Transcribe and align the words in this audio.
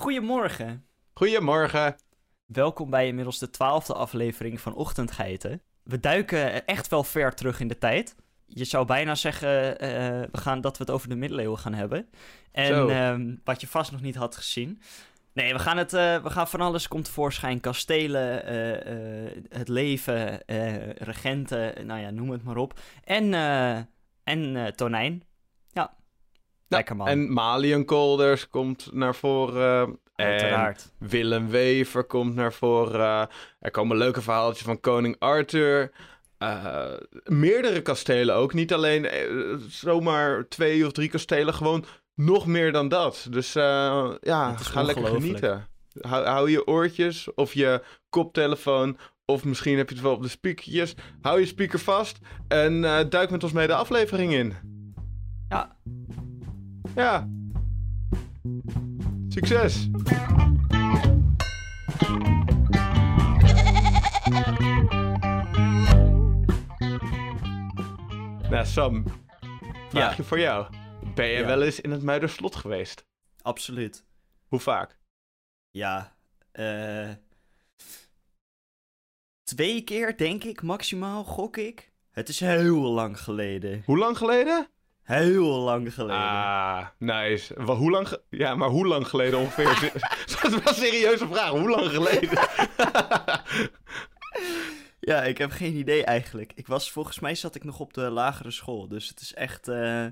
Goedemorgen. 0.00 0.86
Goedemorgen. 1.14 1.96
Welkom 2.46 2.90
bij 2.90 3.06
inmiddels 3.06 3.38
de 3.38 3.50
twaalfde 3.50 3.94
aflevering 3.94 4.60
van 4.60 4.74
Ochtendgeiten. 4.74 5.62
We 5.82 6.00
duiken 6.00 6.66
echt 6.66 6.88
wel 6.88 7.04
ver 7.04 7.34
terug 7.34 7.60
in 7.60 7.68
de 7.68 7.78
tijd. 7.78 8.16
Je 8.46 8.64
zou 8.64 8.86
bijna 8.86 9.14
zeggen 9.14 9.78
eh, 9.78 9.90
we 10.32 10.38
gaan, 10.38 10.60
dat 10.60 10.78
we 10.78 10.84
het 10.84 10.92
over 10.92 11.08
de 11.08 11.14
middeleeuwen 11.14 11.58
gaan 11.58 11.74
hebben. 11.74 12.08
En 12.52 12.90
ehm, 12.90 13.34
wat 13.44 13.60
je 13.60 13.66
vast 13.66 13.92
nog 13.92 14.00
niet 14.00 14.14
had 14.14 14.36
gezien. 14.36 14.82
Nee, 15.32 15.52
we 15.52 15.58
gaan, 15.58 15.76
het, 15.76 15.92
eh, 15.92 16.22
we 16.22 16.30
gaan 16.30 16.48
van 16.48 16.60
alles 16.60 16.88
komt 16.88 17.04
tevoorschijn. 17.04 17.60
Kastelen, 17.60 18.44
eh, 18.44 19.42
het 19.48 19.68
leven, 19.68 20.42
regenten, 20.96 21.86
nou 21.86 22.00
ja, 22.00 22.10
noem 22.10 22.30
het 22.30 22.44
maar 22.44 22.56
op. 22.56 22.78
En, 23.04 23.34
en 24.24 24.72
tonijn. 24.76 25.24
Lekker 26.70 26.96
man. 26.96 27.06
En 27.06 27.32
Maliënkolders 27.32 28.48
komt 28.48 28.88
naar 28.92 29.14
voren. 29.14 29.98
En 30.14 30.26
Uiteraard. 30.26 30.92
Willem 30.98 31.48
Wever 31.48 32.04
komt 32.04 32.34
naar 32.34 32.52
voren. 32.52 33.28
Er 33.58 33.70
komen 33.70 33.96
leuke 33.96 34.22
verhaaltjes 34.22 34.64
van 34.64 34.80
koning 34.80 35.16
Arthur. 35.18 35.90
Eh, 36.38 36.92
meerdere 37.24 37.82
kastelen 37.82 38.34
ook. 38.34 38.52
Niet 38.54 38.72
alleen 38.72 39.06
eh, 39.06 39.28
zomaar 39.68 40.48
twee 40.48 40.86
of 40.86 40.92
drie 40.92 41.08
kastelen. 41.08 41.54
Gewoon 41.54 41.84
nog 42.14 42.46
meer 42.46 42.72
dan 42.72 42.88
dat. 42.88 43.26
Dus 43.30 43.54
eh, 43.54 44.12
ja, 44.20 44.56
ga 44.56 44.82
lekker 44.82 45.06
genieten. 45.06 45.68
Hou, 46.00 46.24
hou 46.24 46.50
je 46.50 46.66
oortjes 46.66 47.34
of 47.34 47.54
je 47.54 47.82
koptelefoon. 48.08 48.98
Of 49.24 49.44
misschien 49.44 49.76
heb 49.76 49.88
je 49.88 49.94
het 49.94 50.04
wel 50.04 50.14
op 50.14 50.22
de 50.22 50.28
speakertjes. 50.28 50.94
Hou 51.20 51.40
je 51.40 51.46
speaker 51.46 51.78
vast. 51.78 52.18
En 52.48 52.80
duik 53.08 53.30
met 53.30 53.42
ons 53.42 53.52
mee 53.52 53.66
de 53.66 53.74
aflevering 53.74 54.32
in. 54.32 54.54
Ja. 55.48 55.76
Ja. 56.94 57.28
Succes. 59.28 59.88
Nou, 68.50 68.66
Sam. 68.66 69.04
Vraagje 69.88 70.24
voor 70.24 70.38
jou. 70.38 70.66
Ben 71.14 71.26
je 71.26 71.38
Ja. 71.38 71.46
wel 71.46 71.62
eens 71.62 71.80
in 71.80 71.90
het 71.90 72.02
Muiderslot 72.02 72.56
geweest? 72.56 73.04
Absoluut. 73.42 74.04
Hoe 74.48 74.60
vaak? 74.60 74.98
Ja, 75.70 76.16
eh. 76.52 77.10
twee 79.42 79.82
keer 79.84 80.16
denk 80.16 80.44
ik 80.44 80.62
maximaal, 80.62 81.24
gok 81.24 81.56
ik. 81.56 81.92
Het 82.10 82.28
is 82.28 82.40
heel 82.40 82.80
lang 82.80 83.20
geleden. 83.20 83.82
Hoe 83.86 83.98
lang 83.98 84.16
geleden? 84.16 84.68
Heel 85.10 85.58
lang 85.58 85.94
geleden. 85.94 86.16
Ah, 86.16 86.86
nice. 86.98 87.62
Hoe 87.62 87.90
lang 87.90 88.08
ge- 88.08 88.22
ja, 88.30 88.54
maar 88.54 88.68
hoe 88.68 88.86
lang 88.86 89.06
geleden 89.08 89.38
ongeveer? 89.38 89.92
Dat 90.42 90.62
was 90.62 90.78
een 90.78 90.84
serieuze 90.84 91.26
vraag. 91.26 91.50
Hoe 91.50 91.70
lang 91.70 91.90
geleden? 91.90 92.38
Ja, 95.00 95.22
ik 95.22 95.38
heb 95.38 95.50
geen 95.50 95.74
idee 95.74 96.04
eigenlijk. 96.04 96.52
Ik 96.54 96.66
was, 96.66 96.90
volgens 96.92 97.20
mij 97.20 97.34
zat 97.34 97.54
ik 97.54 97.64
nog 97.64 97.80
op 97.80 97.94
de 97.94 98.00
lagere 98.10 98.50
school. 98.50 98.88
Dus 98.88 99.08
het 99.08 99.20
is 99.20 99.34
echt, 99.34 99.68
eh, 99.68 100.06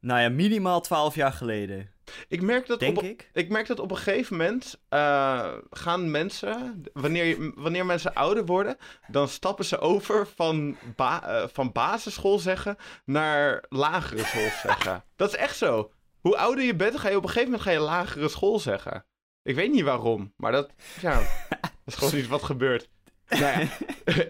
nou 0.00 0.20
ja, 0.20 0.28
minimaal 0.28 0.80
twaalf 0.80 1.14
jaar 1.14 1.32
geleden. 1.32 1.90
Ik 2.28 2.42
merk 2.42 2.66
dat 2.66 2.80
Denk 2.80 2.96
op, 2.96 3.02
ik. 3.04 3.30
Ik 3.32 3.48
merk 3.48 3.66
dat 3.66 3.78
op 3.80 3.90
een 3.90 3.96
gegeven 3.96 4.36
moment 4.36 4.80
eh, 4.88 5.52
gaan 5.70 6.10
mensen, 6.10 6.82
wanneer, 6.92 7.52
wanneer 7.54 7.86
mensen 7.86 8.14
ouder 8.14 8.44
worden, 8.46 8.76
dan 9.08 9.28
stappen 9.28 9.64
ze 9.64 9.78
over 9.78 10.26
van, 10.34 10.76
ba- 10.96 11.22
eh, 11.22 11.48
van 11.52 11.72
basisschool 11.72 12.38
zeggen 12.38 12.76
naar 13.04 13.64
lagere 13.68 14.24
school 14.24 14.48
zeggen. 14.62 15.04
Dat 15.16 15.28
is 15.28 15.36
echt 15.36 15.56
zo. 15.56 15.90
Hoe 16.20 16.36
ouder 16.36 16.64
je 16.64 16.74
bent, 16.76 16.98
ga 16.98 17.08
je 17.08 17.16
op 17.16 17.22
een 17.22 17.28
gegeven 17.28 17.50
moment 17.50 17.68
ga 17.68 17.74
je 17.74 17.78
lagere 17.84 18.28
school 18.28 18.58
zeggen. 18.58 19.04
Ik 19.42 19.54
weet 19.54 19.72
niet 19.72 19.82
waarom, 19.84 20.32
maar 20.36 20.52
dat, 20.52 20.70
ja, 21.00 21.18
dat 21.48 21.70
is 21.84 21.94
gewoon 21.94 22.14
iets 22.18 22.28
wat 22.28 22.42
gebeurt. 22.42 22.88
Nou 23.28 23.42
ja, 23.42 23.58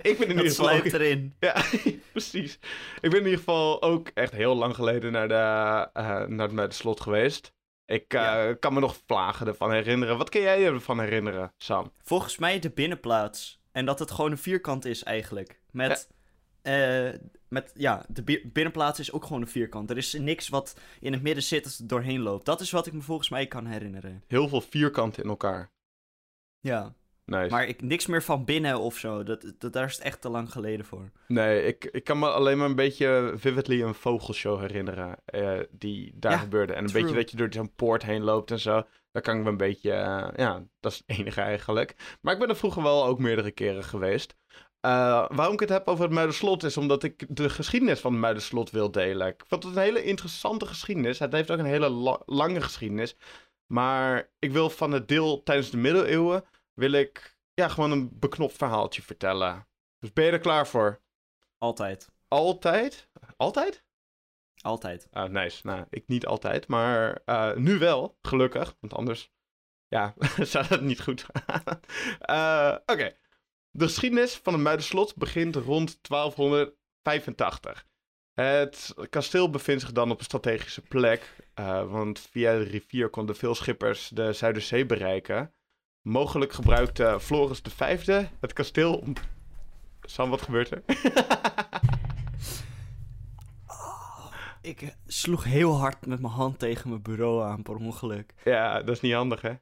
ik 0.03 0.19
ben 0.19 0.29
in 0.29 0.37
ieder 0.37 0.47
geval... 0.47 0.71
ook- 0.71 0.85
erin. 0.85 1.35
ja, 1.41 1.55
precies. 2.12 2.59
Ik 3.00 3.11
ben 3.11 3.19
in 3.19 3.25
ieder 3.25 3.39
geval 3.39 3.83
ook 3.83 4.09
echt 4.15 4.33
heel 4.33 4.55
lang 4.55 4.75
geleden 4.75 5.12
naar, 5.12 5.29
de, 5.29 5.34
eh, 6.00 6.25
naar, 6.27 6.53
naar 6.55 6.69
de 6.69 6.75
slot 6.75 7.00
geweest. 7.00 7.53
Ik 7.87 8.15
eh, 8.15 8.21
Ja. 8.21 8.55
kan 8.55 8.75
me 8.75 8.81
nog 8.81 8.97
vlagen 9.07 9.47
ervan 9.47 9.73
herinneren. 9.73 10.19
Wat 10.19 10.29
kun 10.29 10.41
jij 10.41 10.61
je 10.61 10.67
ervan 10.67 11.01
herinneren, 11.01 11.53
Sam? 11.57 11.93
Volgens 12.03 12.39
mij 12.39 12.59
de 12.59 12.71
binnenplaats. 12.71 13.61
En 13.73 13.85
dat 13.87 13.99
het 13.99 14.11
gewoon 14.11 14.31
een 14.31 14.39
vierkant 14.39 14.85
is 14.85 15.03
eigenlijk. 15.03 15.61
Met, 15.71 16.09
eh, 16.63 17.09
met 17.49 17.73
ja, 17.75 18.05
de 18.09 18.23
bi- 18.23 18.51
binnenplaats 18.53 18.99
is 18.99 19.13
ook 19.13 19.23
gewoon 19.25 19.41
een 19.43 19.49
vierkant. 19.49 19.91
Er 19.91 19.97
is 19.97 20.13
niks 20.13 20.49
wat 20.49 20.77
in 21.01 21.13
het 21.13 21.23
midden 21.23 21.43
zit 21.43 21.65
als 21.65 21.79
het 21.79 21.89
doorheen 21.89 22.21
loopt. 22.21 22.45
Dat 22.45 22.61
is 22.61 22.71
wat 22.71 22.87
ik 22.87 22.93
me 22.93 23.01
volgens 23.01 23.29
mij 23.29 23.47
kan 23.47 23.67
herinneren. 23.67 24.25
Heel 24.27 24.49
veel 24.49 24.61
vierkanten 24.61 25.23
in 25.23 25.29
elkaar. 25.29 25.71
Ja, 26.61 26.95
Nice. 27.26 27.50
maar 27.50 27.66
ik, 27.66 27.82
niks 27.82 28.06
meer 28.06 28.22
van 28.22 28.44
binnen 28.44 28.81
of 28.81 28.97
zo. 28.98 29.22
Dat, 29.22 29.53
dat, 29.59 29.72
daar 29.72 29.84
is 29.87 29.94
het 29.94 30.04
echt 30.04 30.20
te 30.20 30.28
lang 30.28 30.53
geleden 30.53 30.87
voor. 30.87 31.10
Nee, 31.28 31.62
ik, 31.62 31.84
ik 31.84 32.04
kan 32.04 32.19
me 32.19 32.28
alleen 32.31 32.59
maar 32.59 32.66
een 32.69 32.75
beetje 32.75 33.32
vividly 33.37 33.82
een 33.82 33.94
vogelshow 33.94 34.60
herinneren. 34.60 35.16
eh, 35.25 35.59
die 35.70 36.12
daar 36.14 36.32
Ja, 36.32 36.38
gebeurde. 36.38 36.72
En 36.72 36.82
een 36.84 36.91
true. 36.91 37.03
beetje 37.03 37.16
dat 37.16 37.31
je 37.31 37.37
door 37.37 37.48
zo'n 37.53 37.75
poort 37.75 38.03
heen 38.03 38.22
loopt 38.22 38.50
en 38.50 38.60
zo. 38.60 38.82
Daar 39.12 39.22
kan 39.22 39.37
ik 39.37 39.42
me 39.42 39.48
een 39.48 39.56
beetje. 39.56 39.92
eh, 39.92 40.28
ja, 40.37 40.64
dat 40.81 40.92
is 40.92 41.03
het 41.06 41.19
enige 41.19 41.41
eigenlijk. 41.41 41.94
Maar 42.20 42.32
ik 42.34 42.38
ben 42.41 42.48
er 42.48 42.56
vroeger 42.56 42.82
wel 42.82 43.04
ook 43.06 43.19
meerdere 43.19 43.50
keren 43.50 43.84
geweest. 43.84 44.37
Eh, 44.81 44.91
waarom 45.28 45.54
ik 45.54 45.60
het 45.60 45.69
heb 45.69 45.88
over 45.88 46.04
het 46.04 46.12
Muiderslot 46.14 46.62
is 46.62 46.76
omdat 46.76 47.03
ik 47.03 47.25
de 47.28 47.50
geschiedenis 47.50 48.00
van 48.00 48.12
het 48.12 48.20
Muiderslot 48.20 48.70
wil 48.70 48.91
delen. 48.91 49.26
Ik 49.26 49.43
vond 49.47 49.62
het 49.62 49.76
een 49.76 49.82
hele 49.82 50.03
interessante 50.04 50.66
geschiedenis. 50.66 51.19
Het 51.19 51.32
heeft 51.32 51.50
ook 51.50 51.58
een 51.58 51.64
hele 51.64 51.88
la- 51.88 52.22
lange 52.26 52.60
geschiedenis. 52.60 53.16
Maar 53.66 54.31
ik 54.38 54.53
wil 54.53 54.70
van 54.70 54.93
het 54.93 55.08
deel 55.08 55.43
tijdens 55.43 55.70
de 55.70 55.76
middeleeuwen, 55.76 56.44
wil 56.76 56.92
ik 56.92 57.38
ja, 57.54 57.69
gewoon 57.69 57.91
een 57.91 58.19
beknopt 58.19 58.56
verhaaltje 58.56 59.03
vertellen. 59.03 59.69
Dus 59.98 60.12
ben 60.12 60.25
je 60.25 60.31
er 60.31 60.38
klaar 60.38 60.66
voor? 60.66 61.03
Altijd. 61.59 62.10
Altijd? 62.28 63.10
Altijd? 63.37 63.84
Altijd. 64.62 65.09
Ah, 65.10 65.31
nice. 65.31 65.66
Nou, 65.66 65.87
ik 65.91 66.09
niet 66.09 66.26
altijd, 66.26 66.69
maar 66.69 67.20
eh, 67.25 67.54
nu 67.54 67.78
wel, 67.78 68.19
gelukkig. 68.22 68.76
Want 68.81 68.94
anders, 68.94 69.32
ja, 69.88 70.14
zou 70.53 70.69
dat 70.69 70.81
niet 70.81 71.00
goed 71.00 71.26
gaan. 71.32 71.81
Eh, 72.20 72.76
Oké. 72.87 73.16
De 73.70 73.84
geschiedenis 73.84 74.37
van 74.37 74.53
het 74.53 74.62
Muiderslot 74.62 75.16
begint 75.16 75.56
rond 75.56 75.98
1285. 76.03 77.87
Het 78.32 78.94
kasteel 79.10 79.50
bevindt 79.50 79.82
zich 79.82 79.93
dan 79.93 80.10
op 80.10 80.19
een 80.19 80.25
strategische 80.25 80.82
plek, 80.82 81.37
eh, 81.54 81.91
want 81.91 82.20
via 82.20 82.53
de 82.53 82.62
rivier 82.62 83.08
konden 83.08 83.37
veel 83.37 83.54
schippers 83.54 84.08
de 84.08 84.32
Zuiderzee 84.32 84.87
bereiken. 84.87 85.54
Mogelijk 86.06 86.53
gebruikte 86.53 87.19
Floris 87.21 87.61
V 87.62 88.06
het 88.41 88.53
kasteel 88.53 88.97
om... 88.97 89.12
Sam, 90.00 90.31
wat 90.31 90.43
gebeurt 90.43 90.71
er? 90.71 90.83
Ik 94.62 94.83
eh, 94.83 94.89
sloeg 95.06 95.44
heel 95.44 95.77
hard 95.77 96.06
met 96.06 96.21
mijn 96.21 96.33
hand 96.33 96.59
tegen 96.59 96.89
mijn 96.89 97.03
bureau 97.03 97.44
aan 97.44 97.62
per 97.62 97.75
ongeluk. 97.75 98.34
Ja, 98.44 98.83
dat 98.83 98.94
is 98.94 99.00
niet 99.00 99.12
handig, 99.12 99.41
hè? 99.41 99.55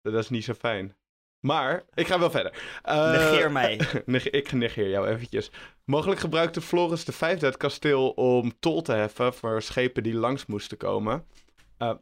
Dat 0.00 0.14
is 0.14 0.28
niet 0.28 0.44
zo 0.44 0.54
fijn. 0.54 0.96
Maar, 1.40 1.84
ik 1.94 2.06
ga 2.06 2.18
wel 2.18 2.30
verder. 2.30 2.78
Eh, 2.82 3.10
Negeer 3.10 3.52
mij. 3.52 3.80
ik 4.40 4.52
negeer 4.52 4.88
jou 4.88 5.08
eventjes. 5.08 5.50
Mogelijk 5.84 6.20
gebruikte 6.20 6.60
Floris 6.60 7.02
V 7.02 7.40
het 7.40 7.56
kasteel 7.56 8.10
om 8.10 8.58
tol 8.58 8.82
te 8.82 8.92
heffen 8.92 9.34
voor 9.34 9.62
schepen 9.62 10.02
die 10.02 10.14
langs 10.14 10.46
moesten 10.46 10.76
komen. 10.76 11.26
Eh, 11.76 11.94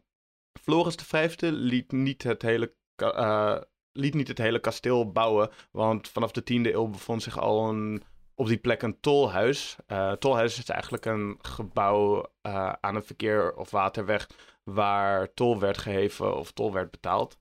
Floris 0.61 0.94
V 0.94 1.34
liet 1.41 1.93
niet 1.93 2.22
het 2.22 2.43
hele... 2.43 2.75
eh, 2.97 3.56
liet 3.93 4.15
niet 4.15 4.28
het 4.28 4.38
hele 4.38 4.60
kasteel 4.60 5.12
bouwen, 5.12 5.50
want 5.71 6.09
vanaf 6.09 6.31
de 6.31 6.41
10e 6.41 6.75
eeuw 6.75 6.87
bevond 6.87 7.22
zich 7.22 7.38
al 7.38 7.69
een, 7.69 8.03
op 8.34 8.47
die 8.47 8.59
plek 8.59 8.82
een 8.82 9.00
tolhuis. 9.00 9.77
Eh 9.87 10.12
tolhuis 10.12 10.59
is 10.59 10.69
eigenlijk 10.69 11.05
een 11.05 11.38
gebouw 11.41 12.32
eh, 12.43 12.72
aan 12.81 12.94
een 12.94 13.05
verkeer- 13.05 13.55
of 13.55 13.71
waterweg 13.71 14.28
waar 14.65 15.34
tol 15.34 15.59
werd 15.59 15.78
geheven 15.78 16.37
of 16.37 16.53
tol 16.53 16.72
werd 16.72 16.91
betaald. 16.91 17.38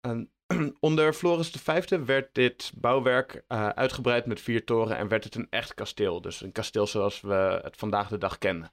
En 0.00 0.32
onder 0.80 1.12
Floris 1.12 1.50
V 1.50 1.88
werd 1.88 2.34
dit 2.34 2.72
bouwwerk 2.76 3.44
uitgebreid 3.48 4.26
met 4.26 4.40
vier 4.40 4.64
toren 4.64 4.96
en 4.96 5.08
werd 5.08 5.24
het 5.24 5.34
een 5.34 5.46
echt 5.50 5.74
kasteel. 5.74 6.20
Dus 6.20 6.40
een 6.40 6.52
kasteel 6.52 6.86
zoals 6.86 7.20
we 7.20 7.60
het 7.62 7.76
vandaag 7.76 8.08
de 8.08 8.18
dag 8.18 8.38
kennen. 8.38 8.72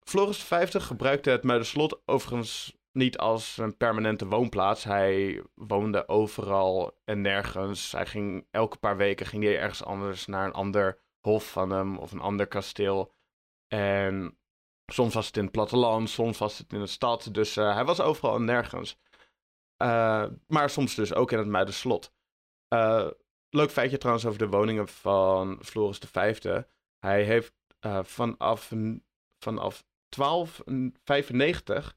Floris 0.00 0.42
V 0.42 0.74
gebruikte 0.80 1.30
het 1.30 1.42
Muiderslot 1.42 2.02
overigens 2.04 2.76
niet 2.94 3.18
als 3.18 3.56
een 3.56 3.76
permanente 3.76 4.26
woonplaats. 4.26 4.84
Hij 4.84 5.42
woonde 5.54 6.08
overal 6.08 7.00
en 7.04 7.20
nergens. 7.20 7.92
Hij 7.92 8.06
ging 8.06 8.46
elke 8.50 8.76
paar 8.76 8.96
weken 8.96 9.26
ging 9.26 9.42
hij 9.44 9.58
ergens 9.58 9.84
anders 9.84 10.26
naar 10.26 10.46
een 10.46 10.52
ander 10.52 10.98
hof 11.20 11.50
van 11.50 11.70
hem 11.70 11.98
of 11.98 12.12
een 12.12 12.20
ander 12.20 12.46
kasteel. 12.46 13.14
En 13.68 14.38
soms 14.86 15.14
was 15.14 15.26
het 15.26 15.36
in 15.36 15.42
het 15.42 15.52
platteland, 15.52 16.10
soms 16.10 16.38
was 16.38 16.58
het 16.58 16.72
in 16.72 16.80
de 16.80 16.86
stad. 16.86 17.28
Dus 17.32 17.56
eh, 17.56 17.74
hij 17.74 17.84
was 17.84 18.00
overal 18.00 18.34
en 18.34 18.44
nergens. 18.44 18.98
Eh, 19.76 20.26
maar 20.46 20.70
soms 20.70 20.94
dus 20.94 21.14
ook 21.14 21.32
in 21.32 21.38
het 21.38 21.48
Muiderslot. 21.48 22.12
Eh 22.68 23.08
leuk 23.50 23.70
feitje 23.70 23.98
trouwens 23.98 24.26
over 24.26 24.38
de 24.38 24.48
woningen 24.48 24.88
van 24.88 25.58
Floris 25.62 25.98
V. 25.98 26.62
Hij 26.98 27.22
heeft 27.22 27.54
vanaf, 28.02 28.72
vanaf 29.38 29.84
1295 30.08 31.96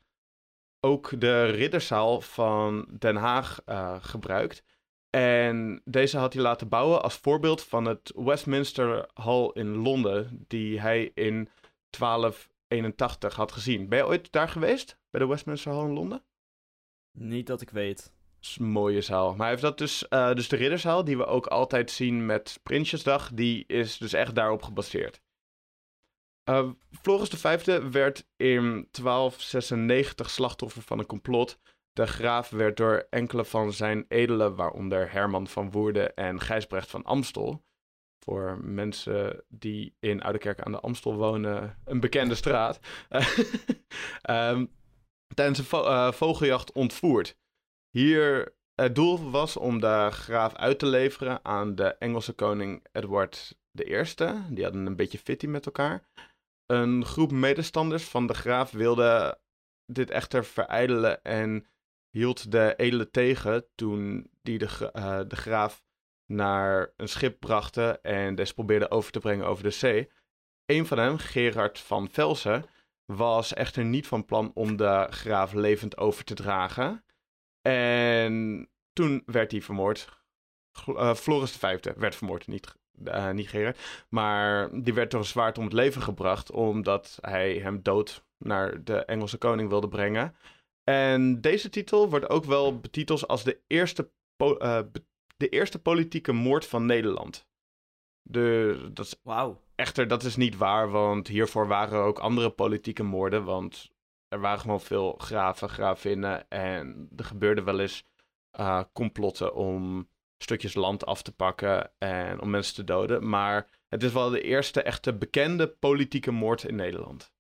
ook 0.80 1.20
de 1.20 1.46
ridderzaal 1.46 2.22
van 2.22 2.88
Den 3.00 3.16
Haag 3.16 3.62
uh, 3.66 3.96
gebruikt. 4.00 4.64
En 5.10 5.82
deze 5.86 6.18
had 6.18 6.34
hij 6.34 6.42
laten 6.42 6.68
bouwen 6.68 7.02
als 7.04 7.16
voorbeeld 7.16 7.64
van 7.64 7.86
het 7.86 8.14
Westminster 8.16 9.10
Hall 9.14 9.52
in 9.54 9.76
Londen, 9.76 10.46
die 10.48 10.80
hij 10.80 11.12
in 11.14 11.50
1281 11.90 13.36
had 13.36 13.52
gezien. 13.52 13.90
Ben 13.90 13.98
je 13.98 14.06
ooit 14.06 14.32
daar 14.32 14.50
geweest? 14.50 14.98
Bij 15.10 15.22
de 15.22 15.28
Westminster 15.28 15.72
Hall 15.72 15.86
in 15.86 15.94
Londen? 15.94 16.24
Niet 17.12 17.48
dat 17.48 17.62
ik 17.62 17.70
weet. 17.70 17.98
Dat 18.40 18.50
is 18.50 18.58
een 18.60 18.72
mooie 18.72 19.02
zaal. 19.02 19.30
Maar 19.30 19.40
hij 19.40 19.50
heeft 19.50 19.62
dat 19.62 19.78
dus, 19.78 20.06
uh, 20.10 20.34
dus 20.34 20.48
de 20.48 20.56
ridderzaal, 20.56 21.04
die 21.04 21.18
we 21.18 21.26
ook 21.26 21.48
altijd 21.48 21.92
zien 21.92 22.26
met 22.26 22.60
Prinsjesdag, 22.64 23.32
die 23.34 23.64
is 23.68 23.98
dus 23.98 24.14
echt 24.14 24.36
daarop 24.36 24.62
gebaseerd. 24.62 25.22
Uh, 26.50 26.70
Floris 27.02 27.30
V 27.30 27.66
werd 27.92 28.28
in 28.36 28.88
1296 28.92 30.30
slachtoffer 30.30 30.82
van 30.82 31.00
een 31.00 31.06
complot. 31.06 31.60
De 31.94 32.08
graaf 32.08 32.50
werd 32.50 32.78
door 32.78 33.08
enkele 33.10 33.46
van 33.46 33.74
zijn 33.74 34.06
edelen, 34.08 34.56
waaronder 34.56 35.12
Herman 35.12 35.48
van 35.48 35.72
Woerden 35.72 36.16
en 36.16 36.42
Gijsbrecht 36.42 36.90
van 36.90 37.04
Amstel, 37.04 37.66
voor 38.24 38.60
mensen 38.64 39.44
die 39.48 39.96
in 40.00 40.22
Oudekerk 40.22 40.62
aan 40.62 40.72
de 40.72 40.80
Amstel 40.80 41.16
wonen, 41.16 41.78
een 41.86 42.00
bekende 42.00 42.36
straat, 42.36 42.80
um, 44.30 44.72
tijdens 45.36 45.60
een 45.60 45.80
uh, 45.80 46.12
vogeljacht 46.12 46.72
ontvoerd. 46.72 47.38
Hier, 47.90 48.56
het 48.76 48.96
doel 48.96 49.30
was 49.30 49.58
om 49.58 49.80
de 49.80 50.08
graaf 50.12 50.56
uit 50.56 50.80
te 50.80 50.86
leveren 50.86 51.46
aan 51.46 51.76
de 51.76 51.96
Engelse 51.98 52.34
koning 52.34 52.86
Edward 52.92 53.58
I. 53.80 54.04
Die 54.50 54.64
hadden 54.64 54.86
een 54.86 54.96
beetje 54.96 55.18
fitty 55.18 55.48
met 55.48 55.66
elkaar. 55.66 56.08
Een 56.68 57.06
groep 57.06 57.32
medestanders 57.32 58.04
van 58.04 58.28
de 58.28 58.34
graaf 58.34 58.72
wilde 58.72 59.40
dit 59.86 60.10
echter 60.10 60.46
verijdelen 60.46 61.24
en 61.24 61.68
hield 62.10 62.52
de 62.52 62.74
edelen 62.78 63.12
tegen 63.12 63.66
toen 63.76 64.32
die 64.42 64.58
de, 64.58 64.92
uh, 64.94 65.20
de 65.28 65.36
graaf 65.36 65.84
naar 66.26 66.94
een 66.98 67.10
schip 67.10 67.40
brachten 67.40 68.04
en 68.04 68.36
deze 68.36 68.54
probeerde 68.54 68.92
over 68.92 69.12
te 69.12 69.20
brengen 69.20 69.46
over 69.46 69.64
de 69.64 69.70
zee. 69.70 70.12
Een 70.66 70.86
van 70.86 70.98
hen, 70.98 71.20
Gerard 71.20 71.80
van 71.80 72.10
Velsen, 72.10 72.66
was 73.06 73.54
echter 73.54 73.86
niet 73.86 74.08
van 74.08 74.26
plan 74.26 74.52
om 74.54 74.76
de 74.76 75.08
graaf 75.10 75.54
levend 75.54 75.98
over 75.98 76.24
te 76.24 76.34
dragen. 76.34 77.06
En 77.62 78.70
toen 78.94 79.24
werd 79.26 79.52
hij 79.52 79.62
vermoord. 79.62 80.16
Uh, 80.88 81.14
Floris 81.14 81.52
V 81.52 81.80
werd 81.96 82.16
vermoord, 82.16 82.48
niet, 82.48 82.76
uh, 83.06 83.32
niet 83.32 83.50
Gerard. 83.50 84.06
Maar 84.10 84.70
die 84.82 84.94
werd 84.94 85.12
door 85.12 85.20
een 85.20 85.26
zwaard 85.26 85.58
om 85.58 85.64
het 85.64 85.74
leven 85.74 86.02
gebracht, 86.02 86.52
omdat 86.52 87.18
hij 87.22 87.54
hem 87.54 87.82
dood 87.82 88.26
naar 88.38 88.84
de 88.84 89.06
Engelse 89.06 89.38
koning 89.38 89.70
wilde 89.70 89.88
brengen. 89.88 90.36
En 90.84 91.42
deze 91.42 91.70
titel 91.70 92.10
wordt 92.10 92.30
ook 92.30 92.46
wel 92.46 92.80
betiteld 92.80 93.28
als 93.28 93.44
de 93.44 93.60
eerste, 93.68 94.12
uh, 94.38 94.80
de 95.38 95.50
eerste 95.50 95.80
politieke 95.80 96.32
moord 96.32 96.66
van 96.66 96.86
Nederland. 96.86 97.48
De, 98.22 98.90
dat 98.94 99.06
is, 99.06 99.20
wow. 99.24 99.58
Echter, 99.76 100.08
dat 100.08 100.24
is 100.24 100.36
niet 100.36 100.58
waar, 100.58 100.90
want 100.90 101.28
hiervoor 101.28 101.68
waren 101.68 101.98
er 101.98 102.04
ook 102.04 102.20
andere 102.20 102.50
politieke 102.50 103.04
moorden. 103.04 103.44
Want 103.44 103.92
er 104.28 104.40
waren 104.40 104.60
gewoon 104.60 104.82
veel 104.82 105.14
graven, 105.18 105.70
gravinnen. 105.70 106.50
En 106.50 107.10
er 107.16 107.26
gebeurde 107.26 107.64
wel 107.64 107.80
eens 107.80 108.06
uh, 108.60 108.84
complotten 108.94 109.56
om 109.56 110.10
stukjes 110.38 110.74
land 110.74 111.06
af 111.06 111.22
te 111.22 111.32
pakken 111.32 111.92
en 111.98 112.42
om 112.42 112.50
mensen 112.50 112.76
te 112.76 112.84
doden. 112.84 113.30
Maar 113.30 113.70
het 113.88 114.04
is 114.04 114.12
wel 114.12 114.30
de 114.30 114.42
eerste 114.42 114.82
echte 114.82 115.14
bekende 115.14 115.68
politieke 115.68 116.32
moord 116.32 116.64
in 116.64 116.76
Nederland. 116.76 117.34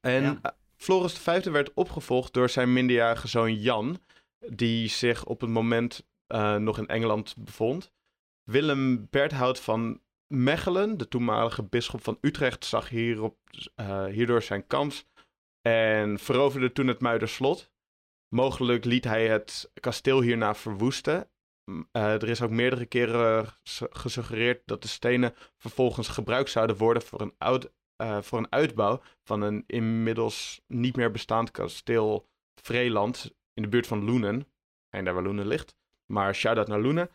En 0.00 0.22
ja. 0.22 0.38
Eh, 0.42 0.50
Floris 0.76 1.18
V 1.18 1.44
werd 1.44 1.74
opgevolgd 1.74 2.32
door 2.32 2.50
zijn 2.50 2.72
minderjarige 2.72 3.28
zoon 3.28 3.54
Jan, 3.54 4.00
die 4.48 4.88
zich 4.88 5.24
op 5.24 5.40
het 5.40 5.50
moment 5.50 6.06
uh, 6.28 6.56
nog 6.56 6.78
in 6.78 6.86
Engeland 6.86 7.36
bevond. 7.36 7.92
Willem 8.42 9.06
Berthout 9.10 9.60
van 9.60 10.00
Mechelen, 10.26 10.98
de 10.98 11.08
toenmalige 11.08 11.62
bisschop 11.62 12.02
van 12.02 12.18
Utrecht, 12.20 12.64
zag 12.64 12.88
hierop, 12.88 13.36
uh, 13.76 14.04
hierdoor 14.04 14.42
zijn 14.42 14.66
kans 14.66 15.06
en 15.62 16.18
veroverde 16.18 16.72
toen 16.72 16.86
het 16.86 17.00
Muiderslot. 17.00 17.70
Mogelijk 18.28 18.84
liet 18.84 19.04
hij 19.04 19.28
het 19.28 19.70
kasteel 19.80 20.20
hierna 20.20 20.54
verwoesten. 20.54 21.30
Uh, 21.70 22.12
er 22.12 22.28
is 22.28 22.42
ook 22.42 22.50
meerdere 22.50 22.86
keren 22.86 23.46
gesuggereerd 23.90 24.62
dat 24.66 24.82
de 24.82 24.88
stenen 24.88 25.34
vervolgens 25.56 26.08
gebruikt 26.08 26.50
zouden 26.50 26.76
worden 26.76 27.02
voor 27.02 27.20
een, 27.20 27.34
oud, 27.38 27.70
uh, 28.02 28.22
voor 28.22 28.38
een 28.38 28.52
uitbouw 28.52 29.02
van 29.22 29.40
een 29.40 29.64
inmiddels 29.66 30.60
niet 30.66 30.96
meer 30.96 31.10
bestaand 31.10 31.50
kasteel 31.50 32.28
Vreeland 32.62 33.34
in 33.54 33.62
de 33.62 33.68
buurt 33.68 33.86
van 33.86 34.04
Loenen. 34.04 34.46
En 34.88 35.04
daar 35.04 35.14
waar 35.14 35.22
Loenen 35.22 35.46
ligt. 35.46 35.76
Maar 36.06 36.34
shout-out 36.34 36.68
naar 36.68 36.80
Loenen. 36.80 37.10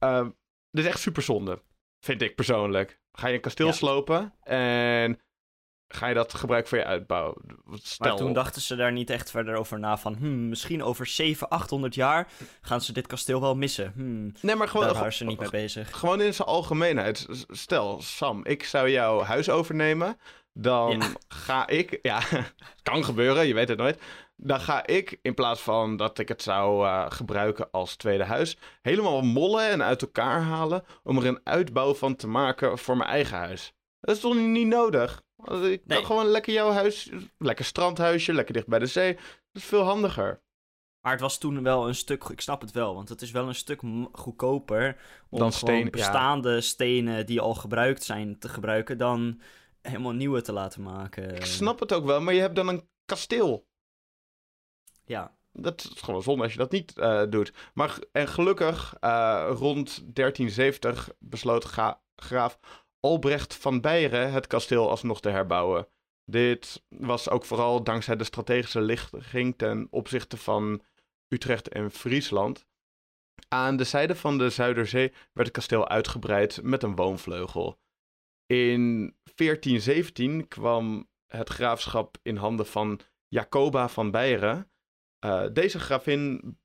Uh, 0.00 0.26
dit 0.70 0.84
is 0.84 0.90
echt 0.90 1.00
super 1.00 1.22
zonde, 1.22 1.62
vind 2.00 2.22
ik 2.22 2.34
persoonlijk. 2.34 3.00
Ga 3.12 3.26
je 3.28 3.34
een 3.34 3.40
kasteel 3.40 3.66
ja. 3.66 3.72
slopen 3.72 4.34
en 4.42 5.20
ga 5.88 6.06
je 6.06 6.14
dat 6.14 6.34
gebruiken 6.34 6.70
voor 6.70 6.78
je 6.78 6.84
uitbouw. 6.84 7.34
Stel... 7.72 8.08
Maar 8.08 8.16
toen 8.16 8.32
dachten 8.32 8.62
ze 8.62 8.76
daar 8.76 8.92
niet 8.92 9.10
echt 9.10 9.30
verder 9.30 9.54
over 9.54 9.78
na 9.78 9.98
van... 9.98 10.14
Hmm, 10.14 10.48
misschien 10.48 10.82
over 10.82 11.06
700, 11.06 11.52
800 11.52 11.94
jaar 11.94 12.28
gaan 12.60 12.80
ze 12.80 12.92
dit 12.92 13.06
kasteel 13.06 13.40
wel 13.40 13.56
missen. 13.56 13.92
Hmm, 13.94 14.32
nee, 14.40 14.54
maar 14.54 14.68
gewoon... 14.68 14.86
Daar 14.86 14.94
waren 14.94 15.12
ze 15.12 15.24
niet 15.24 15.40
mee 15.40 15.50
bezig. 15.50 15.98
Gewoon 15.98 16.20
in 16.20 16.34
zijn 16.34 16.48
algemeenheid. 16.48 17.26
Stel, 17.48 18.02
Sam, 18.02 18.44
ik 18.44 18.64
zou 18.64 18.90
jouw 18.90 19.20
huis 19.20 19.50
overnemen. 19.50 20.18
Dan 20.52 20.98
ja. 20.98 21.12
ga 21.28 21.66
ik... 21.66 21.98
Ja, 22.02 22.20
kan 22.82 23.04
gebeuren, 23.04 23.46
je 23.46 23.54
weet 23.54 23.68
het 23.68 23.78
nooit. 23.78 24.02
Dan 24.36 24.60
ga 24.60 24.86
ik, 24.86 25.18
in 25.22 25.34
plaats 25.34 25.60
van 25.60 25.96
dat 25.96 26.18
ik 26.18 26.28
het 26.28 26.42
zou 26.42 26.86
uh, 26.86 27.06
gebruiken 27.08 27.70
als 27.70 27.96
tweede 27.96 28.24
huis... 28.24 28.56
helemaal 28.82 29.22
mollen 29.22 29.68
en 29.68 29.82
uit 29.82 30.02
elkaar 30.02 30.42
halen... 30.42 30.84
om 31.02 31.18
er 31.18 31.26
een 31.26 31.40
uitbouw 31.44 31.94
van 31.94 32.16
te 32.16 32.26
maken 32.26 32.78
voor 32.78 32.96
mijn 32.96 33.10
eigen 33.10 33.36
huis. 33.36 33.72
Dat 34.00 34.14
is 34.14 34.20
toch 34.20 34.34
niet 34.34 34.66
nodig? 34.66 35.22
Ik 35.62 35.86
nee. 35.86 36.04
gewoon 36.04 36.26
lekker 36.26 36.52
jouw 36.52 36.70
huis, 36.70 37.10
lekker 37.38 37.64
strandhuisje, 37.64 38.32
lekker 38.32 38.54
dicht 38.54 38.66
bij 38.66 38.78
de 38.78 38.86
zee. 38.86 39.14
Dat 39.14 39.22
is 39.62 39.64
veel 39.64 39.82
handiger. 39.82 40.42
Maar 41.00 41.12
het 41.12 41.20
was 41.20 41.38
toen 41.38 41.62
wel 41.62 41.88
een 41.88 41.94
stuk, 41.94 42.24
ik 42.24 42.40
snap 42.40 42.60
het 42.60 42.72
wel, 42.72 42.94
want 42.94 43.08
het 43.08 43.22
is 43.22 43.30
wel 43.30 43.48
een 43.48 43.54
stuk 43.54 43.82
goedkoper 44.12 44.96
om 45.30 45.38
dan 45.38 45.52
steen, 45.52 45.90
bestaande 45.90 46.50
ja. 46.50 46.60
stenen 46.60 47.26
die 47.26 47.40
al 47.40 47.54
gebruikt 47.54 48.04
zijn 48.04 48.38
te 48.38 48.48
gebruiken 48.48 48.98
dan 48.98 49.40
helemaal 49.82 50.12
nieuwe 50.12 50.42
te 50.42 50.52
laten 50.52 50.82
maken. 50.82 51.34
Ik 51.34 51.44
snap 51.44 51.80
het 51.80 51.92
ook 51.92 52.04
wel, 52.04 52.20
maar 52.20 52.34
je 52.34 52.40
hebt 52.40 52.56
dan 52.56 52.68
een 52.68 52.88
kasteel. 53.04 53.66
Ja. 55.04 55.36
Dat 55.52 55.90
is 55.94 56.00
gewoon 56.00 56.22
zonde 56.22 56.42
als 56.42 56.52
je 56.52 56.58
dat 56.58 56.70
niet 56.70 56.92
uh, 56.96 57.22
doet. 57.28 57.52
Maar 57.74 57.98
en 58.12 58.28
gelukkig, 58.28 58.94
uh, 59.00 59.50
rond 59.50 60.14
1370 60.14 61.08
besloot 61.18 61.64
graaf 62.16 62.58
Albrecht 63.00 63.54
van 63.54 63.80
Beieren 63.80 64.32
het 64.32 64.46
kasteel 64.46 64.90
alsnog 64.90 65.20
te 65.20 65.28
herbouwen. 65.28 65.88
Dit 66.24 66.82
was 66.88 67.30
ook 67.30 67.44
vooral 67.44 67.82
dankzij 67.84 68.16
de 68.16 68.24
strategische 68.24 68.80
lichting 68.80 69.58
ten 69.58 69.86
opzichte 69.90 70.36
van 70.36 70.82
Utrecht 71.28 71.68
en 71.68 71.90
Friesland. 71.90 72.66
Aan 73.48 73.76
de 73.76 73.84
zijde 73.84 74.16
van 74.16 74.38
de 74.38 74.50
Zuiderzee 74.50 75.08
werd 75.08 75.48
het 75.48 75.50
kasteel 75.50 75.88
uitgebreid 75.88 76.62
met 76.62 76.82
een 76.82 76.96
woonvleugel. 76.96 77.78
In 78.46 79.14
1417 79.34 80.48
kwam 80.48 81.08
het 81.26 81.48
graafschap 81.48 82.16
in 82.22 82.36
handen 82.36 82.66
van 82.66 83.00
Jacoba 83.28 83.88
van 83.88 84.10
Beieren. 84.10 84.70
Uh, 85.24 85.46
deze 85.52 85.78
gravin 85.78 86.56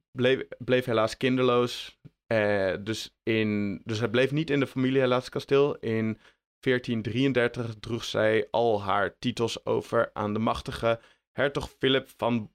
bleef, 0.58 0.86
helaas 0.86 1.18
kinderloos. 1.18 2.00
Uh, 2.34 2.74
dus, 2.84 3.16
in, 3.24 3.82
dus 3.84 4.00
hij 4.00 4.10
bleef 4.10 4.32
niet 4.32 4.50
in 4.50 4.60
de 4.60 4.68
familie 4.68 5.00
helaas 5.00 5.30
kasteel. 5.30 5.76
In 5.76 6.20
1433 6.60 7.76
droeg 7.80 8.04
zij 8.04 8.48
al 8.52 8.82
haar 8.82 9.18
titels 9.20 9.66
over 9.66 10.10
aan 10.14 10.34
de 10.34 10.40
machtige 10.40 11.02
hertog 11.32 11.70
Philip 11.70 12.10
van. 12.18 12.52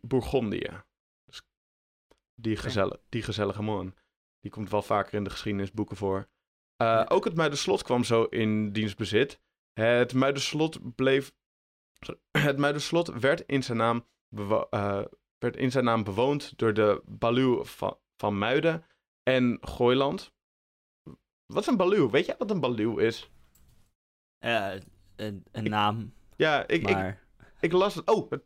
Bourgondië. 0.00 0.82
Dus 1.24 1.42
die, 2.34 2.56
gezelle, 2.56 3.00
die 3.08 3.22
gezellige 3.22 3.62
man. 3.62 3.94
Die 4.40 4.50
komt 4.50 4.70
wel 4.70 4.82
vaker 4.82 5.14
in 5.14 5.24
de 5.24 5.30
geschiedenisboeken 5.30 5.96
voor. 5.96 6.18
Uh, 6.18 6.26
ja. 6.76 7.06
Ook 7.08 7.24
het 7.24 7.34
Muiderslot 7.34 7.82
kwam 7.82 8.04
zo 8.04 8.22
in 8.22 8.72
dienstbezit. 8.72 9.40
Het 9.72 10.14
Muiderslot 10.14 10.94
bleef... 10.94 11.32
Het 12.38 12.56
Muiderslot 12.58 13.08
werd 13.08 13.40
in 13.46 13.62
zijn 13.62 13.78
naam, 13.78 14.06
uh, 14.30 15.04
werd 15.38 15.56
in 15.56 15.70
zijn 15.70 15.84
naam 15.84 16.04
bewoond 16.04 16.58
door 16.58 16.74
de 16.74 17.02
Baluw 17.04 17.64
van, 17.64 17.98
van 18.16 18.38
Muiden 18.38 18.84
en 19.28 19.58
Gooiland. 19.60 20.32
Wat 21.46 21.62
is 21.62 21.66
een 21.66 21.76
baluw? 21.76 22.10
Weet 22.10 22.26
jij 22.26 22.34
wat 22.38 22.50
een 22.50 22.60
baluw 22.60 22.98
is? 22.98 23.30
Uh, 24.44 24.74
een, 25.16 25.44
een 25.52 25.70
naam. 25.70 26.12
Ja, 26.36 26.66
ik, 26.66 26.82
maar... 26.82 27.08
ik, 27.38 27.46
ik, 27.60 27.72
las 27.72 27.94
het. 27.94 28.08
Oh, 28.08 28.30
het, 28.30 28.44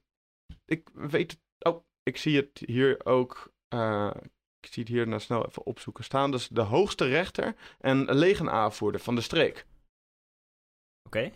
ik 0.64 0.88
weet 0.92 1.30
het. 1.30 1.40
Oh, 1.74 1.84
ik 2.02 2.16
zie 2.16 2.36
het 2.36 2.62
hier 2.66 3.04
ook. 3.04 3.52
Uh, 3.74 4.14
ik 4.60 4.72
zie 4.72 4.82
het 4.82 4.92
hier 4.92 5.08
nou 5.08 5.20
snel 5.20 5.46
even 5.46 5.66
opzoeken 5.66 6.04
staan. 6.04 6.30
Dus 6.30 6.48
de 6.48 6.60
hoogste 6.60 7.04
rechter 7.06 7.54
en 7.80 8.14
legenaanvoerder 8.14 9.00
van 9.00 9.14
de 9.14 9.20
streek. 9.20 9.66
Oké. 11.06 11.18
Okay. 11.18 11.32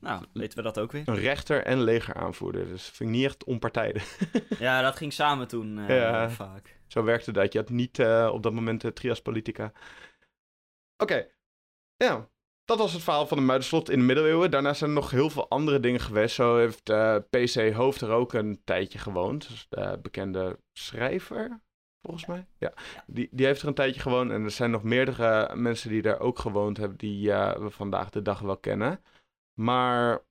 Nou, 0.00 0.24
weten 0.32 0.56
we 0.56 0.62
dat 0.62 0.78
ook 0.78 0.92
weer. 0.92 1.08
Een 1.08 1.14
rechter 1.14 1.64
en 1.64 1.82
legeraanvoerder. 1.82 2.68
Dus 2.68 2.84
vind 2.84 3.10
ik 3.10 3.16
niet 3.16 3.24
echt 3.24 3.44
onpartijdig. 3.44 4.18
Ja, 4.58 4.82
dat 4.82 4.96
ging 4.96 5.12
samen 5.12 5.48
toen 5.48 5.78
eh, 5.78 5.88
Ja. 5.88 6.30
vaak. 6.30 6.80
Zo 6.94 7.04
werkte 7.04 7.32
dat. 7.32 7.52
Je 7.52 7.58
had 7.58 7.70
niet 7.70 7.98
eh, 7.98 8.30
op 8.32 8.42
dat 8.42 8.52
moment 8.52 8.80
de 8.80 8.92
trias 8.92 9.22
politica. 9.22 9.72
Oké. 10.96 11.26
Ja. 11.96 12.28
Dat 12.64 12.78
was 12.78 12.92
het 12.92 13.02
verhaal 13.02 13.26
van 13.26 13.36
de 13.36 13.44
Muiderslot 13.44 13.90
in 13.90 13.98
de 13.98 14.04
middeleeuwen. 14.04 14.50
Daarna 14.50 14.74
zijn 14.74 14.90
er 14.90 14.96
nog 14.96 15.10
heel 15.10 15.30
veel 15.30 15.48
andere 15.48 15.80
dingen 15.80 16.00
geweest. 16.00 16.34
Zo 16.34 16.56
heeft 16.56 16.90
eh, 16.90 17.16
PC 17.30 17.72
Hoofd 17.72 18.00
er 18.00 18.10
ook 18.10 18.32
een 18.32 18.60
tijdje 18.64 18.98
gewoond. 18.98 19.48
Dus 19.48 19.66
de 19.68 19.98
bekende 20.02 20.58
schrijver, 20.72 21.60
volgens 22.02 22.26
mij. 22.26 22.46
Ja. 22.58 22.72
Die, 23.06 23.28
die 23.30 23.46
heeft 23.46 23.62
er 23.62 23.68
een 23.68 23.74
tijdje 23.74 24.00
gewoond. 24.00 24.30
En 24.30 24.44
er 24.44 24.50
zijn 24.50 24.70
nog 24.70 24.82
meerdere 24.82 25.56
mensen 25.56 25.90
die 25.90 26.02
daar 26.02 26.20
ook 26.20 26.38
gewoond 26.38 26.76
hebben... 26.76 26.98
die 26.98 27.32
eh, 27.32 27.62
we 27.62 27.70
vandaag 27.70 28.10
de 28.10 28.22
dag 28.22 28.40
wel 28.40 28.56
kennen. 28.58 29.04
Maar 29.54 30.24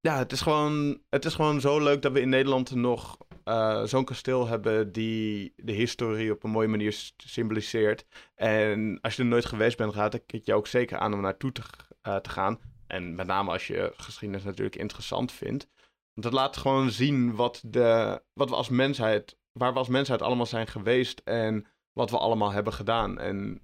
ja, 0.00 0.18
het 0.18 0.32
is 0.32 0.40
gewoon, 0.40 1.02
het 1.08 1.24
is 1.24 1.34
gewoon 1.34 1.60
zo 1.60 1.80
leuk 1.80 2.02
dat 2.02 2.12
we 2.12 2.20
in 2.20 2.28
Nederland 2.28 2.74
nog 2.74 3.18
eh, 3.48 3.82
zo'n 3.84 4.04
kasteel 4.04 4.46
hebben 4.46 4.92
die 4.92 5.52
de 5.56 5.72
historie 5.72 6.32
op 6.32 6.44
een 6.44 6.50
mooie 6.50 6.68
manier 6.68 7.12
symboliseert. 7.16 8.06
En 8.34 8.98
als 9.00 9.16
je 9.16 9.22
er 9.22 9.28
nooit 9.28 9.44
geweest 9.44 9.76
bent, 9.76 9.94
raad 9.94 10.14
ik 10.14 10.30
het 10.30 10.46
je 10.46 10.54
ook 10.54 10.66
zeker 10.66 10.98
aan 10.98 11.14
om 11.14 11.20
naartoe 11.20 11.52
te, 11.52 11.62
eh, 12.00 12.16
te 12.16 12.30
gaan. 12.30 12.60
En 12.86 13.14
met 13.14 13.26
name 13.26 13.50
als 13.50 13.66
je 13.66 13.92
geschiedenis 13.96 14.44
natuurlijk 14.44 14.76
interessant 14.76 15.32
vindt. 15.32 15.68
Want 16.14 16.26
het 16.26 16.32
laat 16.32 16.56
gewoon 16.56 16.90
zien 16.90 17.34
wat, 17.34 17.62
de, 17.66 18.22
wat 18.32 18.48
we 18.48 18.54
als 18.54 18.68
mensheid, 18.68 19.38
waar 19.52 19.72
we 19.72 19.78
als 19.78 19.88
mensheid 19.88 20.22
allemaal 20.22 20.46
zijn 20.46 20.66
geweest 20.66 21.20
en 21.24 21.66
wat 21.92 22.10
we 22.10 22.18
allemaal 22.18 22.52
hebben 22.52 22.72
gedaan. 22.72 23.18
En 23.18 23.60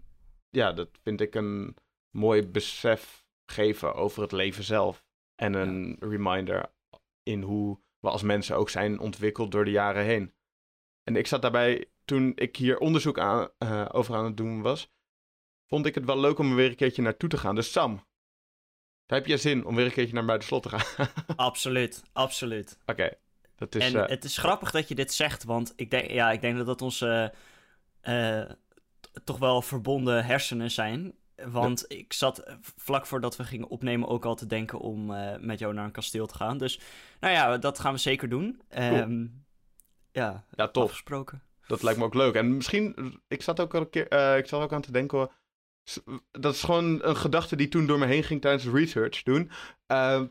ja, 0.51 0.73
dat 0.73 0.89
vind 1.03 1.21
ik 1.21 1.35
een 1.35 1.77
mooi 2.11 2.47
besef 2.47 3.25
geven 3.47 3.95
over 3.95 4.23
het 4.23 4.33
leven 4.33 4.65
zelf. 4.65 5.05
En 5.35 5.55
een 5.55 5.97
reminder 6.01 6.73
in 7.23 7.43
hoe 7.43 7.83
we 8.05 8.11
als 8.11 8.23
mensen 8.23 8.57
ook 8.57 8.71
zijn 8.71 8.99
ontwikkeld 8.99 9.53
door 9.53 9.65
de 9.65 9.71
jaren 9.71 10.05
heen. 10.05 10.35
En 11.03 11.17
ik 11.17 11.27
zat 11.27 11.43
daarbij, 11.43 11.91
toen 12.05 12.33
ik 12.35 12.57
hier 12.57 12.79
onderzoek 12.79 13.19
aan, 13.19 13.49
eh, 13.59 13.87
over 13.93 14.15
aan 14.15 14.25
het 14.25 14.37
doen 14.37 14.63
was, 14.63 14.93
vond 15.67 15.87
ik 15.87 15.95
het 15.95 16.05
wel 16.05 16.21
leuk 16.21 16.39
om 16.39 16.51
er 16.51 16.57
weer 16.57 16.69
een 16.69 16.77
keertje 16.77 17.03
naartoe 17.03 17.29
te 17.29 17.39
gaan. 17.39 17.55
Dus 17.55 17.73
Sam, 17.73 18.07
heb 19.07 19.27
je 19.27 19.37
zin 19.37 19.65
om 19.65 19.75
weer 19.75 19.85
een 19.85 19.93
keertje 19.93 20.15
naar 20.15 20.25
Buitenslot 20.25 20.63
te 20.63 20.69
gaan? 20.69 21.07
Absoluut, 21.37 22.03
absoluut. 22.13 22.79
Oké, 22.87 23.11
dat 23.57 23.75
is... 23.75 23.93
en 23.93 24.03
eh, 24.03 24.09
het 24.09 24.25
is 24.25 24.39
grappig 24.39 24.71
dat 24.71 24.89
je 24.89 24.95
dit 24.95 25.13
zegt, 25.13 25.45
want 25.45 25.73
ik 25.77 25.91
denk, 25.91 26.11
ja, 26.11 26.33
ik 26.33 26.41
denk 26.41 26.57
dat 26.57 26.67
dat 26.67 26.83
onze 26.83 27.35
eh, 28.01 28.45
toch 29.25 29.39
wel 29.39 29.63
verbonden 29.63 30.25
hersenen 30.25 30.71
zijn. 30.71 31.15
Want 31.49 31.85
ik 31.89 32.13
zat 32.13 32.39
eh, 32.39 32.55
vlak 32.77 33.07
voordat 33.07 33.37
we 33.37 33.45
gingen 33.45 33.69
opnemen 33.69 34.09
ook 34.09 34.25
al 34.25 34.35
te 34.35 34.47
denken 34.47 34.79
om 34.79 35.15
eh, 35.15 35.39
met 35.41 35.59
jou 35.59 35.75
naar 35.75 35.85
een 35.85 35.91
kasteel 35.91 36.27
te 36.27 36.35
gaan. 36.35 36.59
Dus 36.59 36.81
nou 37.21 37.35
ja, 37.35 37.59
dat 37.59 37.79
gaan 37.79 37.93
we 37.93 37.99
zeker 37.99 38.29
doen. 38.29 38.61
Ehm, 38.69 39.27
ja, 40.11 40.45
ja, 40.51 40.69
tof. 40.69 40.85
afgesproken. 40.85 41.43
Dat 41.67 41.83
lijkt 41.83 41.99
me 41.99 42.05
ook 42.05 42.15
leuk. 42.15 42.35
En 42.35 42.57
misschien, 42.57 43.15
ik 43.29 43.43
zat 43.43 43.61
ook 43.61 43.75
al 43.75 43.81
een 43.81 43.91
keer, 43.91 44.09
eh, 44.09 44.37
ik 44.37 44.47
zat 44.47 44.63
ook 44.63 44.73
aan 44.73 44.81
te 44.81 44.93
denken, 44.93 45.31
dat 46.31 46.55
is 46.55 46.63
gewoon 46.63 47.05
een 47.05 47.17
gedachte 47.17 47.57
die 47.57 47.69
toen 47.69 47.87
door 47.87 47.99
me 47.99 48.07
heen 48.07 48.25
ging 48.25 48.41
tijdens 48.41 48.65
de 48.65 48.71
research 48.71 49.23
doen. 49.23 49.51
Eh, 49.87 50.23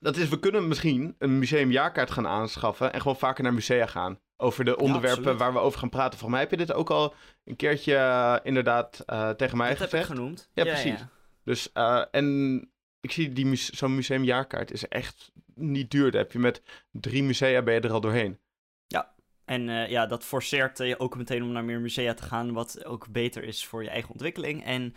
dat 0.00 0.16
is, 0.16 0.28
we 0.28 0.38
kunnen 0.38 0.68
misschien 0.68 1.14
een 1.18 1.38
museumjaarkaart 1.38 2.10
gaan 2.10 2.26
aanschaffen 2.26 2.92
en 2.92 3.00
gewoon 3.00 3.16
vaker 3.16 3.42
naar 3.42 3.54
musea 3.54 3.86
gaan. 3.86 4.18
Over 4.40 4.64
de 4.64 4.76
onderwerpen 4.76 5.36
waar 5.36 5.52
we 5.52 5.58
over 5.58 5.78
gaan 5.78 5.88
praten. 5.88 6.18
Volgens 6.18 6.30
mij 6.30 6.40
heb 6.40 6.50
je 6.50 6.66
dit 6.66 6.72
ook 6.76 6.90
al 6.90 7.14
een 7.44 7.56
keertje 7.56 7.94
eh, 7.96 8.36
inderdaad 8.42 9.02
eh, 9.06 9.30
tegen 9.30 9.56
mij 9.56 9.68
Dat 9.68 9.78
gezegd. 9.78 10.06
genoemd. 10.06 10.48
Ja, 10.52 10.64
precies. 10.64 11.00
Dus, 11.44 11.72
eh, 11.72 12.04
en 12.10 12.56
ik 13.00 13.12
zie 13.12 13.32
die 13.32 13.46
muse- 13.46 13.76
zo'n 13.76 13.94
museumjaarkaart 13.94 14.70
is 14.72 14.88
echt 14.88 15.32
niet 15.54 15.90
duur. 15.90 16.10
Daar 16.10 16.20
heb 16.22 16.32
je 16.32 16.38
met 16.38 16.62
drie 16.90 17.22
musea 17.22 17.62
ben 17.62 17.74
je 17.74 17.80
er 17.80 17.92
al 17.92 18.00
doorheen. 18.00 18.38
En 19.44 19.68
eh, 19.68 19.88
ja, 19.90 20.06
dat 20.06 20.24
forceert 20.24 20.78
je 20.78 20.98
ook 20.98 21.16
meteen 21.16 21.42
om 21.42 21.52
naar 21.52 21.64
meer 21.64 21.80
musea 21.80 22.14
te 22.14 22.22
gaan, 22.22 22.52
wat 22.52 22.84
ook 22.84 23.08
beter 23.08 23.44
is 23.44 23.66
voor 23.66 23.82
je 23.82 23.90
eigen 23.90 24.10
ontwikkeling. 24.10 24.64
En 24.64 24.94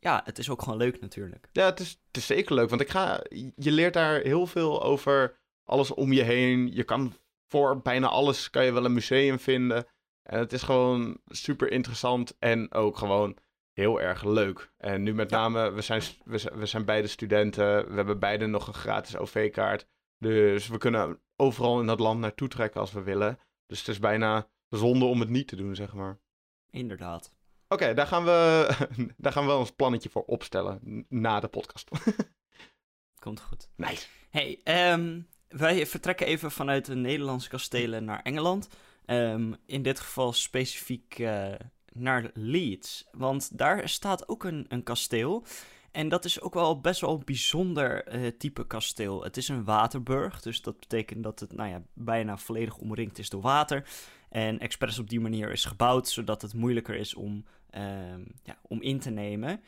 ja, 0.00 0.20
het 0.24 0.38
is 0.38 0.50
ook 0.50 0.62
gewoon 0.62 0.78
leuk 0.78 1.00
natuurlijk. 1.00 1.48
Ja, 1.52 1.64
het 1.64 1.80
is, 1.80 1.88
het 2.06 2.16
is 2.16 2.26
zeker 2.26 2.54
leuk, 2.54 2.68
want 2.68 2.80
ik 2.80 2.88
ga, 2.90 3.20
je 3.56 3.70
leert 3.72 3.94
daar 3.94 4.20
heel 4.20 4.46
veel 4.46 4.82
over 4.82 5.36
alles 5.64 5.94
om 5.94 6.12
je 6.12 6.22
heen. 6.22 6.74
Je 6.74 6.82
kan 6.84 7.14
voor 7.50 7.80
bijna 7.80 8.08
alles 8.08 8.50
kan 8.50 8.64
je 8.64 8.72
wel 8.72 8.84
een 8.84 8.92
museum 8.92 9.38
vinden. 9.38 9.86
En 10.22 10.38
het 10.38 10.52
is 10.52 10.62
gewoon 10.62 11.20
super 11.26 11.70
interessant 11.70 12.36
en 12.38 12.72
ook 12.72 12.96
gewoon 12.96 13.36
heel 13.72 14.00
erg 14.00 14.24
leuk. 14.24 14.72
En 14.76 15.02
nu 15.02 15.14
met 15.14 15.30
name, 15.30 15.70
we 15.70 15.80
zijn, 15.80 16.02
we, 16.24 16.38
zijn, 16.38 16.58
we 16.58 16.66
zijn 16.66 16.84
beide 16.84 17.08
studenten, 17.08 17.88
we 17.88 17.94
hebben 17.94 18.18
beide 18.18 18.46
nog 18.46 18.66
een 18.66 18.74
gratis 18.74 19.16
OV-kaart. 19.16 19.86
Dus 20.18 20.68
we 20.68 20.78
kunnen 20.78 21.20
overal 21.36 21.80
in 21.80 21.86
dat 21.86 22.00
land 22.00 22.20
naartoe 22.20 22.48
trekken 22.48 22.80
als 22.80 22.92
we 22.92 23.02
willen. 23.02 23.38
Dus 23.66 23.78
het 23.78 23.88
is 23.88 23.98
bijna 23.98 24.48
zonde 24.68 25.04
om 25.04 25.20
het 25.20 25.28
niet 25.28 25.48
te 25.48 25.56
doen, 25.56 25.74
zeg 25.74 25.92
maar. 25.92 26.18
Inderdaad. 26.70 27.34
Oké, 27.68 27.94
daar, 27.94 28.06
gaan 28.06 28.24
we, 28.24 28.68
daar 29.16 29.32
gaan 29.32 29.42
we 29.42 29.48
wel 29.48 29.58
ons 29.58 29.72
plannetje 29.72 30.10
voor 30.10 30.24
opstellen 30.24 31.06
na 31.08 31.40
de 31.40 31.48
podcast. 31.48 31.88
Komt 33.24 33.40
goed. 33.40 33.70
nice. 33.76 34.06
Hey, 34.30 34.60
ehm, 34.64 35.20
wij 35.50 35.86
vertrekken 35.86 36.26
even 36.26 36.50
vanuit 36.50 36.84
de 36.84 36.94
Nederlandse 36.94 37.48
kastelen 37.48 38.04
naar 38.04 38.22
Engeland. 38.22 38.68
Ehm, 39.04 39.52
in 39.66 39.82
dit 39.82 40.00
geval 40.00 40.32
specifiek 40.32 41.18
eh, 41.18 41.52
naar 41.92 42.30
Leeds. 42.34 43.06
Want 43.12 43.58
daar 43.58 43.88
staat 43.88 44.28
ook 44.28 44.44
een, 44.44 44.64
een 44.68 44.82
kasteel. 44.82 45.44
En 45.90 46.08
dat 46.08 46.24
is 46.24 46.40
ook 46.40 46.54
wel 46.54 46.80
best 46.80 47.00
wel 47.00 47.14
een 47.14 47.24
bijzonder 47.24 48.04
eh, 48.04 48.26
type 48.38 48.66
kasteel. 48.66 49.22
Het 49.22 49.36
is 49.36 49.48
een 49.48 49.64
waterburg, 49.64 50.40
dus 50.40 50.62
dat 50.62 50.80
betekent 50.80 51.22
dat 51.22 51.40
het 51.40 51.52
nou 51.52 51.70
ja, 51.70 51.82
bijna 51.92 52.36
volledig 52.36 52.76
omringd 52.76 53.18
is 53.18 53.28
door 53.28 53.40
water. 53.40 53.88
En 54.28 54.58
expres 54.58 54.98
op 54.98 55.08
die 55.08 55.20
manier 55.20 55.50
is 55.52 55.64
gebouwd, 55.64 56.08
zodat 56.08 56.42
het 56.42 56.54
moeilijker 56.54 56.94
is 56.94 57.14
om, 57.14 57.44
ehm, 57.70 58.20
ja, 58.42 58.58
om 58.62 58.82
in 58.82 58.98
te 59.00 59.10
nemen. 59.10 59.60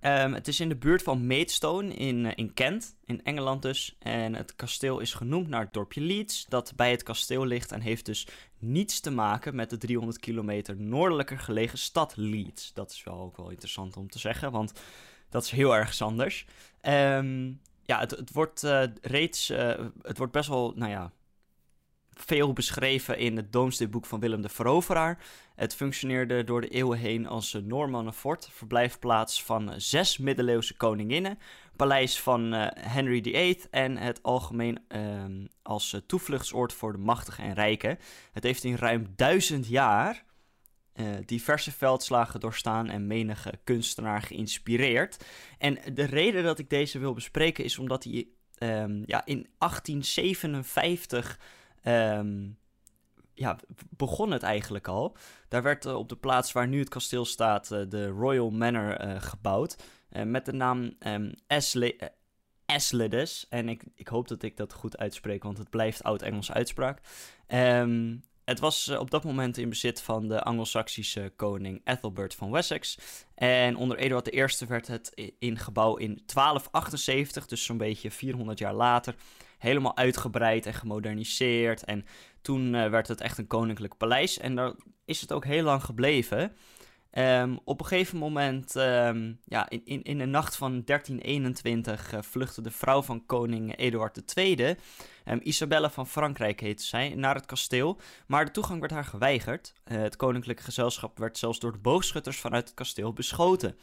Ehm, 0.00 0.32
het 0.32 0.48
is 0.48 0.60
in 0.60 0.68
de 0.68 0.76
buurt 0.76 1.02
van 1.02 1.26
Maidstone 1.26 1.94
in, 1.94 2.26
eh, 2.26 2.32
in 2.34 2.54
Kent, 2.54 2.96
in 3.04 3.24
Engeland 3.24 3.62
dus. 3.62 3.96
En 3.98 4.34
het 4.34 4.56
kasteel 4.56 4.98
is 4.98 5.14
genoemd 5.14 5.48
naar 5.48 5.60
het 5.60 5.72
dorpje 5.72 6.00
Leeds, 6.00 6.46
dat 6.48 6.72
bij 6.76 6.90
het 6.90 7.02
kasteel 7.02 7.46
ligt 7.46 7.72
en 7.72 7.80
heeft 7.80 8.06
dus 8.06 8.26
niets 8.58 9.00
te 9.00 9.10
maken 9.10 9.54
met 9.54 9.70
de 9.70 9.76
300 9.78 10.18
kilometer 10.18 10.76
noordelijker 10.76 11.38
gelegen 11.38 11.78
stad 11.78 12.12
Leeds. 12.16 12.72
Dat 12.72 12.90
is 12.90 13.04
wel 13.04 13.20
ook 13.20 13.36
wel 13.36 13.50
interessant 13.50 13.96
om 13.96 14.10
te 14.10 14.18
zeggen, 14.18 14.52
want 14.52 14.72
dat 15.28 15.44
is 15.44 15.50
heel 15.50 15.76
erg 15.76 16.00
anders. 16.00 16.46
Ehm, 16.80 17.52
ja, 17.82 17.98
het, 17.98 18.10
het 18.10 18.32
wordt 18.32 18.64
eh, 18.64 18.82
reeds, 19.00 19.50
eh, 19.50 19.84
het 20.02 20.18
wordt 20.18 20.32
best 20.32 20.48
wel, 20.48 20.72
nou 20.76 20.90
ja, 20.90 21.12
veel 22.26 22.52
beschreven 22.52 23.18
in 23.18 23.36
het 23.36 23.52
Domesday-boek 23.52 24.06
van 24.06 24.20
Willem 24.20 24.42
de 24.42 24.48
Veroveraar. 24.48 25.18
Het 25.54 25.74
functioneerde 25.74 26.44
door 26.44 26.60
de 26.60 26.68
eeuwen 26.68 26.98
heen 26.98 27.26
als 27.26 27.54
een 27.54 27.66
Normannenfort, 27.66 28.48
verblijfplaats 28.52 29.42
van 29.42 29.72
zes 29.76 30.18
middeleeuwse 30.18 30.76
koninginnen, 30.76 31.38
paleis 31.76 32.20
van 32.20 32.54
eh, 32.54 32.92
Henry 32.92 33.22
VIII 33.22 33.60
en 33.70 33.96
het 33.96 34.22
algemeen 34.22 34.78
ehm, 34.88 35.46
als 35.62 35.92
eh, 35.92 36.00
toevluchtsoord 36.06 36.72
voor 36.72 36.92
de 36.92 36.98
machtigen 36.98 37.44
en 37.44 37.54
rijken. 37.54 37.98
Het 38.32 38.42
heeft 38.42 38.64
in 38.64 38.74
ruim 38.74 39.06
duizend 39.16 39.68
jaar 39.68 40.24
eh, 40.92 41.06
diverse 41.24 41.72
veldslagen 41.72 42.40
doorstaan 42.40 42.88
en 42.88 43.06
menige 43.06 43.52
kunstenaar 43.64 44.22
geïnspireerd. 44.22 45.24
En 45.58 45.78
de 45.94 46.04
reden 46.04 46.44
dat 46.44 46.58
ik 46.58 46.70
deze 46.70 46.98
wil 46.98 47.12
bespreken 47.12 47.64
is 47.64 47.78
omdat 47.78 48.04
hij 48.04 48.28
ehm, 48.58 49.02
ja, 49.06 49.26
in 49.26 49.46
1857 49.58 51.38
ehm, 51.88 52.48
ja, 53.34 53.58
begon 53.90 54.30
het 54.30 54.42
eigenlijk 54.42 54.88
al. 54.88 55.16
Daar 55.48 55.62
werd 55.62 55.84
eh, 55.84 55.94
op 55.94 56.08
de 56.08 56.16
plaats 56.16 56.52
waar 56.52 56.68
nu 56.68 56.78
het 56.78 56.88
kasteel 56.88 57.24
staat 57.24 57.70
eh, 57.70 57.80
de 57.88 58.06
Royal 58.06 58.50
Manor 58.50 58.96
eh, 58.96 59.22
gebouwd. 59.22 59.76
met 60.24 60.44
de 60.44 60.52
naam 60.52 60.94
ehm 60.98 61.32
Asle- 61.46 61.96
eh, 61.96 62.08
Asledes. 62.66 63.46
En 63.48 63.68
ik, 63.68 63.82
ik 63.94 64.08
hoop 64.08 64.28
dat 64.28 64.42
ik 64.42 64.56
dat 64.56 64.72
goed 64.72 64.98
uitspreek, 64.98 65.42
want 65.42 65.58
het 65.58 65.70
blijft 65.70 66.02
oud-Engelse 66.02 66.52
uitspraak. 66.52 67.00
Ehm, 67.46 68.16
het 68.44 68.58
was 68.60 68.88
op 68.88 69.10
dat 69.10 69.24
moment 69.24 69.56
in 69.56 69.68
bezit 69.68 70.00
van 70.00 70.28
de 70.28 70.42
Anglo-Saxische 70.42 71.32
koning 71.36 71.80
Ethelbert 71.84 72.34
van 72.34 72.50
Wessex. 72.50 72.98
En 73.34 73.76
onder 73.76 73.98
Eduard 73.98 74.34
I 74.34 74.66
werd 74.68 74.86
het 74.86 75.32
in 75.38 75.58
gebouw 75.58 75.96
in 75.96 76.22
1278, 76.26 77.46
dus 77.46 77.64
zo'n 77.64 77.76
beetje 77.76 78.10
400 78.10 78.58
jaar 78.58 78.74
later, 78.74 79.14
helemaal 79.58 79.96
uitgebreid 79.96 80.66
en 80.66 80.74
gemoderniseerd. 80.74 81.84
En 81.84 82.04
toen 82.42 82.74
eh, 82.74 82.90
werd 82.90 83.08
het 83.08 83.20
echt 83.20 83.38
een 83.38 83.46
koninklijk 83.46 83.96
paleis 83.96 84.38
en 84.38 84.54
daar 84.54 84.72
is 85.04 85.20
het 85.20 85.32
ook 85.32 85.44
heel 85.44 85.62
lang 85.62 85.84
gebleven. 85.84 86.56
Ehm, 87.10 87.56
op 87.64 87.80
een 87.80 87.86
gegeven 87.86 88.18
moment, 88.18 88.76
ehm, 88.76 89.32
ja, 89.44 89.68
in, 89.68 89.82
in, 89.84 90.02
in 90.02 90.18
de 90.18 90.26
nacht 90.26 90.56
van 90.56 90.82
1321, 90.84 92.12
eh, 92.12 92.22
vluchtte 92.22 92.62
de 92.62 92.70
vrouw 92.70 93.02
van 93.02 93.26
koning 93.26 93.76
Eduard 93.76 94.36
II, 94.36 94.76
ehm, 95.24 95.38
Isabelle 95.42 95.90
van 95.90 96.06
Frankrijk 96.06 96.60
heette 96.60 96.84
zij, 96.84 97.14
naar 97.14 97.34
het 97.34 97.46
kasteel. 97.46 98.00
Maar 98.26 98.44
de 98.44 98.50
toegang 98.50 98.80
werd 98.80 98.92
haar 98.92 99.04
geweigerd. 99.04 99.74
Eh, 99.84 99.98
het 99.98 100.16
koninklijke 100.16 100.62
gezelschap 100.62 101.18
werd 101.18 101.38
zelfs 101.38 101.58
door 101.58 101.72
de 101.72 101.78
boogschutters 101.78 102.38
vanuit 102.38 102.66
het 102.66 102.74
kasteel 102.74 103.12
beschoten. 103.12 103.78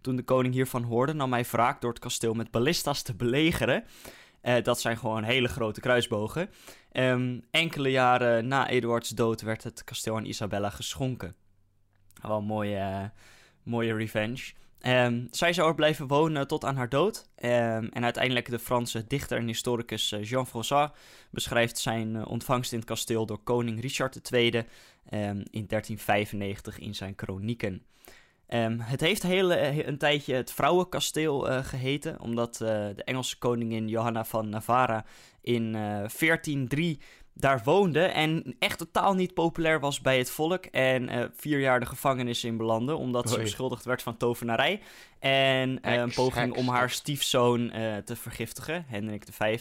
Toen 0.00 0.16
de 0.16 0.22
koning 0.22 0.54
hiervan 0.54 0.82
hoorde, 0.82 1.12
nam 1.12 1.32
hij 1.32 1.44
wraak 1.44 1.80
door 1.80 1.90
het 1.90 1.98
kasteel 1.98 2.34
met 2.34 2.50
ballista's 2.50 3.02
te 3.02 3.14
belegeren. 3.14 3.84
Eh, 4.40 4.62
dat 4.62 4.80
zijn 4.80 4.98
gewoon 4.98 5.22
hele 5.22 5.48
grote 5.48 5.80
kruisbogen. 5.80 6.50
Ehm, 6.92 7.40
enkele 7.50 7.90
jaren 7.90 8.48
na 8.48 8.68
Eduards 8.68 9.08
dood 9.08 9.40
werd 9.40 9.62
het 9.62 9.84
kasteel 9.84 10.16
aan 10.16 10.24
Isabella 10.24 10.70
geschonken. 10.70 11.34
Wel 12.22 12.36
een 12.36 12.44
mooie, 12.44 13.12
mooie 13.62 13.94
revenge. 13.94 14.52
Um, 14.86 15.28
zij 15.30 15.52
zou 15.52 15.68
er 15.68 15.74
blijven 15.74 16.06
wonen 16.06 16.46
tot 16.46 16.64
aan 16.64 16.76
haar 16.76 16.88
dood. 16.88 17.28
Um, 17.36 17.88
en 17.88 18.04
uiteindelijk 18.04 18.50
de 18.50 18.58
Franse 18.58 19.06
dichter 19.06 19.38
en 19.38 19.46
historicus 19.46 20.12
uh, 20.12 20.24
Jean 20.24 20.46
Froissart 20.46 20.96
beschrijft 21.30 21.78
zijn 21.78 22.14
uh, 22.14 22.26
ontvangst 22.26 22.72
in 22.72 22.78
het 22.78 22.88
kasteel 22.88 23.26
door 23.26 23.38
koning 23.38 23.80
Richard 23.80 24.30
II 24.32 24.46
um, 24.56 24.64
in 25.50 25.66
1395 25.66 26.78
in 26.78 26.94
zijn 26.94 27.14
kronieken. 27.14 27.82
Het 28.78 29.00
heeft 29.00 29.22
hele, 29.22 29.86
een 29.86 29.98
tijdje 29.98 30.34
het 30.34 30.52
vrouwenkasteel 30.52 31.50
uh, 31.50 31.64
geheten, 31.64 32.20
omdat 32.20 32.56
de 32.56 33.02
Engelse 33.04 33.38
koningin 33.38 33.88
Johanna 33.88 34.24
van 34.24 34.48
Navarra 34.48 35.04
in 35.42 35.72
1403 35.72 37.00
daar 37.34 37.60
woonde 37.64 38.02
en 38.02 38.56
echt 38.58 38.78
totaal 38.78 39.14
niet 39.14 39.34
populair 39.34 39.80
was 39.80 40.00
bij 40.00 40.18
het 40.18 40.30
volk. 40.30 40.64
En 40.64 41.32
vier 41.36 41.60
jaar 41.60 41.80
de 41.80 41.86
gevangenis 41.86 42.44
in 42.44 42.56
belandde, 42.56 42.94
omdat 42.94 43.30
ze 43.30 43.38
beschuldigd 43.40 43.84
werd 43.84 44.02
van 44.02 44.16
tovenarij. 44.16 44.80
En 45.18 45.78
een 45.92 46.12
poging 46.12 46.56
om 46.56 46.68
haar 46.68 46.90
stiefzoon 46.90 47.70
te 48.04 48.16
vergiftigen, 48.16 48.84
Hendrik 48.88 49.24
V. 49.30 49.60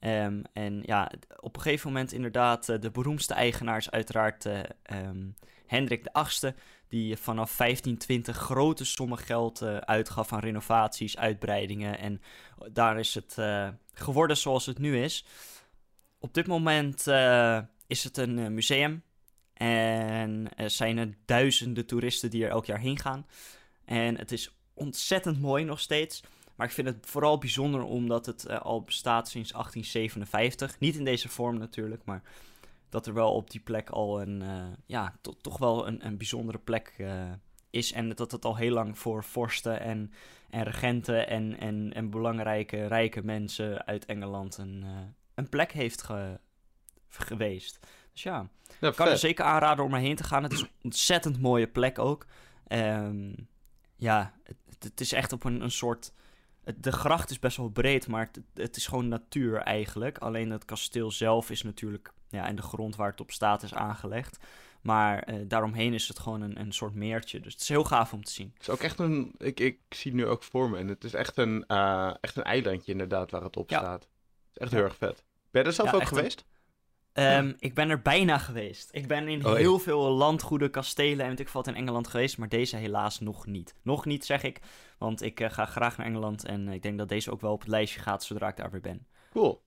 Um, 0.00 0.42
en 0.52 0.82
ja, 0.82 1.10
op 1.40 1.56
een 1.56 1.62
gegeven 1.62 1.92
moment 1.92 2.12
inderdaad, 2.12 2.66
de 2.66 2.90
beroemdste 2.90 3.34
eigenaar 3.34 3.76
is 3.76 3.90
uiteraard 3.90 4.44
um, 4.44 5.34
Hendrik 5.66 6.08
VIII, 6.12 6.54
die 6.90 7.16
vanaf 7.16 7.56
1520 7.56 8.36
grote 8.36 8.84
sommen 8.84 9.18
geld 9.18 9.62
uitgaf 9.62 10.32
aan 10.32 10.40
renovaties, 10.40 11.16
uitbreidingen. 11.16 11.98
En 11.98 12.22
daar 12.72 12.98
is 12.98 13.14
het 13.14 13.36
geworden 13.92 14.36
zoals 14.36 14.66
het 14.66 14.78
nu 14.78 15.02
is. 15.02 15.24
Op 16.18 16.34
dit 16.34 16.46
moment 16.46 17.06
uh, 17.06 17.58
is 17.86 18.04
het 18.04 18.16
een 18.16 18.54
museum. 18.54 19.02
En 19.54 20.48
er 20.56 20.70
zijn 20.70 20.98
er 20.98 21.14
duizenden 21.24 21.86
toeristen 21.86 22.30
die 22.30 22.44
er 22.44 22.50
elk 22.50 22.66
jaar 22.66 22.78
heen 22.78 22.98
gaan. 22.98 23.26
En 23.84 24.18
het 24.18 24.32
is 24.32 24.54
ontzettend 24.74 25.40
mooi 25.40 25.64
nog 25.64 25.80
steeds. 25.80 26.22
Maar 26.54 26.66
ik 26.66 26.74
vind 26.74 26.88
het 26.88 27.06
vooral 27.06 27.38
bijzonder 27.38 27.82
omdat 27.82 28.26
het 28.26 28.48
al 28.48 28.82
bestaat 28.82 29.28
sinds 29.28 29.52
1857. 29.52 30.78
Niet 30.78 30.96
in 30.96 31.04
deze 31.04 31.28
vorm 31.28 31.58
natuurlijk, 31.58 32.04
maar 32.04 32.22
dat 32.90 33.06
er 33.06 33.14
wel 33.14 33.34
op 33.34 33.50
die 33.50 33.60
plek 33.60 33.90
al 33.90 34.20
een, 34.20 34.42
ja, 34.86 35.14
to 35.20 35.32
toch 35.40 35.58
wel 35.58 35.86
een, 35.86 36.06
een 36.06 36.16
bijzondere 36.16 36.58
plek 36.58 37.06
is. 37.70 37.92
En 37.92 38.08
dat 38.08 38.32
het 38.32 38.44
al 38.44 38.56
heel 38.56 38.72
lang 38.72 38.98
voor 38.98 39.24
vorsten 39.24 39.80
en, 39.80 40.12
en 40.50 40.62
regenten 40.62 41.28
en, 41.28 41.58
en, 41.58 41.92
en 41.94 42.10
belangrijke 42.10 42.86
rijke 42.86 43.22
mensen 43.24 43.86
uit 43.86 44.06
Engeland 44.06 44.58
een, 44.58 44.84
een 45.34 45.48
plek 45.48 45.72
heeft 45.72 46.08
geweest. 47.08 47.78
Dus 48.12 48.22
ja, 48.22 48.48
ik 48.80 48.94
kan 48.94 49.08
er 49.08 49.18
zeker 49.18 49.44
aanraden 49.44 49.84
om 49.84 49.94
erheen 49.94 50.16
te 50.16 50.24
gaan. 50.24 50.42
Het 50.42 50.52
is 50.52 50.60
een 50.60 50.70
ontzettend 50.82 51.40
mooie 51.40 51.68
plek 51.68 51.98
ook. 51.98 52.26
Um, 52.68 53.48
ja, 53.96 54.34
het, 54.44 54.56
het, 54.78 55.00
is 55.00 55.12
echt 55.12 55.32
op 55.32 55.44
een, 55.44 55.60
een 55.60 55.70
soort... 55.70 56.12
de 56.76 56.92
gracht 56.92 57.30
is 57.30 57.38
best 57.38 57.56
wel 57.56 57.68
breed, 57.68 58.06
maar 58.06 58.26
het, 58.26 58.40
het, 58.54 58.76
is 58.76 58.86
gewoon 58.86 59.08
natuur 59.08 59.56
eigenlijk. 59.56 60.18
Alleen 60.18 60.50
het 60.50 60.64
kasteel 60.64 61.10
zelf 61.10 61.50
is 61.50 61.62
natuurlijk... 61.62 62.12
Ja, 62.30 62.46
en 62.46 62.56
de 62.56 62.62
grond 62.62 62.96
waar 62.96 63.10
het 63.10 63.20
op 63.20 63.30
staat 63.30 63.62
is 63.62 63.74
aangelegd. 63.74 64.38
Maar 64.80 65.32
uh, 65.32 65.40
daaromheen 65.48 65.94
is 65.94 66.08
het 66.08 66.18
gewoon 66.18 66.40
een, 66.40 66.60
een 66.60 66.72
soort 66.72 66.94
meertje. 66.94 67.40
Dus 67.40 67.52
het 67.52 67.62
is 67.62 67.68
heel 67.68 67.84
gaaf 67.84 68.12
om 68.12 68.24
te 68.24 68.32
zien. 68.32 68.50
Het 68.52 68.62
is 68.62 68.70
ook 68.70 68.80
echt 68.80 68.98
een... 68.98 69.34
Ik, 69.38 69.60
ik 69.60 69.78
zie 69.88 70.12
het 70.12 70.20
nu 70.20 70.26
ook 70.26 70.42
voor 70.42 70.70
me. 70.70 70.78
En 70.78 70.88
het 70.88 71.04
is 71.04 71.14
echt 71.14 71.36
een, 71.36 71.64
uh, 71.68 72.14
echt 72.20 72.36
een 72.36 72.42
eilandje 72.42 72.92
inderdaad 72.92 73.30
waar 73.30 73.42
het 73.42 73.56
op 73.56 73.70
staat. 73.70 74.02
Het 74.02 74.08
is 74.52 74.62
echt 74.62 74.72
heel 74.72 74.82
erg 74.82 74.96
vet. 74.96 75.24
Ben 75.50 75.62
je 75.62 75.68
er 75.68 75.74
zelf 75.74 75.94
ook 75.94 76.06
geweest? 76.06 76.44
Um, 77.12 77.56
ik 77.58 77.74
ben 77.74 77.90
er 77.90 78.02
bijna 78.02 78.38
geweest. 78.38 78.88
Ik 78.92 79.06
ben 79.06 79.28
in 79.28 79.46
oh, 79.46 79.54
heel 79.54 79.78
veel 79.78 80.10
landgoeden, 80.10 80.70
kastelen 80.70 81.20
en 81.20 81.28
weet 81.28 81.40
ik 81.40 81.48
wat 81.48 81.66
in 81.66 81.74
Engeland 81.74 82.08
geweest, 82.08 82.38
maar 82.38 82.48
deze 82.48 82.76
helaas 82.76 83.20
nog 83.20 83.46
niet. 83.46 83.74
Nog 83.82 84.04
niet, 84.04 84.24
zeg 84.24 84.42
ik, 84.42 84.60
want 84.98 85.22
ik 85.22 85.40
uh, 85.40 85.50
ga 85.50 85.64
graag 85.64 85.96
naar 85.96 86.06
Engeland 86.06 86.44
en 86.44 86.68
ik 86.68 86.82
denk 86.82 86.98
dat 86.98 87.08
deze 87.08 87.30
ook 87.30 87.40
wel 87.40 87.52
op 87.52 87.60
het 87.60 87.68
lijstje 87.68 88.00
gaat 88.00 88.24
zodra 88.24 88.48
ik 88.48 88.56
daar 88.56 88.70
weer 88.70 88.80
ben. 88.80 89.06
Cool. 89.30 89.62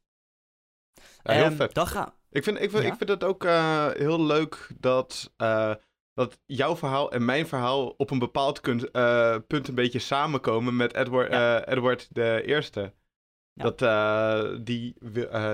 Ja, 1.23 1.33
heel 1.33 1.45
um, 1.45 1.55
vet. 1.55 1.73
Dan. 1.73 1.87
Ik 2.29 2.43
vind, 2.43 2.61
ik 2.61 2.69
vind, 2.69 2.83
ja? 2.83 2.91
ik 2.91 2.97
vind 2.97 3.09
het 3.09 3.23
ook 3.23 3.43
uh, 3.43 3.87
heel 3.91 4.25
leuk 4.25 4.69
dat, 4.79 5.33
uh, 5.37 5.73
dat 6.13 6.39
jouw 6.45 6.75
verhaal 6.75 7.11
en 7.11 7.25
mijn 7.25 7.47
verhaal 7.47 7.87
op 7.87 8.11
een 8.11 8.19
bepaald 8.19 8.61
punt, 8.61 8.91
punt 9.47 9.67
een 9.67 9.75
beetje 9.75 9.99
samenkomen 9.99 10.75
met 10.75 10.95
Edward, 10.95 11.31
ja. 11.31 11.65
Edward 11.65 12.07
de 12.11 12.41
Eerste. 12.45 12.93
Dat, 13.53 13.79
die, 14.65 14.95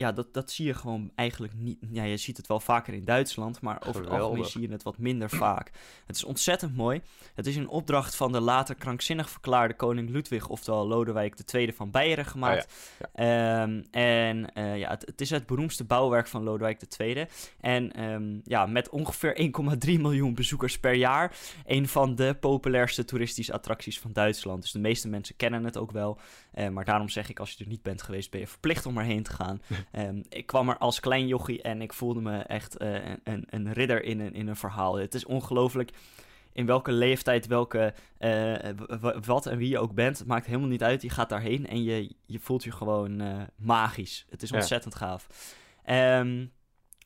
ja, 0.00 0.12
dat, 0.12 0.34
dat 0.34 0.50
zie 0.50 0.66
je 0.66 0.74
gewoon 0.74 1.10
eigenlijk 1.14 1.52
niet. 1.54 1.78
Ja, 1.90 2.04
je 2.04 2.16
ziet 2.16 2.36
het 2.36 2.46
wel 2.46 2.60
vaker 2.60 2.94
in 2.94 3.04
Duitsland, 3.04 3.60
maar 3.60 3.82
over 3.86 4.00
het 4.00 4.10
algemeen 4.10 4.44
zie 4.44 4.60
je 4.60 4.68
het 4.68 4.82
wat 4.82 4.98
minder 4.98 5.30
vaak. 5.30 5.70
Het 6.06 6.16
is 6.16 6.24
ontzettend 6.24 6.76
mooi. 6.76 7.00
Het 7.34 7.46
is 7.46 7.56
in 7.56 7.68
opdracht 7.68 8.16
van 8.16 8.32
de 8.32 8.40
later 8.40 8.74
krankzinnig 8.74 9.30
verklaarde 9.30 9.74
koning 9.74 10.10
Ludwig, 10.10 10.48
oftewel 10.48 10.86
Lodewijk 10.86 11.54
II 11.54 11.72
van 11.72 11.90
Beieren, 11.90 12.24
gemaakt. 12.24 12.66
Ah, 12.94 13.24
ja. 13.24 13.24
Ja. 13.24 13.62
Um, 13.62 13.84
en 13.90 14.50
uh, 14.54 14.78
ja, 14.78 14.90
het, 14.90 15.06
het, 15.06 15.20
is 15.20 15.30
het 15.30 15.46
beroemdste 15.46 15.84
bouwwerk 15.84 16.26
van 16.26 16.42
Lodewijk 16.42 16.82
II. 16.98 17.26
En 17.60 18.04
um, 18.04 18.40
ja, 18.44 18.66
met 18.66 18.88
ongeveer 18.88 19.50
1,3 19.86 20.00
miljoen 20.00 20.34
bezoekers 20.34 20.78
per 20.78 20.94
jaar, 20.94 21.36
een 21.64 21.88
van 21.88 22.14
de 22.14 22.36
populairste 22.40 23.04
toeristische 23.04 23.52
attracties 23.52 24.00
van 24.00 24.12
Duitsland. 24.12 24.62
Dus 24.62 24.72
de 24.72 24.78
meeste 24.78 25.08
mensen 25.08 25.36
kennen 25.36 25.64
het 25.64 25.76
ook 25.76 25.92
wel. 25.92 26.18
Uh, 26.54 26.68
maar 26.68 26.84
daarom 26.84 27.08
zeg 27.08 27.30
ik, 27.30 27.38
als 27.38 27.52
je 27.52 27.64
er 27.64 27.70
niet 27.70 27.82
bent 27.82 28.02
geweest, 28.02 28.30
ben 28.30 28.40
je 28.40 28.46
verplicht 28.46 28.86
om 28.86 28.98
erheen 28.98 29.22
te 29.22 29.32
gaan. 29.32 29.62
Um, 29.92 30.22
ik 30.28 30.46
kwam 30.46 30.68
er 30.68 30.78
als 30.78 31.00
klein 31.00 31.26
jochie 31.26 31.62
en 31.62 31.82
ik 31.82 31.92
voelde 31.92 32.20
me 32.20 32.38
echt 32.38 32.82
uh, 32.82 33.08
een, 33.24 33.46
een 33.50 33.72
ridder 33.72 34.02
in 34.02 34.20
een, 34.20 34.34
in 34.34 34.48
een 34.48 34.56
verhaal. 34.56 34.98
Het 34.98 35.14
is 35.14 35.24
ongelooflijk 35.24 35.92
in 36.52 36.66
welke 36.66 36.92
leeftijd, 36.92 37.46
welke, 37.46 37.94
uh, 38.18 38.54
wat 39.20 39.46
en 39.46 39.58
wie 39.58 39.68
je 39.68 39.78
ook 39.78 39.94
bent. 39.94 40.18
Het 40.18 40.26
maakt 40.26 40.46
helemaal 40.46 40.68
niet 40.68 40.82
uit. 40.82 41.02
Je 41.02 41.10
gaat 41.10 41.28
daarheen 41.28 41.66
en 41.66 41.82
je, 41.82 42.14
je 42.26 42.38
voelt 42.38 42.64
je 42.64 42.72
gewoon 42.72 43.22
uh, 43.22 43.42
magisch. 43.56 44.26
Het 44.30 44.42
is 44.42 44.52
ontzettend 44.52 44.94
ja. 44.98 44.98
gaaf. 44.98 45.26
Ehm, 45.84 46.46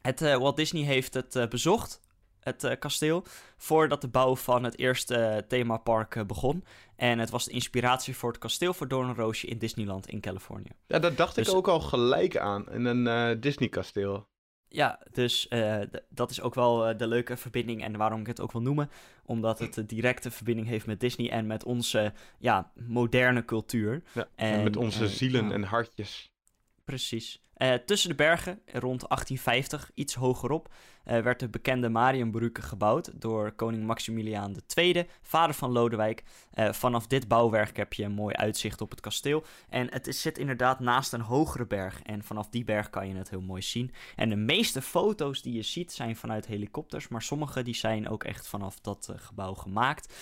het, 0.03 0.23
eh, 0.23 0.37
Walt 0.37 0.57
Disney 0.57 0.83
heeft 0.83 1.15
het 1.15 1.37
eh, 1.37 1.49
bezocht, 1.49 2.01
het 2.45 2.65
eh, 2.65 2.79
kasteel, 2.79 3.25
voordat 3.57 4.01
de 4.01 4.09
bouw 4.09 4.37
van 4.37 4.65
het 4.65 4.79
eerste 4.79 5.17
eh, 5.17 5.37
themapark 5.49 6.17
eh, 6.17 6.25
begon. 6.25 6.65
En 6.97 7.19
het 7.19 7.31
was 7.31 7.45
de 7.45 7.51
inspiratie 7.51 8.17
voor 8.17 8.31
het 8.31 8.39
kasteel 8.39 8.75
voor 8.75 8.89
Doornroosje 8.89 9.47
in 9.47 9.59
Disneyland 9.59 10.07
in 10.07 10.21
Californië. 10.21 10.71
Ja, 10.87 10.99
daar 10.99 11.15
dacht 11.15 11.35
Dus- 11.35 11.49
ik 11.49 11.55
ook 11.55 11.69
al 11.69 11.81
gelijk 11.81 12.37
aan. 12.37 12.71
In 12.71 12.85
een 12.85 13.41
Disney-kasteel. 13.41 14.27
Ja, 14.69 15.01
dus 15.13 15.49
dat 16.09 16.31
is 16.31 16.41
ook 16.41 16.55
wel 16.55 16.97
de 16.97 17.07
leuke 17.07 17.37
verbinding 17.37 17.83
en 17.83 17.97
waarom 17.97 18.21
ik 18.21 18.27
het 18.27 18.41
ook 18.41 18.53
wil 18.53 18.63
noemen. 18.63 18.91
Omdat 19.25 19.59
het 19.59 19.77
een 19.77 19.87
directe 19.87 20.31
verbinding 20.31 20.69
heeft 20.69 20.87
met 20.87 21.01
Disney 21.01 21.31
en 21.31 21.47
met 21.47 21.65
onze 21.65 22.13
ja, 22.39 22.73
moderne 22.75 23.45
cultuur. 23.45 24.03
Ja, 24.13 24.29
en, 24.35 24.53
En, 24.53 24.65
met 24.65 24.77
onze 24.77 25.09
zielen 25.09 25.53
en 25.53 25.63
hartjes. 25.63 26.33
Precies. 26.85 27.41
Eh, 27.55 27.75
tussen 27.75 28.09
de 28.09 28.15
bergen, 28.15 28.61
rond 28.67 29.09
1850, 29.09 29.91
iets 29.95 30.15
hogerop, 30.15 30.69
eh, 31.05 31.21
werd 31.21 31.41
de 31.41 31.49
bekende 31.49 31.89
Marienbrücke 31.89 32.63
gebouwd 32.63 33.21
door 33.21 33.53
koning 33.53 33.85
Maximiliaan 33.87 34.57
II, 34.77 35.07
vader 35.23 35.55
van 35.55 35.73
Lodewijk. 35.73 36.23
Eh, 36.51 36.73
vanaf 36.73 37.07
dit 37.07 37.29
bouwwerk 37.29 37.77
heb 37.77 37.93
je 37.93 38.05
een 38.05 38.13
mooi 38.13 38.35
uitzicht 38.35 38.81
op 38.81 38.91
het 38.91 39.01
kasteel. 39.01 39.45
En 39.69 39.93
het 39.93 40.17
zit 40.17 40.39
inderdaad 40.39 40.81
naast 40.81 41.13
een 41.13 41.21
hogere 41.21 41.67
berg. 41.67 42.03
En 42.03 42.23
vanaf 42.23 42.49
die 42.49 42.65
berg 42.65 42.91
kan 42.91 43.09
je 43.09 43.15
het 43.15 43.31
heel 43.31 43.41
mooi 43.41 43.63
zien. 43.63 43.93
En 44.17 44.29
de 44.29 44.37
meeste 44.37 44.83
foto's 44.83 45.43
die 45.43 45.55
je 45.55 45.63
ziet 45.63 45.93
zijn 45.93 46.17
vanuit 46.17 46.47
helikopters, 46.47 47.09
maar 47.09 47.23
sommige 47.23 47.63
die 47.63 47.75
zijn 47.75 48.09
ook 48.09 48.25
echt 48.25 48.49
vanaf 48.49 48.81
dat 48.81 49.13
gebouw 49.17 49.55
gemaakt. 49.55 50.15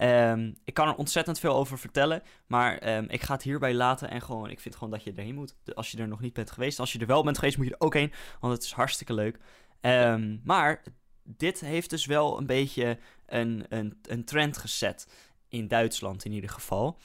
Ehm, 0.00 0.52
ik 0.64 0.74
kan 0.74 0.88
er 0.88 0.94
ontzettend 0.94 1.38
veel 1.38 1.54
over 1.54 1.78
vertellen, 1.78 2.22
maar 2.46 2.78
ehm, 2.78 3.04
ik 3.08 3.22
ga 3.22 3.34
het 3.34 3.42
hierbij 3.42 3.74
laten 3.74 4.10
en 4.10 4.22
gewoon, 4.22 4.50
ik 4.50 4.60
vind 4.60 4.74
gewoon 4.74 4.90
dat 4.90 5.02
je 5.02 5.12
erheen 5.12 5.34
moet. 5.34 5.54
Als 5.74 5.90
je 5.90 5.98
er 5.98 6.08
nog 6.08 6.20
niet 6.20 6.32
bent 6.32 6.50
geweest, 6.50 6.78
als 6.78 6.92
je 6.92 6.98
er 6.98 7.06
wel 7.06 7.24
bent 7.24 7.38
geweest, 7.38 7.56
moet 7.56 7.66
je 7.66 7.72
er 7.72 7.80
ook 7.80 7.94
heen, 7.94 8.12
want 8.40 8.52
het 8.52 8.62
is 8.62 8.72
hartstikke 8.72 9.14
leuk. 9.14 9.38
Ehm, 9.80 10.36
maar 10.44 10.82
dit 11.22 11.60
heeft 11.60 11.90
dus 11.90 12.06
wel 12.06 12.38
een 12.38 12.46
beetje 12.46 12.98
een, 13.26 13.64
een, 13.68 13.98
een 14.02 14.24
trend 14.24 14.56
gezet, 14.56 15.06
in 15.48 15.68
Duitsland 15.68 16.24
in 16.24 16.32
ieder 16.32 16.50
geval. 16.50 16.98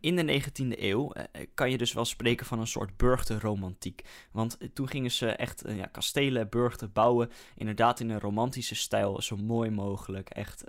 In 0.00 0.16
de 0.16 0.42
19e 0.42 0.80
eeuw 0.80 1.12
eh, 1.12 1.46
kan 1.54 1.70
je 1.70 1.78
dus 1.78 1.92
wel 1.92 2.04
spreken 2.04 2.46
van 2.46 2.60
een 2.60 2.66
soort 2.66 2.96
burgtenromantiek. 2.96 4.02
Want 4.32 4.58
eh, 4.58 4.68
toen 4.74 4.88
gingen 4.88 5.10
ze 5.10 5.30
echt 5.30 5.64
eh, 5.64 5.76
ja, 5.76 5.86
kastelen, 5.86 6.48
burgten 6.48 6.92
bouwen, 6.92 7.30
inderdaad 7.54 8.00
in 8.00 8.10
een 8.10 8.20
romantische 8.20 8.74
stijl, 8.74 9.22
zo 9.22 9.36
mooi 9.36 9.70
mogelijk. 9.70 10.30
Echt, 10.30 10.64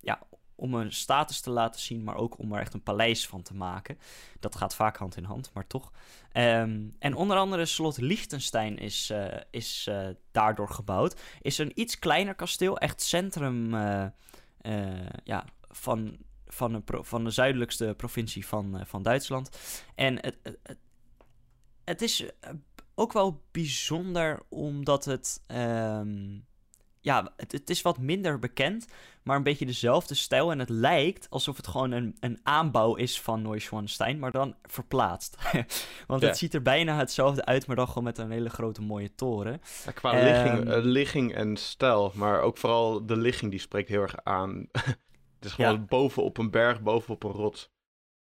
ja, 0.00 0.26
om 0.56 0.74
een 0.74 0.92
status 0.92 1.40
te 1.40 1.50
laten 1.50 1.80
zien, 1.80 2.04
maar 2.04 2.16
ook 2.16 2.38
om 2.38 2.52
er 2.52 2.60
echt 2.60 2.74
een 2.74 2.82
paleis 2.82 3.26
van 3.26 3.42
te 3.42 3.54
maken. 3.54 3.98
Dat 4.40 4.56
gaat 4.56 4.74
vaak 4.74 4.96
hand 4.96 5.16
in 5.16 5.24
hand, 5.24 5.50
maar 5.52 5.66
toch. 5.66 5.92
Ehm, 6.32 6.88
en 6.98 7.14
onder 7.14 7.36
andere 7.36 7.64
slot 7.64 8.00
Liechtenstein 8.00 8.78
is, 8.78 9.10
eh, 9.10 9.40
is 9.50 9.86
eh, 9.88 10.08
daardoor 10.30 10.68
gebouwd. 10.68 11.20
Is 11.40 11.58
een 11.58 11.80
iets 11.80 11.98
kleiner 11.98 12.34
kasteel, 12.34 12.78
echt 12.78 13.02
centrum 13.02 13.74
eh, 13.74 14.06
ja, 15.24 15.44
van, 15.68 16.16
van, 16.46 16.72
de 16.72 16.82
van 17.04 17.24
de 17.24 17.30
zuidelijkste 17.30 17.94
provincie 17.96 18.46
van, 18.46 18.80
van 18.86 19.02
Duitsland. 19.02 19.58
En 19.94 20.20
het, 20.20 20.36
het, 21.84 22.02
is 22.02 22.24
ook 22.94 23.12
wel 23.12 23.42
bijzonder 23.50 24.42
omdat 24.48 25.04
het... 25.04 25.42
ehm, 25.46 26.38
ja, 27.04 27.32
het, 27.36 27.52
het 27.52 27.70
is 27.70 27.82
wat 27.82 27.98
minder 27.98 28.38
bekend, 28.38 28.86
maar 29.22 29.36
een 29.36 29.42
beetje 29.42 29.66
dezelfde 29.66 30.14
stijl. 30.14 30.50
En 30.50 30.58
het 30.58 30.68
lijkt 30.68 31.26
alsof 31.30 31.56
het 31.56 31.66
gewoon 31.66 31.90
een, 31.90 32.16
een 32.20 32.38
aanbouw 32.42 32.94
is 32.94 33.20
van 33.20 33.42
Neuschwanstein, 33.42 34.18
maar 34.18 34.30
dan 34.30 34.54
verplaatst. 34.62 35.36
Want 36.06 36.20
Ja. 36.22 36.28
het 36.28 36.38
ziet 36.38 36.54
er 36.54 36.62
bijna 36.62 36.96
hetzelfde 36.96 37.44
uit, 37.44 37.66
maar 37.66 37.76
dan 37.76 37.88
gewoon 37.88 38.04
met 38.04 38.18
een 38.18 38.30
hele 38.30 38.50
grote 38.50 38.82
mooie 38.82 39.14
toren. 39.14 39.60
Ja, 39.84 39.90
qua 39.92 40.12
Ehm, 40.12 40.24
ligging, 40.24 40.70
eh, 40.70 40.82
ligging 40.82 41.34
en 41.34 41.56
stijl, 41.56 42.12
maar 42.14 42.40
ook 42.40 42.58
vooral 42.58 43.06
de 43.06 43.16
ligging 43.16 43.50
die 43.50 43.60
spreekt 43.60 43.88
heel 43.88 44.02
erg 44.02 44.16
aan. 44.24 44.68
het 44.72 45.44
is 45.44 45.52
gewoon 45.52 45.72
Ja. 45.72 45.78
bovenop 45.88 46.38
een 46.38 46.50
berg, 46.50 46.82
bovenop 46.82 47.24
een 47.24 47.30
rots. 47.30 47.72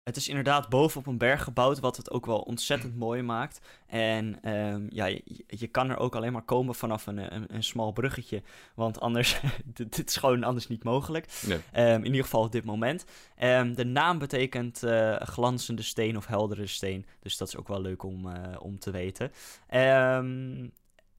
Het 0.04 0.16
is 0.16 0.28
inderdaad 0.28 0.70
boven 0.70 1.00
op 1.00 1.08
een 1.08 1.18
berg 1.18 1.44
gebouwd, 1.44 1.80
wat 1.80 1.98
het 1.98 2.12
ook 2.12 2.26
wel 2.26 2.40
ontzettend 2.40 2.96
mooi 2.96 3.22
maakt. 3.22 3.62
En 3.88 4.44
ehm, 4.44 4.86
ja, 4.90 5.06
je, 5.06 5.44
je 5.48 5.68
kan 5.68 5.90
er 5.90 5.98
ook 5.98 6.16
alleen 6.16 6.32
maar 6.32 6.42
komen 6.42 6.76
vanaf 6.76 7.08
een, 7.08 7.36
een, 7.36 7.56
een 7.56 7.64
smal 7.64 7.92
bruggetje. 7.92 8.44
Want 8.76 9.00
anders, 9.00 9.40
dit, 9.66 9.96
dit 9.96 10.10
is 10.10 10.16
gewoon 10.16 10.44
anders 10.44 10.68
niet 10.68 10.84
mogelijk. 10.84 11.42
Nee. 11.46 11.60
Ehm, 11.72 12.00
in 12.00 12.06
ieder 12.06 12.24
geval 12.24 12.44
op 12.44 12.52
dit 12.52 12.64
moment. 12.64 13.06
Ehm, 13.36 13.74
de 13.74 13.86
naam 13.86 14.20
betekent 14.20 14.84
eh, 14.84 15.16
glanzende 15.16 15.84
steen 15.84 16.18
of 16.18 16.26
heldere 16.26 16.68
steen. 16.68 17.06
Dus 17.20 17.38
dat 17.38 17.48
is 17.48 17.58
ook 17.58 17.68
wel 17.68 17.82
leuk 17.82 18.04
om, 18.04 18.30
eh, 18.30 18.62
om 18.62 18.80
te 18.80 18.92
weten. 18.92 19.32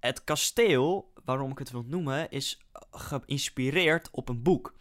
Het 0.01 0.25
kasteel, 0.25 1.13
waarom 1.25 1.51
ik 1.51 1.59
het 1.59 1.71
wil 1.71 1.85
noemen, 1.87 2.31
is 2.31 2.59
geïnspireerd 2.91 4.09
op 4.11 4.29
een 4.29 4.43
boek. 4.43 4.75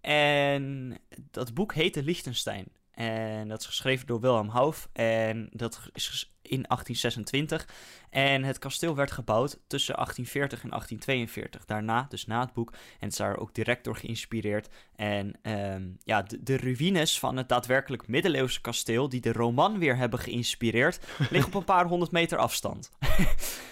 En 0.00 0.96
dat 1.30 1.54
boek 1.54 1.74
heette 1.74 2.02
Liechtenstein. 2.02 2.66
En 2.98 3.48
dat 3.48 3.60
is 3.60 3.66
geschreven 3.66 4.06
door 4.06 4.20
Wilhelm 4.20 4.48
Hauff. 4.48 4.88
En 4.92 5.48
dat 5.52 5.80
is 5.92 6.32
in 6.42 6.62
1826. 6.62 7.68
En 8.10 8.44
het 8.44 8.58
kasteel 8.58 8.94
werd 8.94 9.10
gebouwd 9.10 9.58
tussen 9.66 9.94
1840 9.94 10.62
en 10.62 10.68
1842. 10.68 11.64
Daarna, 11.64 12.06
dus 12.08 12.26
na 12.26 12.40
het 12.40 12.52
boek. 12.52 12.70
En 12.72 12.78
het 12.98 13.10
is 13.12 13.16
daar 13.18 13.36
ook 13.38 13.54
direct 13.54 13.84
door 13.84 13.96
geïnspireerd. 13.96 14.68
En 14.94 15.38
ehm, 15.42 15.88
ja, 16.02 16.22
de, 16.22 16.42
de 16.42 16.56
ruïnes 16.56 17.18
van 17.18 17.36
het 17.36 17.48
daadwerkelijk 17.48 18.08
middeleeuwse 18.08 18.60
kasteel, 18.60 19.08
die 19.08 19.20
de 19.20 19.32
roman 19.32 19.78
weer 19.78 19.96
hebben 19.96 20.18
geïnspireerd, 20.18 21.00
liggen 21.30 21.46
op 21.46 21.54
een 21.54 21.64
paar 21.64 21.86
honderd 21.86 22.10
meter 22.12 22.38
afstand. 22.38 22.90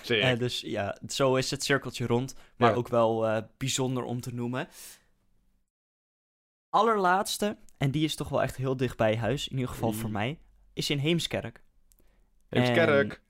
Je? 0.02 0.16
Eh, 0.20 0.38
dus 0.38 0.60
ja, 0.60 0.98
zo 1.08 1.34
is 1.34 1.50
het 1.50 1.64
cirkeltje 1.64 2.06
rond. 2.06 2.34
Maar 2.56 2.70
Ja. 2.70 2.76
ook 2.76 2.88
wel 2.88 3.26
eh, 3.26 3.42
bijzonder 3.56 4.02
om 4.02 4.20
te 4.20 4.34
noemen. 4.34 4.68
Allerlaatste, 6.68 7.56
en 7.78 7.90
die 7.90 8.04
is 8.04 8.14
toch 8.16 8.28
wel 8.28 8.42
echt 8.42 8.56
heel 8.56 8.76
dicht 8.76 8.96
bij 8.96 9.16
huis, 9.16 9.48
in 9.48 9.56
ieder 9.56 9.70
geval 9.72 9.92
voor 9.92 10.06
Mm. 10.08 10.12
mij, 10.14 10.38
is 10.72 10.90
in 10.90 10.98
Heemskerk. 10.98 11.62
Heemskerk. 12.48 13.24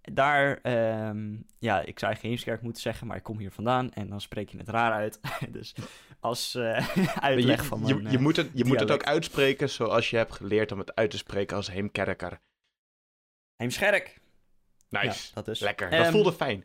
Daar, 0.00 0.56
ehm, 0.62 1.32
ja, 1.58 1.78
ik 1.78 1.98
zou 1.98 2.12
eigenlijk 2.12 2.22
Heemskerk 2.22 2.62
moeten 2.62 2.82
zeggen, 2.82 3.06
maar 3.06 3.16
ik 3.16 3.22
kom 3.22 3.38
hier 3.38 3.50
vandaan 3.50 3.92
en 3.92 4.08
dan 4.08 4.20
spreek 4.20 4.48
je 4.48 4.58
het 4.58 4.68
raar 4.68 4.92
uit. 4.92 5.20
dus 5.50 5.74
als 6.20 6.54
eh, 6.54 6.88
uitleg 7.18 7.60
je, 7.60 7.66
van 7.66 7.86
je, 7.86 7.94
mijn, 7.94 8.10
je, 8.10 8.16
eh, 8.16 8.22
moet 8.22 8.36
het, 8.36 8.50
je 8.54 8.64
moet 8.64 8.80
het 8.80 8.90
ook 8.90 9.04
uitspreken 9.04 9.70
zoals 9.70 10.10
je 10.10 10.16
hebt 10.16 10.32
geleerd 10.32 10.72
om 10.72 10.78
het 10.78 10.94
uit 10.94 11.10
te 11.10 11.16
spreken 11.16 11.56
als 11.56 11.70
Heemkerker. 11.70 12.40
Heemskerk. 13.56 14.20
Nice. 14.88 15.06
Ja, 15.28 15.34
dat 15.34 15.48
is. 15.48 15.60
Lekker. 15.60 15.90
Dat 15.90 16.00
Ehm, 16.00 16.10
voelde 16.10 16.32
fijn. 16.32 16.64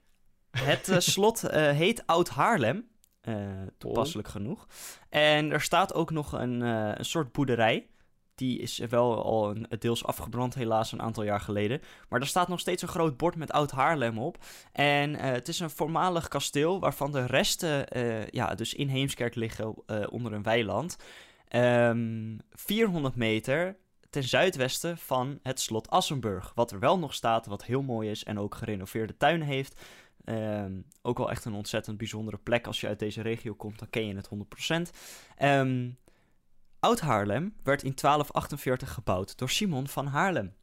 Het 0.52 0.90
eh, 0.90 1.00
slot 1.00 1.42
heet 1.52 2.06
Oud 2.08 2.30
Haarlem. 2.30 2.90
Eh, 3.26 3.38
toepasselijk 3.78 4.28
genoeg. 4.28 4.68
En 5.10 5.52
er 5.52 5.62
staat 5.62 5.94
ook 5.94 6.12
nog 6.12 6.32
een, 6.32 6.62
eh, 6.62 6.92
een 6.94 7.06
soort 7.06 7.32
boerderij. 7.32 7.88
Die 8.36 8.60
is 8.60 8.78
wel 8.78 9.24
al 9.24 9.50
een, 9.50 9.68
deels 9.80 10.06
afgebrand, 10.06 10.56
helaas, 10.56 10.92
een 10.92 11.02
aantal 11.02 11.24
jaar 11.24 11.40
geleden. 11.40 11.82
Maar 12.10 12.20
er 12.20 12.28
staat 12.28 12.48
nog 12.48 12.60
steeds 12.60 12.82
een 12.82 12.88
groot 12.88 13.18
bord 13.18 13.36
met 13.36 13.52
Oud 13.52 13.72
Haarlem 13.72 14.20
op. 14.20 14.38
En 14.72 15.16
eh, 15.16 15.32
het 15.32 15.48
is 15.48 15.60
een 15.60 15.70
voormalig 15.70 16.28
kasteel 16.28 16.80
waarvan 16.80 17.12
de 17.12 17.26
resten 17.26 17.86
ja, 18.32 18.56
dus 18.56 18.74
in 18.74 18.88
Heemskerk 18.88 19.36
liggen 19.36 19.88
onder 20.12 20.34
een 20.34 20.44
weiland. 20.44 20.98
Ehm 21.48 22.38
400 22.50 23.16
meter 23.16 23.78
ten 24.10 24.24
zuidwesten 24.24 24.98
van 24.98 25.40
het 25.44 25.60
slot 25.60 25.90
Assenburg. 25.90 26.52
Wat 26.56 26.72
er 26.72 26.80
wel 26.80 27.00
nog 27.00 27.14
staat, 27.14 27.46
wat 27.46 27.66
heel 27.66 27.82
mooi 27.82 28.10
is 28.10 28.24
en 28.24 28.40
ook 28.40 28.56
gerenoveerde 28.56 29.18
tuinen 29.18 29.48
heeft. 29.48 29.82
Ehm, 30.26 30.82
ook 31.02 31.18
wel 31.18 31.32
echt 31.32 31.46
een 31.46 31.54
ontzettend 31.54 31.98
bijzondere 31.98 32.38
plek. 32.38 32.68
Als 32.68 32.82
je 32.82 32.88
uit 32.88 33.00
deze 33.00 33.22
regio 33.22 33.54
komt, 33.54 33.80
dan 33.80 33.90
ken 33.90 34.08
je 34.08 34.16
het 34.16 34.28
100%. 34.28 34.92
Ehm 35.38 35.88
Oud 36.86 37.00
Haarlem 37.00 37.56
werd 37.64 37.84
in 37.84 37.96
1248 37.96 38.94
gebouwd 38.94 39.38
door 39.38 39.50
Simon 39.50 39.88
van 39.88 40.08
Haarlem. 40.08 40.54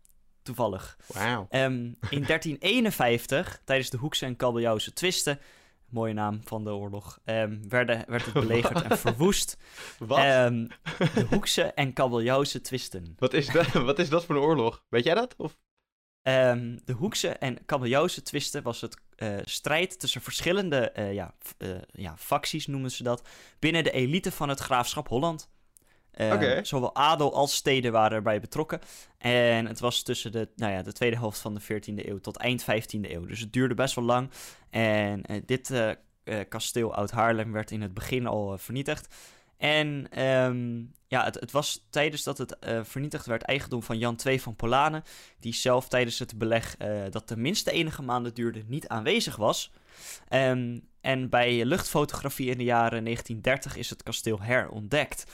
Toevallig. 0.43 0.99
Ehm, 1.49 1.93
in 2.11 2.25
1351, 2.27 3.61
tijdens 3.65 3.91
de 3.91 3.97
Hoekse 3.97 4.27
en 4.27 4.37
Kabeljauwse 4.37 4.93
twisten, 4.93 5.39
mooie 5.89 6.13
naam 6.13 6.41
van 6.45 6.65
de 6.65 6.71
oorlog, 6.71 7.19
werden, 7.69 8.05
werd 8.07 8.25
het 8.25 8.33
belegerd 8.33 8.83
en 8.83 8.99
verwoest. 9.07 9.57
Wat? 9.99 10.19
De 10.19 11.27
Hoekse 11.31 11.63
en 11.63 11.93
Kabeljauwse 11.93 12.61
twisten. 12.61 13.15
wat, 13.19 13.33
is 13.33 13.47
dat, 13.47 13.67
wat 13.67 13.99
is 13.99 14.09
dat 14.09 14.25
voor 14.25 14.35
een 14.35 14.43
oorlog? 14.43 14.85
Weet 14.89 15.05
jij 15.05 15.15
dat? 15.15 15.35
Of? 15.37 15.57
Ehm, 16.23 16.79
de 16.85 16.93
Hoekse 16.93 17.29
en 17.29 17.65
Kabeljauwse 17.65 18.23
twisten 18.23 18.63
was 18.63 18.81
het 18.81 18.97
eh, 19.17 19.37
strijd 19.45 19.99
tussen 19.99 20.21
verschillende 20.21 20.91
eh, 20.91 21.13
ja, 21.13 21.35
eh, 21.59 21.69
ja, 21.93 22.17
facties, 22.17 22.67
noemen 22.67 22.91
ze 22.91 23.03
dat, 23.03 23.29
binnen 23.59 23.85
de 23.85 23.91
elite 23.91 24.33
van 24.33 24.49
het 24.49 24.59
graafschap 24.59 25.09
Holland. 25.09 25.49
Ehm. 26.13 26.65
Zowel 26.65 26.95
adel 26.95 27.35
als 27.35 27.55
steden 27.55 27.93
waren 27.93 28.17
erbij 28.17 28.41
betrokken. 28.41 28.81
En 29.19 29.67
het 29.67 29.81
was 29.81 30.03
tussen 30.03 30.33
de, 30.33 30.49
nou 30.57 30.73
ja, 30.73 30.83
de 30.83 30.93
tweede 30.93 31.17
helft 31.17 31.39
van 31.39 31.55
de 31.55 31.61
14e 31.63 32.07
eeuw 32.07 32.19
tot 32.19 32.37
eind 32.37 32.63
15e 32.63 33.11
eeuw. 33.11 33.27
Dus 33.27 33.41
het 33.41 33.53
duurde 33.53 33.75
best 33.75 33.95
wel 33.95 34.05
lang. 34.05 34.31
En 34.71 35.23
dit 35.47 35.75
kasteel 36.49 36.95
Oud 36.95 37.11
Haarlem 37.11 37.53
werd 37.53 37.71
in 37.71 37.83
het 37.83 37.95
begin 37.95 38.27
al 38.27 38.59
vernietigd. 38.59 39.15
En 39.63 40.07
ehm, 40.11 40.83
ja, 41.07 41.25
het, 41.25 41.41
het, 41.41 41.51
was 41.51 41.87
tijdens 41.91 42.23
dat 42.23 42.39
het 42.39 42.57
uh, 42.61 42.81
vernietigd 42.85 43.27
werd 43.27 43.43
eigendom 43.43 43.83
van 43.83 43.99
Jan 43.99 44.19
II 44.25 44.41
van 44.41 44.57
Polanen, 44.57 45.03
die 45.41 45.55
zelf 45.55 45.89
tijdens 45.89 46.19
het 46.19 46.39
beleg 46.39 46.77
uh, 46.79 47.03
dat 47.11 47.27
tenminste 47.27 47.71
enige 47.71 48.03
maanden 48.03 48.35
duurde 48.35 48.63
niet 48.67 48.89
aanwezig 48.89 49.37
was. 49.37 49.73
Um, 50.31 50.89
en 51.01 51.29
bij 51.29 51.65
luchtfotografie 51.65 52.51
in 52.51 52.59
de 52.59 52.65
jaren 52.65 53.05
1930 53.05 53.77
is 53.77 53.91
het 53.91 54.03
kasteel 54.03 54.41
herontdekt. 54.41 55.25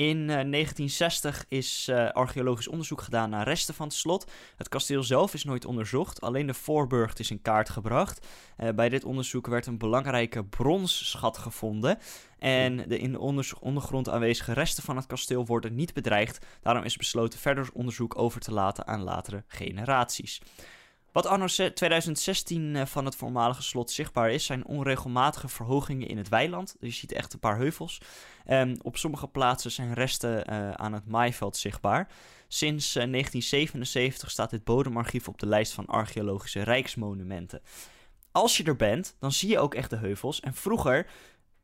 In 0.00 0.16
uh, 0.16 0.26
1960 0.26 1.44
is 1.48 1.88
uh, 1.90 2.10
archeologisch 2.10 2.68
onderzoek 2.68 3.02
gedaan 3.02 3.30
naar 3.30 3.48
resten 3.48 3.74
van 3.74 3.86
het 3.86 3.96
slot. 3.96 4.30
Het 4.56 4.68
kasteel 4.68 5.02
zelf 5.02 5.34
is 5.34 5.44
nooit 5.44 5.64
onderzocht, 5.64 6.20
alleen 6.20 6.46
de 6.46 6.54
voorburcht 6.54 7.18
is 7.18 7.30
in 7.30 7.42
kaart 7.42 7.70
gebracht. 7.70 8.26
Uh, 8.58 8.68
bij 8.68 8.88
dit 8.88 9.04
onderzoek 9.04 9.46
werd 9.46 9.66
een 9.66 9.78
belangrijke 9.78 10.44
bronsschat 10.44 11.38
gevonden. 11.38 11.98
En 12.38 12.88
de 12.88 12.98
in 12.98 13.12
de 13.12 13.20
ondergrond 13.60 14.08
aanwezige 14.08 14.52
resten 14.52 14.82
van 14.82 14.96
het 14.96 15.06
kasteel 15.06 15.46
worden 15.46 15.74
niet 15.74 15.94
bedreigd. 15.94 16.46
Daarom 16.62 16.84
is 16.84 16.96
besloten 16.96 17.38
verder 17.38 17.68
onderzoek 17.72 18.18
over 18.18 18.40
te 18.40 18.52
laten 18.52 18.86
aan 18.86 19.02
latere 19.02 19.44
generaties. 19.46 20.40
Wat 21.12 21.26
anno 21.26 21.46
2016 21.46 22.74
uh, 22.74 22.86
van 22.86 23.04
het 23.04 23.16
voormalige 23.16 23.62
slot 23.62 23.90
zichtbaar 23.90 24.30
is, 24.30 24.44
zijn 24.44 24.66
onregelmatige 24.66 25.48
verhogingen 25.48 26.08
in 26.08 26.16
het 26.16 26.28
weiland. 26.28 26.76
Je 26.80 26.90
ziet 26.90 27.12
echt 27.12 27.32
een 27.32 27.38
paar 27.38 27.56
heuvels. 27.56 28.00
Um, 28.48 28.76
op 28.82 28.96
sommige 28.96 29.28
plaatsen 29.28 29.70
zijn 29.70 29.94
resten 29.94 30.52
uh, 30.52 30.70
aan 30.70 30.92
het 30.92 31.06
maaiveld 31.06 31.56
zichtbaar. 31.56 32.08
Sinds 32.48 32.86
uh, 32.86 32.92
1977 32.92 34.30
staat 34.30 34.50
dit 34.50 34.64
bodemarchief 34.64 35.28
op 35.28 35.38
de 35.38 35.46
lijst 35.46 35.72
van 35.72 35.86
archeologische 35.86 36.62
rijksmonumenten. 36.62 37.62
Als 38.32 38.56
je 38.56 38.64
er 38.64 38.76
bent, 38.76 39.16
dan 39.18 39.32
zie 39.32 39.48
je 39.48 39.58
ook 39.58 39.74
echt 39.74 39.90
de 39.90 39.96
heuvels. 39.96 40.40
En 40.40 40.54
vroeger 40.54 41.06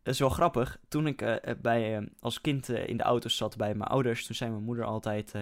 dat 0.07 0.15
is 0.15 0.21
wel 0.21 0.31
grappig. 0.31 0.79
Toen 0.89 1.07
ik 1.07 1.23
uh, 1.23 1.35
bij, 1.63 2.01
uh, 2.01 2.07
als 2.21 2.41
kind 2.41 2.69
in 2.69 2.97
de 2.97 3.03
auto 3.03 3.29
zat 3.29 3.57
bij 3.57 3.75
mijn 3.75 3.91
ouders, 3.91 4.27
toen 4.27 4.37
zei 4.37 4.51
mijn 4.51 4.63
moeder 4.63 4.85
altijd: 4.85 5.35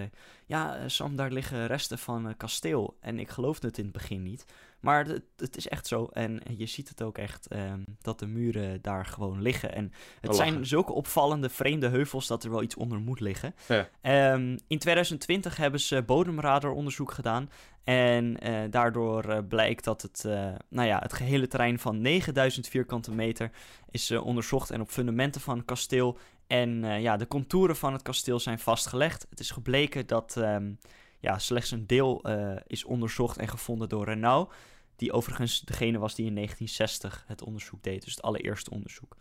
Ja, 0.45 0.89
Sam, 0.89 1.15
daar 1.15 1.31
liggen 1.31 1.67
resten 1.67 1.97
van 1.97 2.25
een 2.25 2.37
kasteel. 2.37 2.97
En 2.99 3.19
ik 3.19 3.29
geloofde 3.29 3.67
het 3.67 3.77
in 3.77 3.83
het 3.83 3.93
begin 3.93 4.23
niet. 4.23 4.45
Maar 4.85 5.05
het, 5.05 5.23
het 5.37 5.57
is 5.57 5.67
echt 5.67 5.87
zo. 5.87 6.09
En 6.13 6.41
je 6.57 6.65
ziet 6.65 6.89
het 6.89 7.01
ook 7.01 7.17
echt 7.17 7.47
ehm, 7.47 7.79
dat 8.01 8.19
de 8.19 8.27
muren 8.27 8.81
daar 8.81 9.05
gewoon 9.05 9.41
liggen. 9.41 9.75
En 9.75 9.91
het 10.21 10.31
Oh, 10.31 10.35
zijn 10.35 10.65
zulke 10.65 10.93
opvallende, 10.93 11.49
vreemde 11.49 11.87
heuvels 11.87 12.27
dat 12.27 12.43
er 12.43 12.51
wel 12.51 12.63
iets 12.63 12.75
onder 12.75 12.99
moet 12.99 13.19
liggen. 13.19 13.55
Ja. 13.67 13.89
Ehm, 14.01 14.57
in 14.67 14.79
2020 14.79 15.57
hebben 15.57 15.79
ze 15.79 16.03
bodemradaronderzoek 16.03 17.11
gedaan. 17.11 17.49
En 17.85 18.39
eh, 18.39 18.61
daardoor 18.69 19.23
eh, 19.23 19.39
blijkt 19.47 19.83
dat 19.83 20.01
het, 20.01 20.25
eh, 20.25 20.53
nou 20.69 20.87
ja, 20.87 20.99
het 20.99 21.13
gehele 21.13 21.47
terrein 21.47 21.79
van 21.79 22.01
9000 22.01 22.67
vierkante 22.67 23.11
meter 23.11 23.51
is 23.89 24.11
onderzocht. 24.11 24.71
En 24.71 24.81
op 24.81 24.89
fundamenten 24.89 25.41
van 25.41 25.57
het 25.57 25.65
kasteel 25.65 26.17
en 26.47 27.01
ja, 27.01 27.17
de 27.17 27.27
contouren 27.27 27.75
van 27.75 27.93
het 27.93 28.01
kasteel 28.01 28.39
zijn 28.39 28.59
vastgelegd. 28.59 29.27
Het 29.29 29.39
is 29.39 29.51
gebleken 29.51 30.07
dat 30.07 30.37
ehm, 30.37 30.71
ja, 31.19 31.39
slechts 31.39 31.71
een 31.71 31.87
deel 31.87 32.25
is 32.67 32.83
onderzocht 32.83 33.37
en 33.37 33.47
gevonden 33.47 33.89
door 33.89 34.05
Renault. 34.05 34.53
Die 34.95 35.11
overigens 35.11 35.61
degene 35.61 35.97
was 35.97 36.15
die 36.15 36.25
in 36.25 36.35
1960 36.35 37.23
het 37.27 37.43
onderzoek 37.43 37.83
deed. 37.83 38.03
Dus 38.03 38.15
het 38.15 38.23
allereerste 38.23 38.69
onderzoek. 38.69 39.15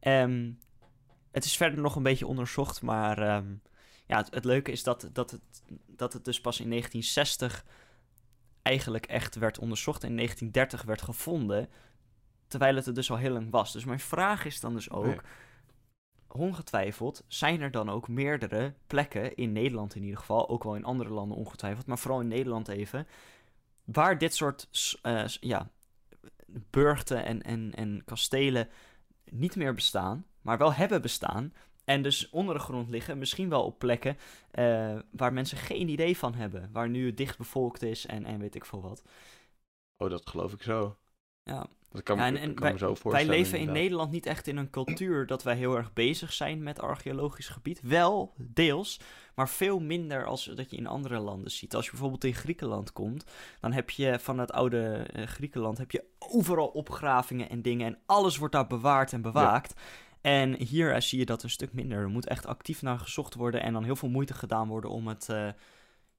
Ehm, 0.00 0.50
het 1.30 1.44
is 1.44 1.56
verder 1.56 1.80
nog 1.80 1.96
een 1.96 2.02
beetje 2.02 2.26
onderzocht, 2.26 2.82
maar 2.82 3.18
ehm, 3.18 3.54
ja, 4.06 4.16
het, 4.16 4.34
het 4.34 4.44
leuke 4.44 4.70
is 4.72 4.82
dat, 4.82 5.10
dat, 5.12 5.30
het, 5.30 5.40
dat 5.86 6.12
het 6.12 6.24
dus 6.24 6.40
pas 6.40 6.60
in 6.60 6.68
1960 6.70 7.64
eigenlijk 8.62 9.06
echt 9.06 9.34
werd 9.34 9.58
onderzocht. 9.58 10.02
En 10.02 10.08
in 10.08 10.16
1930 10.16 10.86
werd 10.88 11.02
gevonden, 11.02 11.68
terwijl 12.46 12.76
het 12.76 12.86
er 12.86 12.94
dus 12.94 13.10
al 13.10 13.16
heel 13.16 13.32
lang 13.32 13.50
was. 13.50 13.72
Dus 13.72 13.84
mijn 13.84 14.00
vraag 14.00 14.44
is 14.44 14.60
dan 14.60 14.74
dus 14.74 14.90
ook, 14.90 15.06
Ja. 15.06 15.20
ongetwijfeld, 16.28 17.24
zijn 17.26 17.60
er 17.60 17.70
dan 17.70 17.90
ook 17.90 18.08
meerdere 18.08 18.74
plekken, 18.86 19.34
in 19.34 19.52
Nederland 19.52 19.94
in 19.94 20.02
ieder 20.02 20.18
geval, 20.18 20.48
ook 20.48 20.64
wel 20.64 20.76
in 20.76 20.84
andere 20.84 21.10
landen 21.10 21.36
ongetwijfeld, 21.36 21.86
maar 21.86 21.98
vooral 21.98 22.20
in 22.20 22.28
Nederland 22.28 22.68
even, 22.68 23.06
waar 23.92 24.18
dit 24.18 24.34
soort 24.34 24.68
s- 24.70 24.98
ja, 25.40 25.70
burchten 26.46 27.24
en, 27.24 27.42
en, 27.42 27.72
en 27.74 28.02
kastelen 28.04 28.68
niet 29.30 29.56
meer 29.56 29.74
bestaan, 29.74 30.26
maar 30.40 30.58
wel 30.58 30.72
hebben 30.72 31.02
bestaan. 31.02 31.52
En 31.84 32.02
dus 32.02 32.30
onder 32.30 32.54
de 32.54 32.60
grond 32.60 32.88
liggen, 32.88 33.18
misschien 33.18 33.48
wel 33.48 33.64
op 33.64 33.78
plekken 33.78 34.16
eh, 34.50 34.98
waar 35.10 35.32
mensen 35.32 35.58
geen 35.58 35.88
idee 35.88 36.16
van 36.16 36.34
hebben. 36.34 36.72
Waar 36.72 36.88
nu 36.88 37.06
het 37.06 37.16
dicht 37.16 37.38
bevolkt 37.38 37.82
is 37.82 38.06
en, 38.06 38.24
en 38.24 38.38
weet 38.38 38.54
ik 38.54 38.64
veel 38.64 38.80
wat. 38.82 39.02
Oh, 39.96 40.10
dat 40.10 40.28
geloof 40.28 40.52
ik 40.52 40.62
zo. 40.62 40.96
Ja. 41.42 41.66
Dat 41.90 42.02
kan, 42.02 42.16
Ja, 42.16 42.26
en, 42.26 42.32
me- 42.32 42.38
en 42.38 42.54
kan 42.54 42.62
wij, 42.62 42.72
me 42.72 42.78
zo 42.78 42.86
wij 42.86 42.96
voorstellen. 42.96 43.36
leven 43.36 43.58
in. 43.58 43.72
Nederland 43.72 44.10
niet 44.10 44.26
echt 44.26 44.46
in 44.46 44.56
een 44.56 44.70
cultuur 44.70 45.26
dat 45.26 45.42
wij 45.42 45.56
heel 45.56 45.76
erg 45.76 45.92
bezig 45.92 46.32
zijn 46.32 46.62
met 46.62 46.80
archeologisch 46.80 47.48
gebied. 47.48 47.80
Wel, 47.82 48.34
deels, 48.36 49.00
maar 49.34 49.48
veel 49.48 49.78
minder 49.80 50.24
als 50.26 50.44
dat 50.44 50.70
je 50.70 50.76
in 50.76 50.86
andere 50.86 51.18
landen 51.18 51.50
ziet. 51.50 51.74
Als 51.74 51.84
je 51.84 51.90
bijvoorbeeld 51.90 52.24
in 52.24 52.34
Griekenland 52.34 52.92
komt, 52.92 53.24
dan 53.60 53.72
heb 53.72 53.90
je 53.90 54.18
van 54.18 54.38
het 54.38 54.52
oude 54.52 55.06
eh, 55.12 55.26
Griekenland 55.26 55.78
heb 55.78 55.90
je 55.90 56.04
overal 56.18 56.66
opgravingen 56.66 57.48
en 57.50 57.62
dingen. 57.62 57.86
En 57.86 57.98
alles 58.06 58.36
wordt 58.36 58.54
daar 58.54 58.66
bewaard 58.66 59.12
en 59.12 59.22
bewaakt. 59.22 59.80
En 60.20 60.54
hier 60.62 60.92
eh, 60.94 61.00
zie 61.00 61.18
je 61.18 61.26
dat 61.26 61.42
een 61.42 61.50
stuk 61.50 61.72
minder. 61.72 61.98
Er 61.98 62.08
moet 62.08 62.26
echt 62.26 62.46
actief 62.46 62.82
naar 62.82 62.98
gezocht 62.98 63.34
worden 63.34 63.62
en 63.62 63.72
dan 63.72 63.84
heel 63.84 63.96
veel 63.96 64.08
moeite 64.08 64.34
gedaan 64.34 64.68
worden 64.68 64.90
om 64.90 65.06
het 65.08 65.28
eh, 65.28 65.48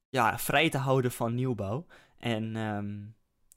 ja, 0.08 0.38
vrij 0.38 0.68
te 0.70 0.78
houden 0.78 1.10
van 1.12 1.34
nieuwbouw. 1.34 1.86
En 2.18 2.56
ehm, 2.56 2.96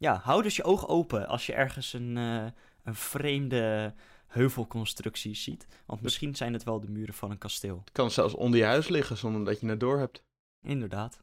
ja, 0.04 0.20
hou 0.24 0.44
dus 0.44 0.56
je 0.56 0.64
ogen 0.64 0.88
open 0.88 1.28
als 1.28 1.46
je 1.46 1.54
ergens 1.54 1.94
een, 1.94 2.18
eh, 2.18 2.46
een 2.84 2.96
vreemde 2.96 3.94
heuvelconstructie 4.28 5.36
ziet. 5.36 5.68
Want 5.86 6.02
misschien 6.02 6.36
zijn 6.36 6.54
het 6.54 6.64
wel 6.64 6.80
de 6.80 6.90
muren 6.90 7.14
van 7.14 7.32
een 7.32 7.38
kasteel. 7.38 7.78
Het 7.80 7.92
kan 7.92 8.12
zelfs 8.12 8.34
onder 8.34 8.60
je 8.60 8.66
huis 8.66 8.88
liggen 8.88 9.18
zonder 9.18 9.46
dat 9.46 9.60
je 9.60 9.68
het 9.68 9.80
door 9.80 10.00
hebt. 10.00 10.24
Inderdaad. 10.62 11.22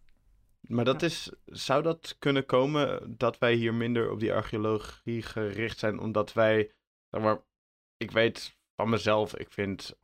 Maar 0.60 0.84
dat 0.84 1.02
is, 1.02 1.32
zou 1.44 1.82
dat 1.82 2.16
kunnen 2.18 2.46
komen 2.46 3.16
dat 3.16 3.38
wij 3.38 3.54
hier 3.54 3.74
minder 3.74 4.10
op 4.10 4.20
die 4.20 4.32
archeologie 4.32 5.22
gericht 5.22 5.78
zijn, 5.78 5.98
omdat 5.98 6.32
wij, 6.32 6.72
zeg 7.10 7.22
maar, 7.22 7.40
ik 7.96 8.10
weet 8.10 8.58
van 8.76 8.88
mezelf, 8.88 9.36
ik 9.36 9.50
vind 9.50 9.96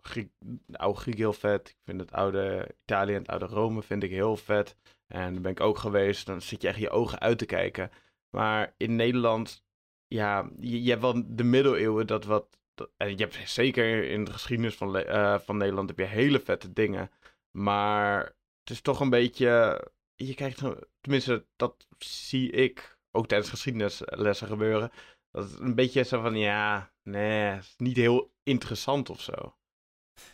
Griek, 0.00 0.30
de 0.66 0.78
oude 0.78 1.00
Griek 1.00 1.16
heel 1.16 1.32
vet, 1.32 1.68
ik 1.68 1.76
vind 1.84 2.00
het 2.00 2.12
oude 2.12 2.74
Italië 2.82 3.12
en 3.12 3.18
het 3.18 3.28
oude 3.28 3.46
Rome 3.46 3.82
vind 3.82 4.02
ik 4.02 4.10
heel 4.10 4.36
vet. 4.36 4.76
En 5.06 5.32
daar 5.32 5.42
ben 5.42 5.50
ik 5.50 5.60
ook 5.60 5.78
geweest, 5.78 6.26
dan 6.26 6.42
zit 6.42 6.62
je 6.62 6.68
echt 6.68 6.78
je 6.78 6.90
ogen 6.90 7.18
uit 7.18 7.38
te 7.38 7.46
kijken. 7.46 7.90
Maar 8.30 8.74
in 8.76 8.96
Nederland, 8.96 9.64
ja, 10.06 10.50
je, 10.60 10.82
je 10.82 10.88
hebt 10.90 11.02
wel 11.02 11.22
de 11.26 11.44
middeleeuwen 11.44 12.06
dat 12.06 12.24
wat, 12.24 12.58
dat- 12.74 12.90
en 12.96 13.10
je 13.10 13.16
hebt 13.16 13.50
zeker 13.50 14.04
in 14.10 14.24
de 14.24 14.32
geschiedenis 14.32 14.74
van, 14.74 14.96
eh, 14.96 15.38
van 15.38 15.56
Nederland 15.56 15.88
heb 15.88 15.98
je 15.98 16.04
hele 16.04 16.40
vette 16.40 16.72
dingen. 16.72 17.10
Maar 17.50 18.24
het 18.60 18.70
is 18.70 18.80
toch 18.80 19.00
een 19.00 19.10
beetje. 19.10 19.80
Je 20.14 20.34
krijgt. 20.34 20.62
Tenminste, 21.00 21.46
dat 21.56 21.86
zie 21.98 22.50
ik 22.50 22.98
ook 23.10 23.26
tijdens 23.26 23.50
geschiedenislessen 23.50 24.46
gebeuren. 24.46 24.90
Dat 25.30 25.50
het 25.50 25.60
een 25.60 25.74
beetje 25.74 26.02
zo 26.02 26.20
van 26.20 26.36
ja, 26.36 26.92
nee, 27.02 27.56
is 27.56 27.74
niet 27.76 27.96
heel 27.96 28.32
interessant 28.42 29.10
of 29.10 29.20
zo. 29.20 29.32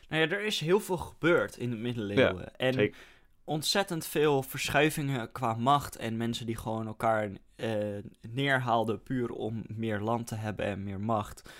Nou 0.08 0.22
ja, 0.22 0.30
er 0.36 0.40
is 0.44 0.60
heel 0.60 0.80
veel 0.80 0.96
gebeurd 0.96 1.56
in 1.56 1.70
de 1.70 1.76
middeleeuwen. 1.76 2.56
en 2.56 2.72
zeker. 2.72 2.98
Ontzettend 3.44 4.06
veel 4.06 4.42
verschuivingen 4.42 5.32
qua 5.32 5.54
macht. 5.54 5.96
En 5.96 6.16
mensen 6.16 6.46
die 6.46 6.56
gewoon 6.56 6.86
elkaar 6.86 7.30
eh, 7.56 7.68
neerhaalden 8.20 9.02
puur 9.02 9.30
om 9.30 9.64
meer 9.68 10.00
land 10.00 10.26
te 10.26 10.34
hebben 10.34 10.64
en 10.64 10.82
meer 10.82 11.00
macht. 11.00 11.50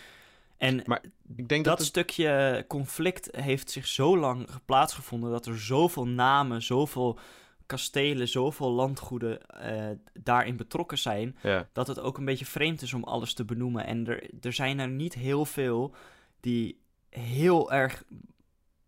En 0.57 0.83
Maar 0.85 1.03
Ik 1.37 1.49
denk 1.49 1.65
dat 1.65 1.65
dat, 1.65 1.79
het, 1.79 1.87
stukje 1.87 2.65
conflict 2.69 3.37
heeft 3.37 3.71
zich 3.71 3.87
zo 3.87 4.19
lang 4.19 4.49
plaatsgevonden 4.65 5.31
dat 5.31 5.47
er 5.47 5.59
zoveel 5.59 6.07
namen, 6.07 6.63
zoveel 6.63 7.19
kastelen, 7.67 8.29
zoveel 8.29 8.71
landgoeden 8.71 9.47
eh, 9.47 9.97
daarin 10.13 10.57
betrokken 10.57 10.99
zijn, 10.99 11.37
ja, 11.43 11.69
dat 11.73 11.87
het 11.87 12.01
ook 12.01 12.19
een 12.19 12.25
beetje 12.25 12.45
vreemd 12.45 12.83
is 12.83 12.95
om 12.95 13.05
alles 13.05 13.35
te 13.35 13.45
benoemen. 13.45 13.87
En 13.87 14.07
er, 14.07 14.31
er 14.41 14.53
zijn 14.53 14.79
er 14.79 14.89
niet 14.89 15.15
heel 15.15 15.45
veel 15.45 15.95
die 16.41 16.81
heel 17.09 17.73
erg 17.73 18.05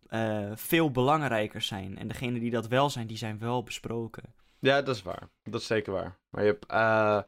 eh, 0.09 0.51
veel 0.55 0.91
belangrijker 0.91 1.61
zijn. 1.61 1.97
En 1.97 2.07
degene 2.07 2.39
die 2.39 2.51
dat 2.51 2.67
wel 2.67 2.89
zijn, 2.89 3.07
die 3.07 3.17
zijn 3.17 3.39
wel 3.39 3.63
besproken. 3.63 4.33
ja, 4.59 4.81
dat 4.81 4.95
is 4.95 5.01
waar. 5.01 5.29
Dat 5.43 5.61
is 5.61 5.67
zeker 5.67 5.93
waar. 5.93 6.19
Maar 6.29 6.43
je 6.43 6.49
hebt, 6.49 6.65
eh, 6.65 7.21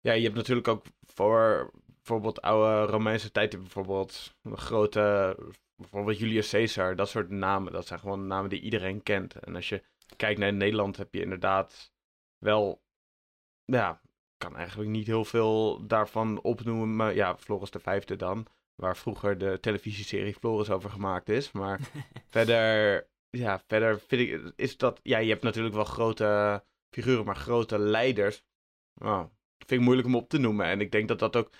ja, 0.00 0.12
je 0.12 0.22
hebt 0.22 0.34
natuurlijk 0.34 0.68
ook 0.68 0.84
voor 1.06 1.70
bijvoorbeeld 1.96 2.42
oude 2.42 2.92
Romeinse 2.92 3.30
tijd, 3.30 3.50
bijvoorbeeld 3.50 4.36
grote, 4.52 5.36
bijvoorbeeld 5.76 6.18
Julius 6.18 6.50
Caesar, 6.50 6.96
dat 6.96 7.08
soort 7.08 7.30
namen. 7.30 7.72
Dat 7.72 7.86
zijn 7.86 8.00
gewoon 8.00 8.26
namen 8.26 8.50
die 8.50 8.60
iedereen 8.60 9.02
kent. 9.02 9.34
En 9.34 9.54
als 9.54 9.68
je 9.68 9.82
kijkt 10.16 10.40
naar 10.40 10.52
Nederland, 10.52 10.96
heb 10.96 11.14
je 11.14 11.20
inderdaad 11.20 11.92
wel, 12.38 12.82
ja, 13.64 14.00
kan 14.36 14.56
eigenlijk 14.56 14.90
niet 14.90 15.06
heel 15.06 15.24
veel 15.24 15.86
daarvan 15.86 16.40
opnoemen. 16.42 16.96
Maar 16.96 17.14
ja, 17.14 17.36
Floris 17.36 17.70
de 17.70 17.78
Vijfde 17.78 18.16
dan, 18.16 18.46
waar 18.76 18.96
vroeger 18.96 19.38
de 19.38 19.58
televisieserie 19.60 20.34
Floris 20.34 20.70
over 20.70 20.90
gemaakt 20.90 21.28
is. 21.28 21.52
Maar 21.52 21.80
verder, 22.28 23.06
ja, 23.30 23.62
verder 23.66 24.00
vind 24.00 24.22
ik, 24.22 24.52
is 24.56 24.76
dat, 24.76 25.00
ja, 25.02 25.18
je 25.18 25.30
hebt 25.30 25.42
natuurlijk 25.42 25.74
wel 25.74 25.84
grote 25.84 26.62
figuren, 26.90 27.24
maar 27.24 27.36
grote 27.36 27.78
leiders. 27.78 28.44
Nou, 28.94 29.22
dat 29.56 29.68
vind 29.68 29.80
ik 29.80 29.86
moeilijk 29.86 30.08
om 30.08 30.16
op 30.16 30.28
te 30.28 30.38
noemen. 30.38 30.66
En 30.66 30.80
ik 30.80 30.92
denk 30.92 31.08
dat 31.08 31.18
dat 31.18 31.36
ook 31.36 31.50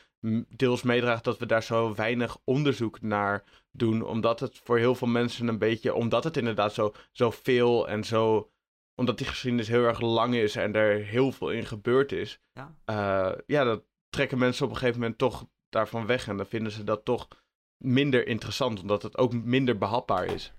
deels 0.49 0.83
meedraagt 0.83 1.25
dat 1.25 1.39
we 1.39 1.47
daar 1.47 1.63
zo 1.63 1.95
weinig 1.95 2.39
onderzoek 2.45 3.01
naar 3.01 3.45
doen. 3.71 4.03
Omdat 4.03 4.41
het 4.41 4.59
voor 4.59 4.79
heel 4.79 4.95
veel 4.95 5.09
mensen 5.09 5.49
een 5.49 5.59
beetje, 5.59 5.95
omdat 5.95 6.25
het 6.25 6.37
inderdaad 6.37 6.75
zo, 6.75 6.93
zo 7.13 7.31
veel 7.31 7.89
en 7.89 8.05
zo, 8.05 8.51
omdat 8.95 9.19
die 9.19 9.27
geschiedenis 9.27 9.69
heel 9.69 9.85
erg 9.85 10.01
lang 10.01 10.35
is 10.35 10.57
en 10.57 10.75
er 10.75 11.05
heel 11.05 11.33
veel 11.33 11.51
in 11.51 11.67
gebeurd 11.67 12.13
is. 12.13 12.41
Ja. 12.53 12.77
eh, 12.85 13.39
ja, 13.47 13.65
dat 13.65 13.85
trekken 14.09 14.39
mensen 14.39 14.65
op 14.65 14.71
een 14.71 14.77
gegeven 14.77 15.01
moment 15.01 15.19
toch 15.19 15.47
daarvan 15.77 16.07
weg. 16.07 16.29
En 16.29 16.37
dan 16.37 16.47
vinden 16.47 16.73
ze 16.73 16.85
dat 16.85 17.05
toch 17.05 17.29
minder 17.77 18.27
interessant, 18.27 18.81
omdat 18.81 19.03
het 19.03 19.17
ook 19.17 19.33
minder 19.33 19.79
behapbaar 19.79 20.25
is. 20.27 20.53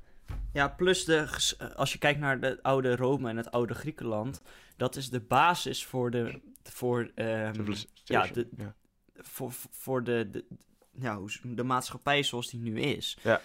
Ja, 0.54 0.68
plus 0.68 1.06
de, 1.06 1.28
eh, 1.58 1.70
als 1.76 1.92
je 1.92 1.98
kijkt 1.98 2.20
naar 2.20 2.38
het 2.40 2.64
oude 2.64 2.96
Rome 2.96 3.30
en 3.30 3.38
het 3.38 3.52
oude 3.52 3.74
Griekenland, 3.74 4.42
dat 4.78 4.96
is 4.96 5.10
de 5.10 5.20
basis 5.20 5.86
voor 5.86 6.12
de, 6.12 6.42
voor, 6.64 7.12
ehm, 7.16 7.54
Civilization, 7.54 7.92
ja, 8.04 8.28
de- 8.28 8.48
ja. 8.58 8.76
voor, 9.16 9.52
voor 9.72 10.04
de, 10.04 10.30
de, 10.32 10.46
z- 11.26 11.40
de 11.44 11.64
maatschappij 11.64 12.24
zoals 12.24 12.50
die 12.50 12.60
nu 12.60 12.80
is. 12.80 13.18
Ja. 13.24 13.42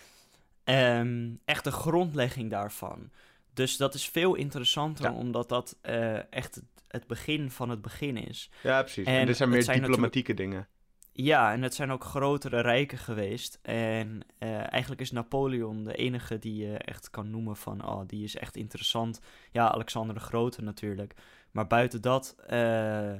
Ehm, 0.64 1.30
echt 1.44 1.64
de 1.64 1.70
grondlegging 1.72 2.50
daarvan. 2.50 3.10
Dus 3.54 3.76
dat 3.76 3.94
is 3.94 4.08
veel 4.08 4.34
interessanter, 4.34 5.04
Ja. 5.04 5.12
omdat 5.12 5.48
dat 5.48 5.78
eh, 5.80 6.32
echt 6.32 6.54
het, 6.54 6.64
het 6.88 7.06
begin 7.06 7.50
van 7.50 7.68
het 7.70 7.82
begin 7.82 8.16
is. 8.16 8.50
Ja, 8.62 8.80
precies. 8.82 9.06
En, 9.06 9.14
En 9.14 9.26
dit 9.26 9.36
zijn 9.36 9.48
meer 9.48 9.66
diplomatieke 9.72 10.34
dingen. 10.34 10.68
Ja, 11.14 11.52
en 11.52 11.62
het 11.62 11.74
zijn 11.74 11.90
ook 11.90 12.04
grotere 12.04 12.60
rijken 12.60 12.98
geweest. 12.98 13.58
En 13.62 14.20
eh, 14.38 14.72
eigenlijk 14.72 15.00
is 15.00 15.10
Napoleon 15.10 15.84
de 15.84 15.94
enige 15.94 16.38
die 16.38 16.56
je 16.66 16.78
echt 16.78 17.10
kan 17.10 17.30
noemen 17.30 17.56
van, 17.56 17.86
oh, 17.86 18.00
die 18.06 18.24
is 18.24 18.36
echt 18.36 18.56
interessant. 18.56 19.20
Ja, 19.50 19.70
Alexander 19.70 20.14
de 20.14 20.20
Grote 20.20 20.62
natuurlijk. 20.62 21.14
Maar 21.50 21.66
buiten 21.66 22.02
dat, 22.02 22.36
eh, 22.46 23.14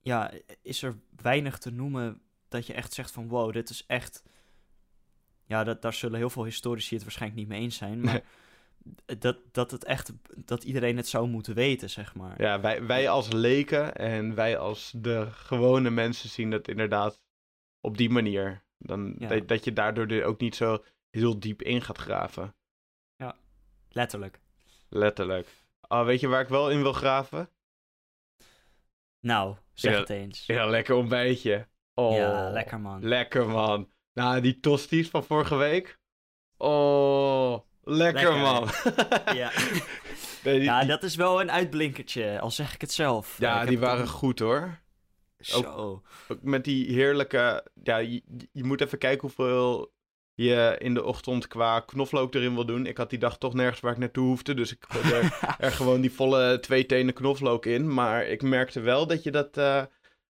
ja, 0.00 0.30
is 0.62 0.82
er 0.82 0.98
weinig 1.22 1.58
te 1.58 1.70
noemen 1.70 2.20
dat 2.48 2.66
je 2.66 2.72
echt 2.72 2.92
zegt 2.92 3.10
van, 3.10 3.28
wow, 3.28 3.52
dit 3.52 3.70
is 3.70 3.86
echt... 3.86 4.22
Ja, 5.44 5.64
dat, 5.64 5.82
daar 5.82 5.92
zullen 5.92 6.18
heel 6.18 6.30
veel 6.30 6.44
historici 6.44 6.94
het 6.94 7.04
waarschijnlijk 7.04 7.40
niet 7.40 7.50
mee 7.50 7.60
eens 7.60 7.76
zijn, 7.76 8.00
maar... 8.00 8.22
Dat, 9.18 9.38
dat 9.52 9.70
het 9.70 9.84
echt, 9.84 10.12
dat 10.36 10.64
iedereen 10.64 10.96
het 10.96 11.08
zou 11.08 11.28
moeten 11.28 11.54
weten, 11.54 11.90
zeg 11.90 12.14
maar. 12.14 12.42
Ja, 12.42 12.60
wij, 12.60 12.86
wij 12.86 13.08
als 13.08 13.32
leken 13.32 13.94
en 13.96 14.34
wij 14.34 14.58
als 14.58 14.92
de 14.96 15.28
gewone 15.30 15.90
mensen 15.90 16.28
zien 16.28 16.50
het 16.50 16.68
inderdaad 16.68 17.22
op 17.80 17.96
die 17.96 18.10
manier. 18.10 18.62
Dan, 18.78 19.14
Ja. 19.18 19.28
dat, 19.28 19.48
dat 19.48 19.64
je 19.64 19.72
daardoor 19.72 20.06
er 20.06 20.24
ook 20.24 20.40
niet 20.40 20.54
zo 20.56 20.84
heel 21.10 21.40
diep 21.40 21.62
in 21.62 21.82
gaat 21.82 21.98
graven. 21.98 22.54
Letterlijk. 23.94 24.40
Letterlijk. 24.88 25.48
Ah, 25.80 26.04
weet 26.06 26.20
je 26.20 26.28
waar 26.28 26.40
ik 26.40 26.48
wel 26.48 26.70
in 26.70 26.82
wil 26.82 26.92
graven? 26.92 27.50
Nou, 29.20 29.56
zeg 29.72 29.92
Ja. 29.92 29.98
het 29.98 30.10
eens. 30.10 30.46
Ja, 30.46 30.66
lekker 30.66 30.94
ontbijtje. 30.94 31.68
Oh, 31.94 32.16
Ja, 32.16 32.50
lekker 32.50 32.80
man. 32.80 33.04
Lekker 33.04 33.48
man. 33.48 33.90
Nou, 34.12 34.40
die 34.40 34.60
tosties 34.60 35.10
van 35.10 35.24
vorige 35.24 35.56
week. 35.56 35.98
Oh, 36.56 37.58
lekker, 37.82 38.22
Lekker, 38.22 38.36
man. 38.38 38.68
Ja. 39.36 39.50
Nee, 40.44 40.54
die, 40.54 40.64
Ja, 40.64 40.84
dat 40.84 41.02
is 41.02 41.16
wel 41.16 41.40
een 41.40 41.50
uitblinkertje, 41.50 42.40
al 42.40 42.50
zeg 42.50 42.74
ik 42.74 42.80
het 42.80 42.92
zelf. 42.92 43.36
ja, 43.38 43.62
Ik 43.62 43.68
die 43.68 43.78
waren 43.78 44.08
goed 44.08 44.38
hoor. 44.38 44.78
Zo. 45.38 45.62
Ook 46.28 46.42
met 46.42 46.64
die 46.64 46.92
heerlijke. 46.92 47.66
Ja, 47.82 47.96
je, 47.96 48.22
je 48.52 48.64
moet 48.64 48.80
even 48.80 48.98
kijken 48.98 49.20
hoeveel 49.20 49.92
je 50.34 50.76
in 50.78 50.94
de 50.94 51.04
ochtend 51.04 51.46
qua 51.46 51.80
knoflook 51.80 52.34
erin 52.34 52.54
wil 52.54 52.66
doen. 52.66 52.86
Ik 52.86 52.96
had 52.96 53.10
die 53.10 53.18
dag 53.18 53.38
toch 53.38 53.54
nergens 53.54 53.80
waar 53.80 53.92
ik 53.92 53.98
naartoe 53.98 54.26
hoefde. 54.26 54.54
Dus 54.54 54.72
ik 54.72 54.84
gooide 54.88 55.14
er, 55.14 55.38
er 55.66 55.72
gewoon 55.72 56.00
die 56.00 56.12
volle 56.12 56.60
twee 56.60 56.86
tenen 56.86 57.14
knoflook 57.14 57.66
in. 57.66 57.94
Maar 57.94 58.26
ik 58.26 58.42
merkte 58.42 58.80
wel 58.80 59.06
dat 59.06 59.22
je 59.22 59.30
dat, 59.30 59.56
eh, 59.56 59.82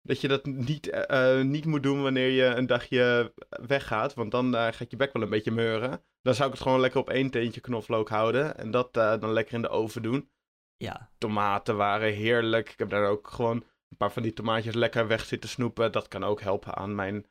dat, 0.07 0.21
je 0.21 0.29
dat 0.29 0.47
niet, 0.47 0.88
eh, 0.90 1.40
niet 1.40 1.64
moet 1.64 1.83
doen 1.83 2.03
wanneer 2.03 2.31
je 2.31 2.45
een 2.45 2.66
dagje 2.66 3.33
weggaat. 3.49 4.14
Want 4.14 4.31
dan 4.31 4.57
eh, 4.57 4.73
gaat 4.73 4.90
je 4.90 4.97
bek 4.97 5.12
wel 5.12 5.23
een 5.23 5.29
beetje 5.29 5.51
meuren. 5.51 6.03
Dan 6.23 6.35
zou 6.35 6.49
ik 6.49 6.55
het 6.55 6.62
gewoon 6.62 6.81
lekker 6.81 7.01
op 7.01 7.11
één 7.11 7.31
teentje 7.31 7.61
knoflook 7.61 8.09
houden. 8.09 8.57
En 8.59 8.71
dat 8.71 8.97
eh, 8.97 9.21
dan 9.21 9.33
lekker 9.33 9.55
in 9.55 9.62
de 9.62 9.69
oven 9.69 10.03
doen. 10.03 10.31
Ja, 10.77 11.11
Tomaten 11.19 11.77
waren 11.77 12.12
heerlijk. 12.12 12.71
Ik 12.71 12.79
heb 12.79 12.88
daar 12.88 13.09
ook 13.09 13.29
gewoon 13.29 13.57
een 13.88 13.97
paar 13.97 14.12
van 14.12 14.23
die 14.23 14.33
tomaatjes 14.33 14.75
lekker 14.75 15.07
weg 15.07 15.25
zitten 15.25 15.51
snoepen. 15.51 15.92
Dat 15.92 16.09
kan 16.09 16.25
ook 16.25 16.40
helpen 16.40 16.75
aan 16.75 16.95
mijn, 16.95 17.27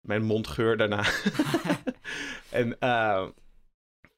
mijn 0.00 0.22
mondgeur 0.22 0.76
daarna. 0.76 1.04
en 2.50 2.78
eh, 2.78 3.28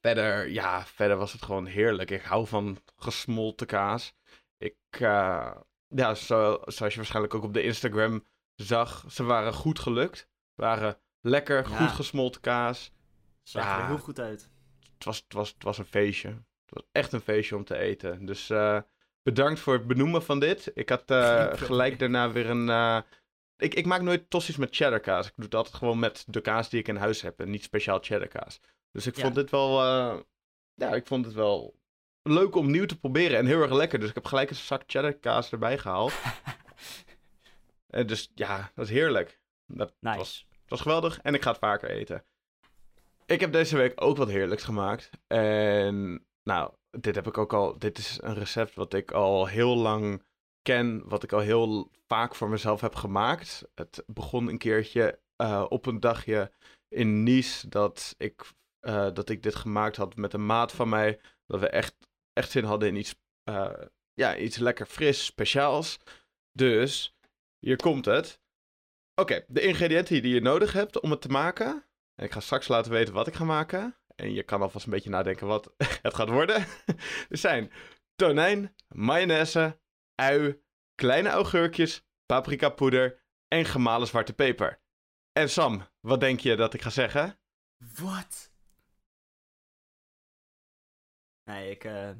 verder, 0.01 0.49
ja, 0.49 0.87
verder 0.87 1.17
was 1.17 1.33
het 1.33 1.43
gewoon 1.43 1.67
heerlijk. 1.67 2.11
Ik 2.11 2.23
hou 2.23 2.47
van 2.47 2.79
gesmolten 2.97 3.67
kaas. 3.67 4.15
Ik, 4.59 4.77
eh, 4.91 5.57
ja, 5.89 6.15
zo, 6.15 6.59
zoals 6.65 6.93
je 6.93 6.99
waarschijnlijk 6.99 7.35
ook 7.35 7.43
op 7.43 7.55
de 7.55 7.63
Instagram 7.63 8.25
zag, 8.55 9.05
ze 9.09 9.23
waren 9.25 9.53
goed 9.53 9.79
gelukt. 9.79 10.29
Waren 10.55 10.99
lekker, 11.21 11.69
Ja. 11.71 11.77
goed 11.77 11.91
gesmolten 11.95 12.41
kaas. 12.41 12.93
zag 13.43 13.65
Ja. 13.65 13.81
er 13.81 13.87
heel 13.87 13.99
goed 13.99 14.21
uit. 14.21 14.51
Het 14.95 15.05
was, 15.05 15.17
het, 15.17 15.33
was, 15.33 15.49
het 15.49 15.63
was 15.63 15.79
een 15.79 15.85
feestje. 15.85 16.29
Het 16.29 16.71
was 16.75 16.83
echt 16.93 17.13
een 17.13 17.21
feestje 17.21 17.57
om 17.57 17.65
te 17.65 17.77
eten. 17.79 18.25
Dus 18.25 18.51
eh, 18.51 18.81
bedankt 19.23 19.61
voor 19.61 19.73
het 19.73 19.87
benoemen 19.87 20.23
van 20.23 20.41
dit. 20.41 20.71
Ik 20.75 20.89
had 20.89 21.11
eh, 21.11 21.53
gelijk 21.69 21.99
daarna 21.99 22.31
weer 22.33 22.51
een... 22.51 22.69
eh, 22.69 22.99
ik, 23.57 23.75
ik 23.75 23.87
maak 23.87 24.01
nooit 24.03 24.31
tossies 24.31 24.57
met 24.57 24.77
cheddar 24.77 25.01
kaas. 25.01 25.27
Ik 25.27 25.33
doe 25.37 25.51
altijd 25.51 25.75
gewoon 25.75 25.99
met 25.99 26.25
de 26.27 26.41
kaas 26.41 26.69
die 26.69 26.81
ik 26.81 26.89
in 26.89 26.97
huis 26.97 27.23
heb. 27.23 27.41
En 27.41 27.51
niet 27.51 27.63
speciaal 27.63 27.99
cheddar 28.03 28.29
kaas. 28.29 28.61
Dus 28.91 29.07
ik 29.07 29.17
Ja. 29.17 29.23
vond 29.23 29.35
dit 29.35 29.51
wel... 29.51 29.83
ja, 30.75 30.95
ik 30.95 31.07
vond 31.07 31.25
het 31.25 31.35
wel 31.35 31.75
leuk 32.29 32.55
om 32.55 32.71
nieuw 32.71 32.87
te 32.87 32.99
proberen. 32.99 33.39
En 33.39 33.47
heel 33.47 33.61
erg 33.61 33.73
lekker. 33.73 33.99
Dus 33.99 34.09
ik 34.09 34.15
heb 34.15 34.25
gelijk 34.25 34.51
een 34.51 34.57
zak 34.57 34.83
cheddar 34.87 35.13
kaas 35.13 35.53
erbij 35.53 35.79
gehaald. 35.79 36.13
En 37.87 38.07
dus 38.07 38.31
ja, 38.35 38.71
dat 38.75 38.85
is 38.85 38.91
heerlijk. 38.91 39.41
Dat 39.67 39.95
was 40.01 40.17
Nice. 40.17 40.45
het 40.51 40.71
was 40.71 40.81
geweldig 40.81 41.19
en 41.23 41.35
ik 41.35 41.43
ga 41.43 41.51
het 41.51 41.59
vaker 41.59 41.91
eten. 41.91 42.25
Ik 43.27 43.41
heb 43.41 43.53
deze 43.53 43.77
week 43.77 43.93
ook 44.03 44.17
wat 44.17 44.29
heerlijks 44.29 44.65
gemaakt. 44.65 45.11
En 45.27 46.27
nou, 46.43 46.73
dit 46.91 47.15
heb 47.15 47.27
ik 47.27 47.39
ook 47.39 47.53
al. 47.53 47.79
Dit 47.79 47.99
is 47.99 48.19
een 48.23 48.35
recept 48.35 48.75
wat 48.75 48.95
ik 48.95 49.11
al 49.11 49.47
heel 49.47 49.77
lang 49.77 50.23
ken. 50.63 51.03
Wat 51.09 51.23
ik 51.23 51.33
al 51.33 51.41
heel 51.41 51.91
vaak 52.07 52.35
voor 52.35 52.49
mezelf 52.49 52.81
heb 52.81 52.95
gemaakt. 52.95 53.65
Het 53.75 54.03
begon 54.07 54.49
een 54.49 54.59
keertje 54.59 55.21
eh, 55.37 55.65
op 55.69 55.87
een 55.87 56.01
dagje 56.01 56.53
in 56.89 57.23
Nice. 57.23 57.69
Dat 57.69 58.15
ik, 58.19 58.51
eh, 58.81 59.09
dat 59.13 59.29
ik 59.29 59.43
dit 59.43 59.55
gemaakt 59.55 59.97
had 59.97 60.17
met 60.17 60.33
een 60.33 60.47
maat 60.47 60.73
van 60.73 60.89
mij. 60.89 61.21
Dat 61.47 61.61
we 61.61 61.69
echt, 61.69 61.95
echt 62.37 62.51
zin 62.51 62.65
hadden 62.65 62.89
in 62.89 62.97
iets, 62.97 63.15
eh, 63.45 63.73
ja, 64.15 64.37
iets 64.37 64.57
lekker 64.57 64.87
fris, 64.87 65.25
speciaals. 65.25 65.99
Dus 66.53 67.17
hier 67.59 67.77
komt 67.77 68.05
het. 68.05 68.41
Oké, 69.15 69.45
de 69.49 69.61
ingrediënten 69.61 70.23
die 70.23 70.35
je 70.35 70.41
nodig 70.41 70.73
hebt 70.73 71.01
om 71.01 71.11
het 71.11 71.21
te 71.21 71.29
maken. 71.29 71.85
En 72.15 72.25
ik 72.25 72.33
ga 72.33 72.41
straks 72.41 72.69
laten 72.69 72.93
weten 72.93 73.15
wat 73.15 73.27
ik 73.27 73.35
ga 73.35 73.45
maken. 73.45 73.97
En 74.15 74.33
je 74.33 74.43
kan 74.43 74.63
alvast 74.63 74.85
een 74.85 74.93
beetje 74.93 75.11
nadenken 75.11 75.47
wat 75.47 75.75
het 76.03 76.15
gaat 76.15 76.29
worden. 76.29 76.67
er 77.29 77.39
zijn 77.39 77.73
tonijn, 78.17 78.75
mayonaise, 78.89 79.81
ui, 80.15 80.63
kleine 80.95 81.29
augurkjes, 81.29 82.07
paprikapoeder 82.27 83.23
en 83.49 83.65
gemalen 83.65 84.07
zwarte 84.07 84.33
peper. 84.33 84.81
En 85.33 85.51
Sam, 85.51 85.89
wat 86.01 86.21
denk 86.21 86.41
je 86.41 86.57
dat 86.57 86.75
ik 86.75 86.83
ga 86.83 86.91
zeggen? 86.91 87.39
Wat? 88.01 88.51
Nee, 91.47 91.71
ik, 91.71 91.85
eh, 91.85 92.11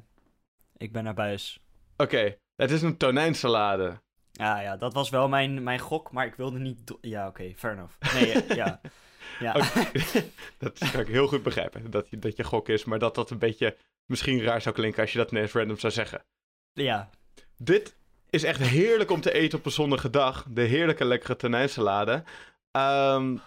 ik 0.77 0.91
ben 0.91 1.03
naar 1.03 1.13
buis. 1.13 1.59
Oké, 1.97 2.37
het 2.55 2.71
is 2.71 2.81
een 2.81 2.97
tonijnsalade. 2.97 4.01
Ja, 4.31 4.59
ja, 4.59 4.77
dat 4.77 4.93
was 4.93 5.09
wel 5.09 5.27
mijn, 5.27 5.63
mijn 5.63 5.79
gok, 5.79 6.11
maar 6.11 6.25
ik 6.25 6.35
wilde 6.35 6.59
niet... 6.59 6.93
Ja, 7.01 7.27
oké, 7.27 7.53
fair 7.55 7.73
enough. 7.73 8.13
Nee, 8.13 8.31
eh, 8.31 8.55
ja. 8.55 8.81
Ja. 9.39 9.53
Dat 10.57 10.91
kan 10.91 11.01
ik 11.01 11.07
heel 11.07 11.27
goed 11.27 11.43
begrijpen, 11.43 11.91
dat 11.91 12.09
je, 12.09 12.19
dat 12.19 12.37
je 12.37 12.43
gok 12.43 12.69
is. 12.69 12.85
Maar 12.85 12.99
dat 12.99 13.15
dat 13.15 13.29
een 13.29 13.39
beetje 13.39 13.77
misschien 14.05 14.41
raar 14.41 14.61
zou 14.61 14.75
klinken 14.75 15.01
als 15.01 15.11
je 15.11 15.17
dat 15.17 15.31
ineens 15.31 15.51
random 15.51 15.77
zou 15.77 15.93
zeggen. 15.93 16.25
ja. 16.73 17.09
Dit 17.57 17.95
is 18.29 18.43
echt 18.43 18.61
heerlijk 18.61 19.11
om 19.11 19.21
te 19.21 19.31
eten 19.33 19.57
op 19.59 19.65
een 19.65 19.71
zonnige 19.71 20.09
dag. 20.09 20.45
De 20.49 20.61
heerlijke 20.61 21.05
lekkere 21.05 21.35
tonijnsalade. 21.35 22.23
Ehm, 22.71 23.37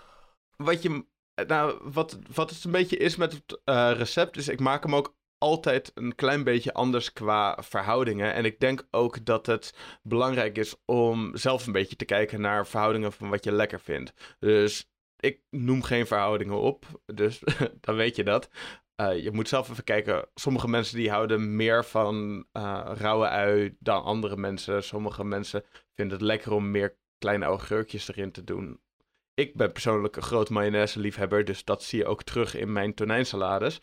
wat, 0.57 0.83
je, 0.83 1.05
nou, 1.47 1.81
wat, 1.83 2.19
wat 2.33 2.51
het 2.51 2.65
een 2.65 2.71
beetje 2.71 2.97
is 2.97 3.17
met 3.17 3.33
het 3.33 3.61
eh, 3.65 3.91
recept, 3.95 4.37
is 4.37 4.49
ik 4.49 4.61
maak 4.61 4.83
hem 4.83 4.95
ook 4.95 5.17
altijd 5.41 5.91
een 5.95 6.15
klein 6.15 6.45
beetje 6.45 6.73
anders 6.73 7.13
qua 7.13 7.59
verhoudingen. 7.61 8.33
En 8.33 8.45
ik 8.45 8.61
denk 8.61 8.87
ook 8.91 9.25
dat 9.25 9.47
het 9.47 9.75
belangrijk 10.03 10.59
is 10.59 10.75
om 10.85 11.37
zelf 11.37 11.67
een 11.67 11.73
beetje 11.73 11.97
te 11.97 12.05
kijken 12.05 12.41
naar 12.41 12.67
verhoudingen 12.67 13.13
van 13.13 13.29
wat 13.29 13.45
je 13.45 13.53
lekker 13.53 13.81
vindt. 13.81 14.37
Dus 14.39 14.91
ik 15.17 15.41
noem 15.51 15.83
geen 15.83 16.07
verhoudingen 16.07 16.61
op, 16.61 16.87
dus 17.07 17.43
dan 17.81 17.97
weet 17.97 18.17
je 18.17 18.25
dat. 18.25 18.51
Eh, 18.95 19.23
je 19.23 19.31
moet 19.31 19.49
zelf 19.49 19.71
even 19.71 19.85
kijken. 19.85 20.29
Sommige 20.35 20.69
mensen 20.69 20.97
die 20.97 21.11
houden 21.11 21.57
meer 21.57 21.85
van 21.85 22.47
eh, 22.53 22.91
rauwe 22.95 23.29
ui 23.29 23.77
dan 23.79 24.03
andere 24.03 24.37
mensen. 24.37 24.83
Sommige 24.83 25.25
mensen 25.25 25.65
vinden 25.95 26.19
het 26.19 26.27
lekker 26.27 26.53
om 26.53 26.71
meer 26.71 26.97
kleine 27.19 27.45
augurkjes 27.45 28.09
erin 28.09 28.33
te 28.33 28.45
doen. 28.45 28.81
Ik 29.35 29.57
ben 29.57 29.73
persoonlijk 29.73 30.17
een 30.17 30.23
groot 30.23 30.51
mayonaise 30.51 31.01
liefhebber, 31.01 31.45
dus 31.45 31.65
dat 31.65 31.83
zie 31.83 31.99
je 31.99 32.07
ook 32.07 32.23
terug 32.23 32.55
in 32.55 32.73
mijn 32.73 32.95
tonijnsalades. 32.95 33.81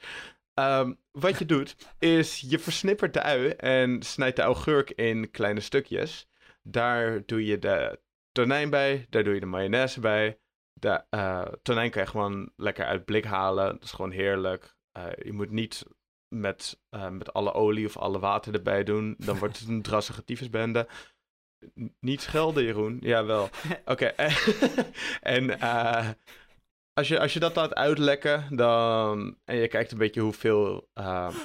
Ehm, 0.57 0.93
wat 1.11 1.39
je 1.39 1.45
doet, 1.45 1.75
is 1.99 2.39
je 2.39 2.59
versnippert 2.59 3.13
de 3.13 3.21
ui 3.21 3.49
en 3.49 4.01
snijdt 4.03 4.35
de 4.35 4.41
augurk 4.41 4.91
in 4.91 5.31
kleine 5.31 5.59
stukjes. 5.59 6.27
Daar 6.61 7.25
doe 7.25 7.45
je 7.45 7.59
de 7.59 7.99
tonijn 8.31 8.69
bij, 8.69 9.05
daar 9.09 9.23
doe 9.23 9.33
je 9.33 9.39
de 9.39 9.45
mayonaise 9.45 9.99
bij. 9.99 10.39
De 10.73 11.03
uh, 11.09 11.41
tonijn 11.61 11.91
kan 11.91 12.01
je 12.01 12.07
gewoon 12.07 12.51
lekker 12.55 12.85
uit 12.85 13.05
blik 13.05 13.25
halen. 13.25 13.73
Dat 13.73 13.83
is 13.83 13.91
gewoon 13.91 14.11
heerlijk. 14.11 14.75
Uh, 14.97 15.05
je 15.23 15.33
moet 15.33 15.51
niet 15.51 15.85
met, 16.35 16.79
uh, 16.91 17.09
met 17.09 17.33
alle 17.33 17.53
olie 17.53 17.85
of 17.85 17.97
alle 17.97 18.19
water 18.19 18.53
erbij 18.53 18.83
doen. 18.83 19.15
Dan 19.17 19.37
wordt 19.39 19.59
het 19.59 19.67
een 19.67 19.81
drassige 19.81 20.23
tyfusbende. 20.23 20.87
Niet 21.99 22.21
schelden, 22.21 22.63
Jeroen. 22.63 22.97
Jawel. 23.01 23.43
Oké. 23.85 24.13
Okay. 24.15 24.31
en 25.21 25.45
als, 26.97 27.07
je, 27.07 27.19
als 27.19 27.33
je 27.33 27.39
dat 27.39 27.55
laat 27.55 27.75
uitlekken, 27.75 28.55
dan, 28.55 29.37
en 29.45 29.55
je 29.55 29.67
kijkt 29.67 29.91
een 29.91 29.97
beetje 29.97 30.21
hoeveel, 30.21 30.89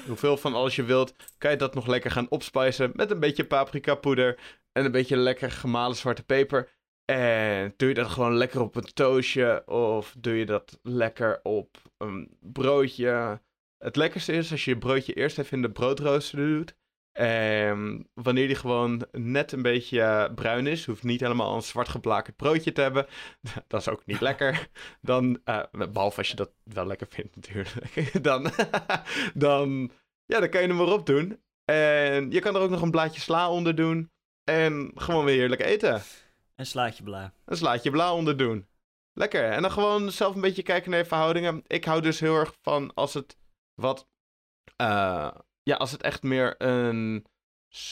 hoeveel 0.06 0.36
van 0.36 0.54
alles 0.54 0.76
je 0.76 0.84
wilt, 0.84 1.14
kan 1.38 1.50
je 1.50 1.56
dat 1.56 1.74
nog 1.74 1.86
lekker 1.86 2.10
gaan 2.10 2.30
opspicen 2.30 2.92
met 2.94 3.10
een 3.10 3.20
beetje 3.20 3.44
paprika 3.44 3.94
poeder 3.94 4.38
en 4.72 4.84
een 4.84 4.92
beetje 4.92 5.16
lekker 5.16 5.50
gemalen 5.50 5.96
zwarte 5.96 6.24
peper. 6.24 6.70
En 7.04 7.74
doe 7.76 7.88
je 7.88 7.94
dat 7.94 8.06
gewoon 8.06 8.36
lekker 8.36 8.60
op 8.60 8.76
een 8.76 8.92
toastje 8.92 9.62
of 9.66 10.14
doe 10.18 10.34
je 10.34 10.46
dat 10.46 10.78
lekker 10.82 11.40
op 11.42 11.76
een 11.98 12.36
broodje. 12.40 13.40
Het 13.78 13.96
lekkerste 13.96 14.32
is 14.32 14.50
als 14.50 14.64
je 14.64 14.70
je 14.70 14.78
broodje 14.78 15.12
eerst 15.12 15.38
even 15.38 15.56
in 15.56 15.62
de 15.62 15.70
broodrooster 15.70 16.38
doet. 16.38 16.74
En 17.12 18.08
wanneer 18.14 18.46
die 18.46 18.56
gewoon 18.56 19.06
net 19.10 19.52
een 19.52 19.62
beetje 19.62 20.32
bruin 20.34 20.66
is, 20.66 20.86
hoeft 20.86 21.02
niet 21.02 21.20
helemaal 21.20 21.54
een 21.54 21.62
zwart 21.62 21.88
geblakerd 21.88 22.36
broodje 22.36 22.72
te 22.72 22.80
hebben. 22.80 23.06
Dat 23.68 23.80
is 23.80 23.88
ook 23.88 24.06
niet 24.06 24.20
lekker. 24.20 24.68
Dan, 25.00 25.40
uh, 25.44 25.62
behalve 25.92 26.18
als 26.18 26.28
je 26.28 26.36
dat 26.36 26.50
wel 26.62 26.86
lekker 26.86 27.06
vindt 27.10 27.36
natuurlijk. 27.36 28.12
Dan, 28.22 28.50
dan, 29.34 29.90
ja, 30.24 30.40
dan 30.40 30.48
kan 30.48 30.62
je 30.62 30.68
hem 30.68 30.80
erop 30.80 31.06
doen. 31.06 31.40
En 31.64 32.30
je 32.30 32.40
kan 32.40 32.54
er 32.54 32.60
ook 32.60 32.70
nog 32.70 32.82
een 32.82 32.90
blaadje 32.90 33.20
sla 33.20 33.50
onder 33.50 33.74
doen. 33.74 34.10
En 34.44 34.90
gewoon 34.94 35.24
weer 35.24 35.36
heerlijk 35.36 35.62
eten. 35.62 36.02
Een 36.56 36.66
slaatje 36.66 37.02
bla. 37.02 37.34
Een 37.44 37.56
slaatje 37.56 37.90
bla 37.90 38.14
onder 38.14 38.36
doen. 38.36 38.66
Lekker. 39.12 39.50
En 39.50 39.62
dan 39.62 39.70
gewoon 39.70 40.12
zelf 40.12 40.34
een 40.34 40.40
beetje 40.40 40.62
kijken 40.62 40.90
naar 40.90 40.98
je 40.98 41.04
verhoudingen. 41.04 41.62
Ik 41.66 41.84
hou 41.84 42.00
dus 42.00 42.20
heel 42.20 42.36
erg 42.36 42.54
van 42.62 42.94
als 42.94 43.14
het 43.14 43.36
wat. 43.74 44.08
Uh, 44.80 45.30
ja, 45.62 45.76
als 45.76 45.90
het 45.92 46.02
echt 46.02 46.22
meer 46.22 46.54
een. 46.58 47.26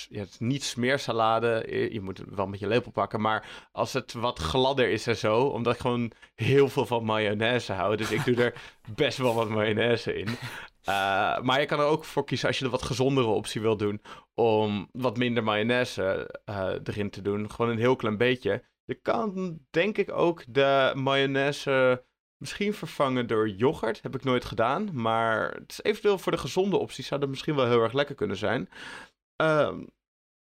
Ja, 0.08 0.20
het 0.20 0.28
is 0.28 0.38
niet 0.38 0.64
smeersalade. 0.64 1.66
Je 1.92 2.00
moet 2.00 2.22
wel 2.28 2.44
een 2.44 2.50
beetje 2.50 2.66
lepel 2.66 2.90
pakken. 2.90 3.20
Maar 3.20 3.68
als 3.72 3.92
het 3.92 4.12
wat 4.12 4.38
gladder 4.38 4.90
is 4.90 5.06
en 5.06 5.16
zo. 5.16 5.42
Omdat 5.42 5.74
ik 5.74 5.80
gewoon 5.80 6.12
heel 6.34 6.68
veel 6.68 6.86
van 6.86 7.04
mayonaise 7.04 7.72
hou. 7.72 7.96
Dus 7.96 8.10
ik 8.10 8.24
doe 8.24 8.36
er 8.36 8.62
best 8.94 9.18
wel 9.18 9.34
wat 9.34 9.48
mayonaise 9.48 10.14
in. 10.14 10.28
Uh, 10.28 11.40
maar 11.40 11.60
je 11.60 11.66
kan 11.66 11.78
er 11.80 11.86
ook 11.86 12.04
voor 12.04 12.24
kiezen 12.24 12.48
als 12.48 12.58
je 12.58 12.64
de 12.64 12.70
wat 12.70 12.82
gezondere 12.82 13.26
optie 13.26 13.60
wil 13.60 13.76
doen. 13.76 14.02
Om 14.34 14.88
wat 14.92 15.16
minder 15.16 15.42
mayonaise 15.42 16.34
uh, 16.50 16.72
erin 16.84 17.10
te 17.10 17.22
doen. 17.22 17.50
Gewoon 17.50 17.70
een 17.70 17.78
heel 17.78 17.96
klein 17.96 18.16
beetje. 18.16 18.64
Je 18.84 18.94
kan 18.94 19.58
denk 19.70 19.98
ik 19.98 20.12
ook 20.12 20.44
de 20.48 20.92
mayonaise 20.94 22.04
misschien 22.40 22.74
vervangen 22.74 23.26
door 23.26 23.48
yoghurt. 23.48 24.02
Heb 24.02 24.14
ik 24.14 24.24
nooit 24.24 24.44
gedaan. 24.44 24.88
Maar 24.92 25.50
het 25.50 25.70
is 25.70 25.82
eventueel 25.82 26.18
voor 26.18 26.32
de 26.32 26.38
gezonde 26.38 26.76
optie 26.76 27.04
zou 27.04 27.20
dat 27.20 27.28
misschien 27.28 27.54
wel 27.54 27.66
heel 27.66 27.82
erg 27.82 27.92
lekker 27.92 28.14
kunnen 28.14 28.36
zijn. 28.36 28.68
Uh, 29.42 29.78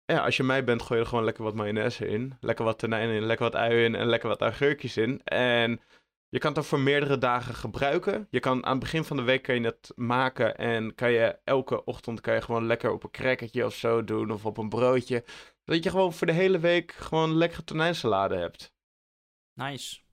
ja, 0.06 0.24
als 0.24 0.38
je 0.38 0.44
mij 0.44 0.64
bent, 0.64 0.82
gooi 0.82 1.00
je 1.00 1.04
er 1.04 1.10
gewoon 1.10 1.26
lekker 1.26 1.44
wat 1.44 1.56
mayonaise 1.56 2.08
in. 2.08 2.38
Lekker 2.40 2.66
wat 2.66 2.80
tonijn 2.80 3.10
in, 3.10 3.26
lekker 3.26 3.46
wat 3.52 3.62
ui 3.62 3.84
in 3.84 3.96
en 3.96 4.08
lekker 4.08 4.30
wat 4.30 4.42
augurkjes 4.42 4.98
in. 4.98 5.22
En 5.24 5.82
je 6.30 6.40
kan 6.40 6.50
het 6.50 6.60
ook 6.60 6.66
voor 6.66 6.80
meerdere 6.80 7.18
dagen 7.18 7.54
gebruiken. 7.56 8.28
Je 8.30 8.40
kan 8.40 8.66
aan 8.66 8.72
het 8.72 8.80
begin 8.80 9.04
van 9.04 9.18
de 9.18 9.24
week 9.24 9.44
kan 9.44 9.56
je 9.56 9.66
het 9.66 9.92
maken 9.96 10.58
en 10.58 10.96
kan 10.96 11.12
je 11.12 11.40
elke 11.44 11.84
ochtend 11.84 12.22
kan 12.22 12.34
je 12.34 12.42
gewoon 12.42 12.66
lekker 12.66 12.92
op 12.92 13.04
een 13.04 13.12
crackertje 13.12 13.66
of 13.66 13.76
zo 13.76 14.04
doen 14.04 14.32
of 14.32 14.46
op 14.46 14.58
een 14.58 14.70
broodje. 14.70 15.24
Dat 15.64 15.84
je 15.84 15.90
gewoon 15.90 16.14
voor 16.14 16.28
de 16.28 16.34
hele 16.34 16.60
week 16.60 16.92
gewoon 16.92 17.36
lekkere 17.38 17.64
tonijnsalade 17.64 18.36
hebt. 18.36 18.74
Nice. 19.54 20.09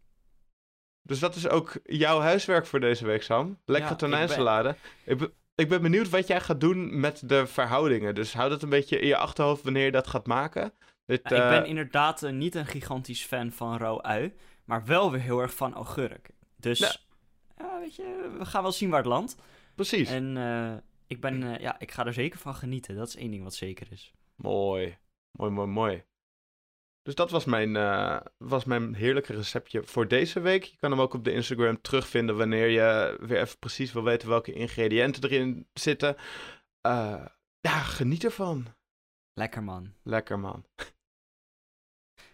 Dus 1.07 1.19
dat 1.19 1.35
is 1.35 1.49
ook 1.49 1.73
jouw 1.85 2.21
huiswerk 2.21 2.67
voor 2.67 2.81
deze 2.81 3.07
week, 3.07 3.23
Sam. 3.23 3.59
Lekkere 3.65 3.91
ja, 3.91 3.97
tonijnsalade. 3.97 4.77
Ik 5.05 5.19
ben... 5.19 5.33
Ik, 5.55 5.69
ben 5.69 5.83
benieuwd 5.83 6.09
wat 6.09 6.27
jij 6.27 6.41
gaat 6.41 6.61
doen 6.61 7.01
met 7.01 7.29
de 7.29 7.47
verhoudingen. 7.47 8.15
Dus 8.15 8.35
houd 8.35 8.51
het 8.51 8.63
een 8.63 8.69
beetje 8.69 8.99
in 8.99 9.07
je 9.07 9.17
achterhoofd 9.17 9.63
wanneer 9.63 9.85
je 9.85 9.91
dat 9.91 10.07
gaat 10.07 10.27
maken. 10.27 10.73
Dit, 11.07 11.21
Ik 11.21 11.29
ben 11.29 11.63
uh... 11.63 11.69
inderdaad 11.69 12.23
uh, 12.23 12.31
niet 12.31 12.55
een 12.55 12.67
gigantisch 12.67 13.25
fan 13.25 13.53
van 13.53 13.77
rauw 13.77 14.03
ui. 14.03 14.35
Maar 14.65 14.85
wel 14.85 15.11
weer 15.11 15.21
heel 15.21 15.41
erg 15.41 15.55
van 15.55 15.75
augurk. 15.75 16.31
Dus, 16.57 16.79
ja. 16.79 17.79
weet 17.81 17.97
je, 17.97 18.35
we 18.39 18.45
gaan 18.45 18.63
wel 18.63 18.73
zien 18.73 18.91
waar 18.91 18.99
het 18.99 19.09
landt. 19.09 19.37
Precies. 19.75 20.11
En 20.11 20.37
uh, 20.37 20.73
ik 21.07 21.21
ben, 21.21 21.61
ja, 21.61 21.79
ik 21.79 21.91
ga 21.91 22.07
er 22.07 22.13
zeker 22.13 22.39
van 22.39 22.55
genieten. 22.55 22.97
Dat 22.97 23.09
is 23.09 23.17
één 23.17 23.31
ding 23.31 23.43
wat 23.43 23.55
zeker 23.55 23.87
is. 23.91 24.15
Mooi. 24.35 24.97
Mooi, 25.31 25.51
mooi, 25.51 25.69
mooi. 25.69 26.05
Dus 27.07 27.15
dat 27.15 27.31
was 27.31 27.45
mijn, 27.45 27.75
uh, 27.75 28.21
was 28.39 28.65
mijn 28.65 28.95
heerlijke 28.95 29.35
receptje 29.35 29.83
voor 29.83 30.09
deze 30.09 30.41
week. 30.41 30.65
Je 30.65 30.77
kan 30.77 30.91
hem 30.91 31.01
ook 31.01 31.15
op 31.15 31.25
de 31.25 31.33
Instagram 31.33 31.81
terugvinden 31.81 32.37
wanneer 32.37 32.69
je 32.69 33.17
weer 33.21 33.41
even 33.41 33.59
precies 33.59 33.93
wil 33.93 34.03
weten 34.03 34.29
welke 34.29 34.53
ingrediënten 34.53 35.23
erin 35.23 35.67
zitten. 35.73 36.17
ja, 37.61 37.79
geniet 37.83 38.25
ervan. 38.25 38.67
Lekker 39.33 39.63
man. 39.63 39.93
Lekker 40.03 40.39
man. 40.39 40.65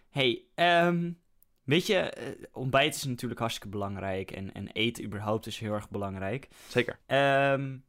hey, 0.09 0.45
um, 0.55 1.23
Weet 1.63 1.87
je, 1.87 1.97
eh, 1.97 2.43
ontbijt 2.51 2.95
is 2.95 3.03
natuurlijk 3.03 3.39
hartstikke 3.39 3.69
belangrijk 3.69 4.31
en, 4.31 4.53
en 4.53 4.67
eten 4.67 5.03
überhaupt 5.03 5.45
is 5.45 5.59
heel 5.59 5.73
erg 5.73 5.89
belangrijk. 5.89 6.47
Zeker. 6.67 6.99
Um, 7.07 7.85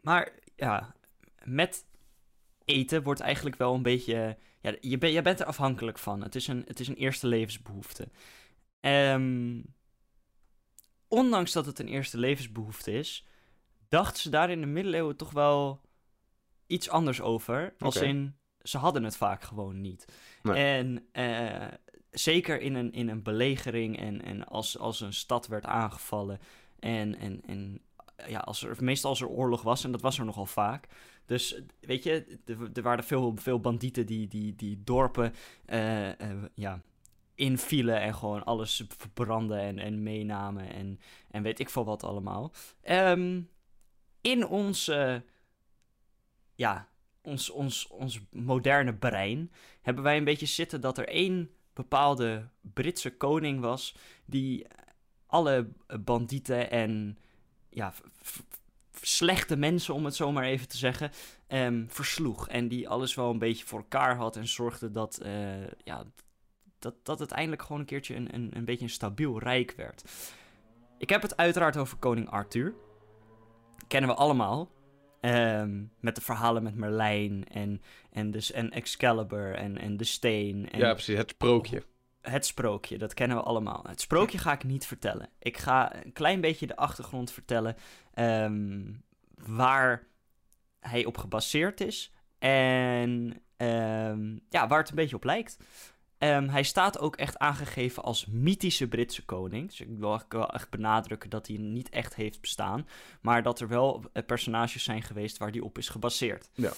maar 0.00 0.32
ja, 0.56 0.94
met 1.44 1.86
eten 2.64 3.02
wordt 3.02 3.20
eigenlijk 3.20 3.56
wel 3.56 3.74
een 3.74 3.82
beetje. 3.82 4.36
Ja, 4.64 4.76
je, 4.80 4.98
ben, 4.98 5.10
je 5.10 5.22
bent 5.22 5.40
er 5.40 5.46
afhankelijk 5.46 5.98
van. 5.98 6.22
Het 6.22 6.34
is 6.34 6.46
een, 6.46 6.64
het 6.66 6.80
is 6.80 6.88
een 6.88 6.94
eerste 6.94 7.26
levensbehoefte. 7.26 8.08
Um, 8.80 9.64
ondanks 11.08 11.52
dat 11.52 11.66
het 11.66 11.78
een 11.78 11.88
eerste 11.88 12.18
levensbehoefte 12.18 12.92
is, 12.92 13.26
dachten 13.88 14.22
ze 14.22 14.30
daar 14.30 14.50
in 14.50 14.60
de 14.60 14.66
middeleeuwen 14.66 15.16
toch 15.16 15.30
wel 15.30 15.80
iets 16.66 16.88
anders 16.88 17.20
over. 17.20 17.74
Als 17.78 17.96
in, 17.96 18.36
ze 18.62 18.78
hadden 18.78 19.04
het 19.04 19.16
vaak 19.16 19.42
gewoon 19.42 19.80
niet. 19.80 20.04
Nee. 20.42 20.64
En 20.64 21.08
uh, 21.12 21.68
zeker 22.10 22.60
in 22.60 22.74
een, 22.74 22.92
in 22.92 23.08
een 23.08 23.22
belegering 23.22 23.98
en, 23.98 24.22
en 24.22 24.46
als, 24.46 24.78
als 24.78 25.00
een 25.00 25.12
stad 25.12 25.46
werd 25.46 25.64
aangevallen 25.64 26.38
en, 26.78 27.18
en, 27.18 27.40
en 27.46 27.82
ja, 28.26 28.38
als 28.38 28.62
er, 28.62 28.84
meestal 28.84 29.10
als 29.10 29.20
er 29.20 29.28
oorlog 29.28 29.62
was, 29.62 29.84
en 29.84 29.92
dat 29.92 30.00
was 30.00 30.18
er 30.18 30.24
nogal 30.24 30.46
vaak. 30.46 30.86
Dus 31.26 31.60
weet 31.80 32.02
je, 32.02 32.38
er, 32.74 32.82
waren 32.82 33.04
veel, 33.04 33.32
veel 33.36 33.60
bandieten 33.60 34.06
die, 34.06 34.28
die, 34.28 34.54
die 34.54 34.82
dorpen 34.84 35.32
uh, 35.66 36.08
uh, 36.08 36.44
ja, 36.54 36.80
invielen 37.34 38.00
en 38.00 38.14
gewoon 38.14 38.44
alles 38.44 38.84
verbranden 38.88 39.60
en, 39.60 39.78
en 39.78 40.02
meenamen 40.02 40.72
en, 40.72 41.00
en 41.30 41.42
weet 41.42 41.58
ik 41.58 41.70
veel 41.70 41.84
wat 41.84 42.02
allemaal. 42.02 42.52
Um, 42.90 43.48
in 44.20 44.46
onze, 44.46 45.24
ja, 46.54 46.88
ons, 47.22 47.50
ons, 47.50 47.86
ons 47.86 48.20
moderne 48.30 48.94
brein 48.94 49.52
hebben 49.82 50.04
wij 50.04 50.16
een 50.16 50.24
beetje 50.24 50.46
zitten 50.46 50.80
dat 50.80 50.98
er 50.98 51.08
één 51.08 51.50
bepaalde 51.72 52.48
Britse 52.60 53.16
koning 53.16 53.60
was 53.60 53.96
die 54.24 54.66
alle 55.26 55.68
bandieten 56.00 56.70
en 56.70 57.18
ja, 57.68 57.94
slechte 59.06 59.56
mensen, 59.56 59.94
om 59.94 60.04
het 60.04 60.14
zo 60.14 60.32
maar 60.32 60.44
even 60.44 60.68
te 60.68 60.76
zeggen, 60.76 61.10
um, 61.48 61.86
versloeg. 61.88 62.48
En 62.48 62.68
die 62.68 62.88
alles 62.88 63.14
wel 63.14 63.30
een 63.30 63.38
beetje 63.38 63.64
voor 63.64 63.78
elkaar 63.78 64.16
had 64.16 64.36
en 64.36 64.48
zorgde 64.48 64.90
dat, 64.90 65.20
uh, 65.24 65.66
ja, 65.84 66.04
dat, 66.78 66.94
dat 67.02 67.18
het 67.18 67.30
eindelijk 67.30 67.62
gewoon 67.62 67.80
een 67.80 67.86
keertje 67.86 68.14
een, 68.14 68.34
een, 68.34 68.50
een 68.54 68.64
beetje 68.64 68.84
een 68.84 68.90
stabiel 68.90 69.38
rijk 69.38 69.74
werd. 69.76 70.04
Ik 70.98 71.08
heb 71.08 71.22
het 71.22 71.36
uiteraard 71.36 71.76
over 71.76 71.96
koning 71.96 72.30
Arthur. 72.30 72.74
Kennen 73.88 74.10
we 74.10 74.16
allemaal. 74.16 74.72
Um, 75.20 75.92
met 76.00 76.14
de 76.14 76.20
verhalen 76.20 76.62
met 76.62 76.74
Merlijn 76.74 77.44
en, 77.48 77.82
en, 78.10 78.30
dus, 78.30 78.52
en 78.52 78.70
Excalibur 78.70 79.54
en, 79.54 79.78
en 79.78 79.96
de 79.96 80.04
steen. 80.04 80.70
En, 80.70 80.78
ja, 80.78 80.92
precies, 80.92 81.16
het 81.16 81.30
sprookje. 81.30 81.82
Het 82.30 82.46
sprookje, 82.46 82.98
dat 82.98 83.14
kennen 83.14 83.36
we 83.36 83.42
allemaal. 83.42 83.84
Het 83.88 84.00
sprookje 84.00 84.38
ga 84.38 84.52
ik 84.52 84.64
niet 84.64 84.86
vertellen. 84.86 85.28
Ik 85.38 85.58
ga 85.58 86.04
een 86.04 86.12
klein 86.12 86.40
beetje 86.40 86.66
de 86.66 86.76
achtergrond 86.76 87.30
vertellen 87.30 87.76
um, 88.14 89.02
waar 89.34 90.06
hij 90.80 91.04
op 91.04 91.18
gebaseerd 91.18 91.80
is 91.80 92.12
en 92.38 93.42
um, 93.56 94.40
ja, 94.48 94.66
waar 94.66 94.78
het 94.78 94.88
een 94.88 94.94
beetje 94.94 95.16
op 95.16 95.24
lijkt. 95.24 95.58
Um, 96.18 96.48
hij 96.48 96.62
staat 96.62 96.98
ook 96.98 97.16
echt 97.16 97.38
aangegeven 97.38 98.02
als 98.02 98.26
mythische 98.26 98.88
Britse 98.88 99.24
koning. 99.24 99.68
Dus 99.68 99.80
ik 99.80 99.98
wil 99.98 100.22
wel 100.28 100.50
echt 100.50 100.70
benadrukken 100.70 101.30
dat 101.30 101.46
hij 101.46 101.56
niet 101.56 101.88
echt 101.88 102.14
heeft 102.14 102.40
bestaan. 102.40 102.88
Maar 103.20 103.42
dat 103.42 103.60
er 103.60 103.68
wel 103.68 104.04
eh, 104.12 104.24
personages 104.24 104.84
zijn 104.84 105.02
geweest 105.02 105.38
waar 105.38 105.50
hij 105.50 105.60
op 105.60 105.78
is 105.78 105.88
gebaseerd. 105.88 106.50
Ja. 106.54 106.72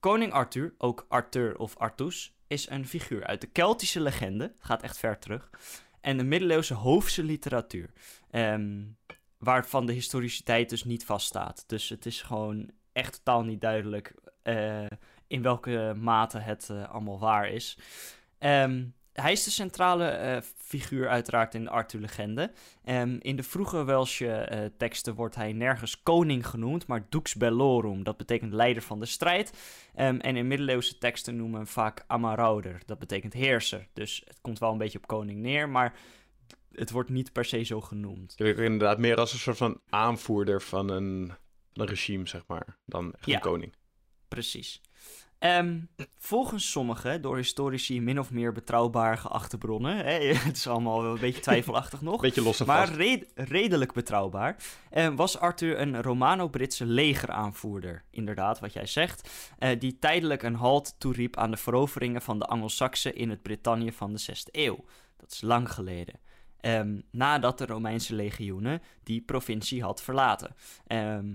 Koning 0.00 0.32
Arthur, 0.32 0.74
ook 0.78 1.06
Arthur 1.08 1.58
of 1.58 1.76
Artus, 1.76 2.34
is 2.52 2.68
een 2.70 2.86
figuur 2.86 3.26
uit 3.26 3.40
de 3.40 3.46
Keltische 3.46 4.00
legende. 4.00 4.54
Gaat 4.58 4.82
echt 4.82 4.98
ver 4.98 5.18
terug. 5.18 5.50
En 6.00 6.16
de 6.16 6.24
middeleeuwse 6.24 6.74
hoofdse 6.74 7.22
literatuur. 7.22 7.90
Um, 8.30 8.96
waarvan 9.38 9.86
de 9.86 9.92
historiciteit 9.92 10.70
dus 10.70 10.84
niet 10.84 11.04
vaststaat. 11.04 11.64
Dus 11.66 11.88
het 11.88 12.06
is 12.06 12.22
gewoon 12.22 12.70
echt 12.92 13.12
totaal 13.12 13.42
niet 13.42 13.60
duidelijk... 13.60 14.14
Uh, 14.44 14.86
in 15.26 15.42
welke 15.42 15.94
mate 15.96 16.38
het 16.38 16.68
uh, 16.70 16.90
allemaal 16.90 17.18
waar 17.18 17.48
is. 17.48 17.78
Ehm, 18.38 18.84
hij 19.12 19.32
is 19.32 19.44
de 19.44 19.50
centrale 19.50 20.04
eh, 20.04 20.40
figuur 20.56 21.08
uiteraard 21.08 21.54
in 21.54 21.64
de 21.64 21.70
Arthur-legende. 21.70 22.52
Ehm, 22.84 23.16
in 23.20 23.36
de 23.36 23.42
vroege 23.42 23.84
Welsche 23.84 24.32
eh, 24.32 24.64
teksten 24.78 25.14
wordt 25.14 25.34
hij 25.34 25.52
nergens 25.52 26.02
koning 26.02 26.46
genoemd, 26.46 26.86
maar 26.86 27.06
dux 27.08 27.34
bellorum. 27.34 28.04
Dat 28.04 28.16
betekent 28.16 28.52
leider 28.52 28.82
van 28.82 29.00
de 29.00 29.06
strijd. 29.06 29.52
Ehm, 29.94 30.16
en 30.16 30.36
in 30.36 30.46
middeleeuwse 30.46 30.98
teksten 30.98 31.36
noemen 31.36 31.52
we 31.52 31.64
hem 31.64 31.66
vaak 31.74 32.04
amarauder. 32.06 32.80
Dat 32.86 32.98
betekent 32.98 33.32
heerser. 33.32 33.88
Dus 33.92 34.22
het 34.26 34.38
komt 34.40 34.58
wel 34.58 34.72
een 34.72 34.78
beetje 34.78 34.98
op 34.98 35.06
koning 35.06 35.40
neer, 35.40 35.68
maar 35.68 35.94
het 36.72 36.90
wordt 36.90 37.10
niet 37.10 37.32
per 37.32 37.44
se 37.44 37.62
zo 37.62 37.80
genoemd. 37.80 38.34
Ik 38.36 38.58
inderdaad 38.58 38.98
meer 38.98 39.16
als 39.16 39.32
een 39.32 39.38
soort 39.38 39.56
van 39.56 39.80
aanvoerder 39.88 40.62
van 40.62 40.88
een, 40.90 41.32
een 41.72 41.86
regime, 41.86 42.28
zeg 42.28 42.42
maar, 42.46 42.78
dan 42.86 43.12
echt 43.12 43.26
Ja. 43.26 43.34
een 43.34 43.40
koning. 43.40 43.72
Precies. 44.28 44.80
Ehm, 45.42 45.80
volgens 46.18 46.70
sommigen, 46.70 47.22
door 47.22 47.36
historici 47.36 48.00
min 48.00 48.18
of 48.18 48.30
meer 48.30 48.52
betrouwbaar 48.52 49.18
geachte 49.18 49.58
bronnen, 49.58 49.96
hè, 49.96 50.12
het 50.34 50.56
is 50.56 50.66
allemaal 50.66 51.02
wel 51.02 51.12
een 51.12 51.20
beetje 51.20 51.40
twijfelachtig 51.50 52.00
nog, 52.00 52.20
Beetje 52.20 52.42
los 52.42 52.60
en 52.60 52.66
maar 52.66 52.92
red- 52.92 53.26
redelijk 53.34 53.92
betrouwbaar, 53.92 54.56
eh, 54.90 55.14
was 55.14 55.38
Arthur 55.38 55.80
een 55.80 56.02
Romano-Britse 56.02 56.86
legeraanvoerder. 56.86 58.04
Inderdaad, 58.10 58.60
wat 58.60 58.72
jij 58.72 58.86
zegt, 58.86 59.30
eh, 59.58 59.80
die 59.80 59.98
tijdelijk 59.98 60.42
een 60.42 60.54
halt 60.54 60.94
toeriep 60.98 61.36
aan 61.36 61.50
de 61.50 61.56
veroveringen 61.56 62.22
van 62.22 62.38
de 62.38 62.46
Angelsaksen 62.46 63.14
in 63.14 63.30
het 63.30 63.42
Brittannië 63.42 63.92
van 63.92 64.12
de 64.12 64.18
6e 64.18 64.50
eeuw. 64.52 64.84
Dat 65.16 65.30
is 65.32 65.40
lang 65.40 65.72
geleden. 65.72 66.14
Ehm, 66.60 67.00
nadat 67.10 67.58
de 67.58 67.66
Romeinse 67.66 68.14
legioenen 68.14 68.82
die 69.02 69.20
provincie 69.20 69.82
had 69.82 70.02
verlaten. 70.02 70.54
Ehm, 70.86 71.34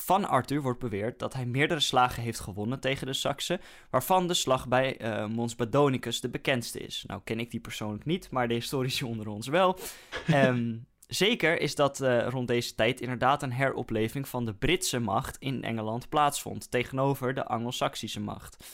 van 0.00 0.28
Arthur 0.28 0.62
wordt 0.62 0.78
beweerd 0.78 1.18
dat 1.18 1.34
hij 1.34 1.46
meerdere 1.46 1.80
slagen 1.80 2.22
heeft 2.22 2.40
gewonnen 2.40 2.80
tegen 2.80 3.06
de 3.06 3.12
Saksen, 3.12 3.60
waarvan 3.90 4.26
de 4.26 4.34
slag 4.34 4.68
bij 4.68 4.96
eh 4.96 5.26
Mons 5.26 5.56
Badonicus 5.56 6.20
de 6.20 6.28
bekendste 6.28 6.78
is. 6.78 7.04
Nou 7.06 7.20
ken 7.24 7.40
ik 7.40 7.50
die 7.50 7.60
persoonlijk 7.60 8.04
niet, 8.04 8.30
maar 8.30 8.48
de 8.48 8.54
historici 8.54 9.04
onder 9.12 9.28
ons 9.28 9.46
wel. 9.46 9.78
Ehm, 10.26 10.76
zeker 11.06 11.60
is 11.60 11.74
dat 11.74 12.00
eh, 12.00 12.26
rond 12.28 12.48
deze 12.48 12.74
tijd 12.74 13.00
inderdaad 13.00 13.42
een 13.42 13.52
heropleving 13.52 14.28
van 14.28 14.44
de 14.44 14.54
Britse 14.54 14.98
macht 14.98 15.36
in 15.38 15.64
Engeland 15.64 16.08
plaatsvond, 16.08 16.70
tegenover 16.70 17.34
de 17.34 17.44
Anglo-Saxische 17.44 18.20
macht. 18.20 18.64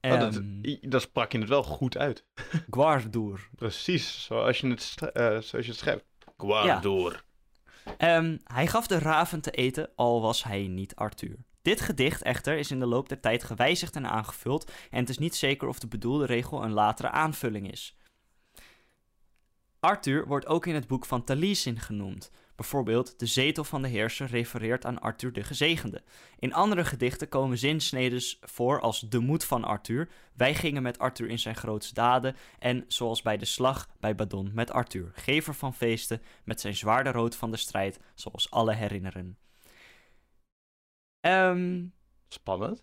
Oh, 0.00 0.20
dat, 0.20 0.36
Ehm, 0.36 0.76
dat 0.80 1.02
sprak 1.02 1.32
je 1.32 1.38
het 1.38 1.48
wel 1.48 1.62
goed 1.62 1.96
uit. 1.96 2.24
Gwardur. 2.70 3.48
Precies, 3.56 4.24
zoals 4.24 4.58
je 4.58 4.68
het, 4.68 4.94
eh, 5.12 5.24
zoals 5.24 5.50
je 5.50 5.70
het 5.70 5.76
schrijft. 5.76 6.04
Guardoor. 6.36 7.24
Ehm, 7.98 8.36
hij 8.44 8.66
gaf 8.66 8.86
de 8.86 8.98
raven 8.98 9.40
te 9.40 9.50
eten, 9.50 9.90
al 9.96 10.20
was 10.20 10.44
hij 10.44 10.66
niet 10.66 10.94
Arthur. 10.94 11.36
Dit 11.62 11.80
gedicht 11.80 12.22
echter 12.22 12.58
is 12.58 12.70
in 12.70 12.78
de 12.78 12.86
loop 12.86 13.08
der 13.08 13.20
tijd 13.20 13.44
gewijzigd 13.44 13.96
en 13.96 14.10
aangevuld 14.10 14.72
en 14.90 14.98
het 14.98 15.08
is 15.08 15.18
niet 15.18 15.34
zeker 15.34 15.68
of 15.68 15.78
de 15.78 15.86
bedoelde 15.86 16.26
regel 16.26 16.62
een 16.62 16.72
latere 16.72 17.10
aanvulling 17.10 17.72
is. 17.72 17.96
Arthur 19.80 20.26
wordt 20.26 20.46
ook 20.46 20.66
in 20.66 20.74
het 20.74 20.86
boek 20.86 21.06
van 21.06 21.24
Taliesin 21.24 21.78
genoemd. 21.78 22.30
Bijvoorbeeld, 22.56 23.18
de 23.18 23.26
zetel 23.26 23.64
van 23.64 23.82
de 23.82 23.88
heerser 23.88 24.26
refereert 24.26 24.84
aan 24.84 24.98
Arthur 25.00 25.32
de 25.32 25.42
Gezegende. 25.44 26.02
In 26.38 26.52
andere 26.54 26.84
gedichten 26.84 27.28
komen 27.28 27.58
zinsneden 27.58 28.20
voor 28.40 28.80
als 28.80 29.00
de 29.00 29.18
moed 29.18 29.44
van 29.44 29.64
Arthur, 29.64 30.08
wij 30.34 30.54
gingen 30.54 30.82
met 30.82 30.98
Arthur 30.98 31.28
in 31.28 31.38
zijn 31.38 31.56
grootste 31.56 31.94
daden 31.94 32.36
en 32.58 32.84
zoals 32.88 33.22
bij 33.22 33.36
de 33.36 33.44
slag 33.44 33.88
bij 34.00 34.14
Badon 34.14 34.50
met 34.54 34.70
Arthur, 34.70 35.10
gever 35.14 35.54
van 35.54 35.74
feesten, 35.74 36.22
met 36.44 36.60
zijn 36.60 36.74
zwaarde 36.74 37.10
rood 37.10 37.36
van 37.36 37.50
de 37.50 37.56
strijd, 37.56 38.00
zoals 38.14 38.50
alle 38.50 38.74
herinneren. 38.74 39.38
Ehm, 41.20 41.84
Spannend. 42.28 42.82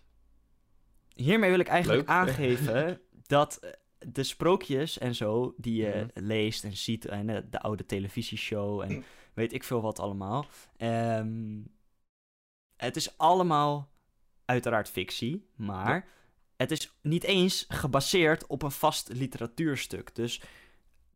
hiermee 1.14 1.50
wil 1.50 1.58
ik 1.58 1.68
eigenlijk 1.68 2.00
Leuk. 2.08 2.16
aangeven 2.16 3.00
dat 3.26 3.56
eh, 3.56 3.70
de 3.98 4.22
sprookjes 4.22 4.98
en 4.98 5.14
zo 5.14 5.54
die 5.56 5.74
je 5.82 6.06
Mhm. 6.14 6.26
leest 6.26 6.64
en 6.64 6.76
ziet 6.76 7.04
en 7.06 7.26
de 7.50 7.60
oude 7.60 7.86
televisieshow 7.86 8.80
en 8.80 9.04
weet 9.34 9.52
ik 9.52 9.64
veel 9.64 9.80
wat 9.80 9.98
allemaal. 9.98 10.46
ehm, 10.76 11.60
het 12.76 12.96
is 12.96 13.18
allemaal 13.18 13.92
uiteraard 14.44 14.88
fictie, 14.88 15.48
maar 15.56 16.08
het 16.56 16.70
is 16.70 16.96
niet 17.00 17.24
eens 17.24 17.64
gebaseerd 17.68 18.46
op 18.46 18.62
een 18.62 18.70
vast 18.70 19.08
literatuurstuk. 19.08 20.14
Dus 20.14 20.42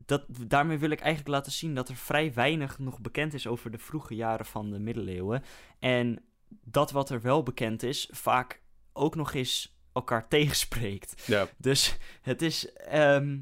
dat, 0.06 0.24
daarmee 0.28 0.78
wil 0.78 0.90
ik 0.90 1.00
eigenlijk 1.00 1.28
laten 1.28 1.52
zien 1.52 1.74
dat 1.74 1.88
er 1.88 1.96
vrij 1.96 2.32
weinig 2.32 2.78
nog 2.78 3.00
bekend 3.00 3.34
is 3.34 3.46
over 3.46 3.70
de 3.70 3.78
vroege 3.78 4.14
jaren 4.14 4.46
van 4.46 4.70
de 4.70 4.78
middeleeuwen. 4.78 5.42
En 5.78 6.24
dat 6.48 6.90
wat 6.90 7.10
er 7.10 7.20
wel 7.20 7.42
bekend 7.42 7.82
is, 7.82 8.08
vaak 8.12 8.62
ook 8.92 9.14
nog 9.14 9.34
eens 9.34 9.78
elkaar 9.92 10.28
tegenspreekt. 10.38 11.26
Ja. 11.26 11.48
Dus 11.56 11.96
het 12.22 12.42
is 12.42 12.72
ehm, 12.72 13.38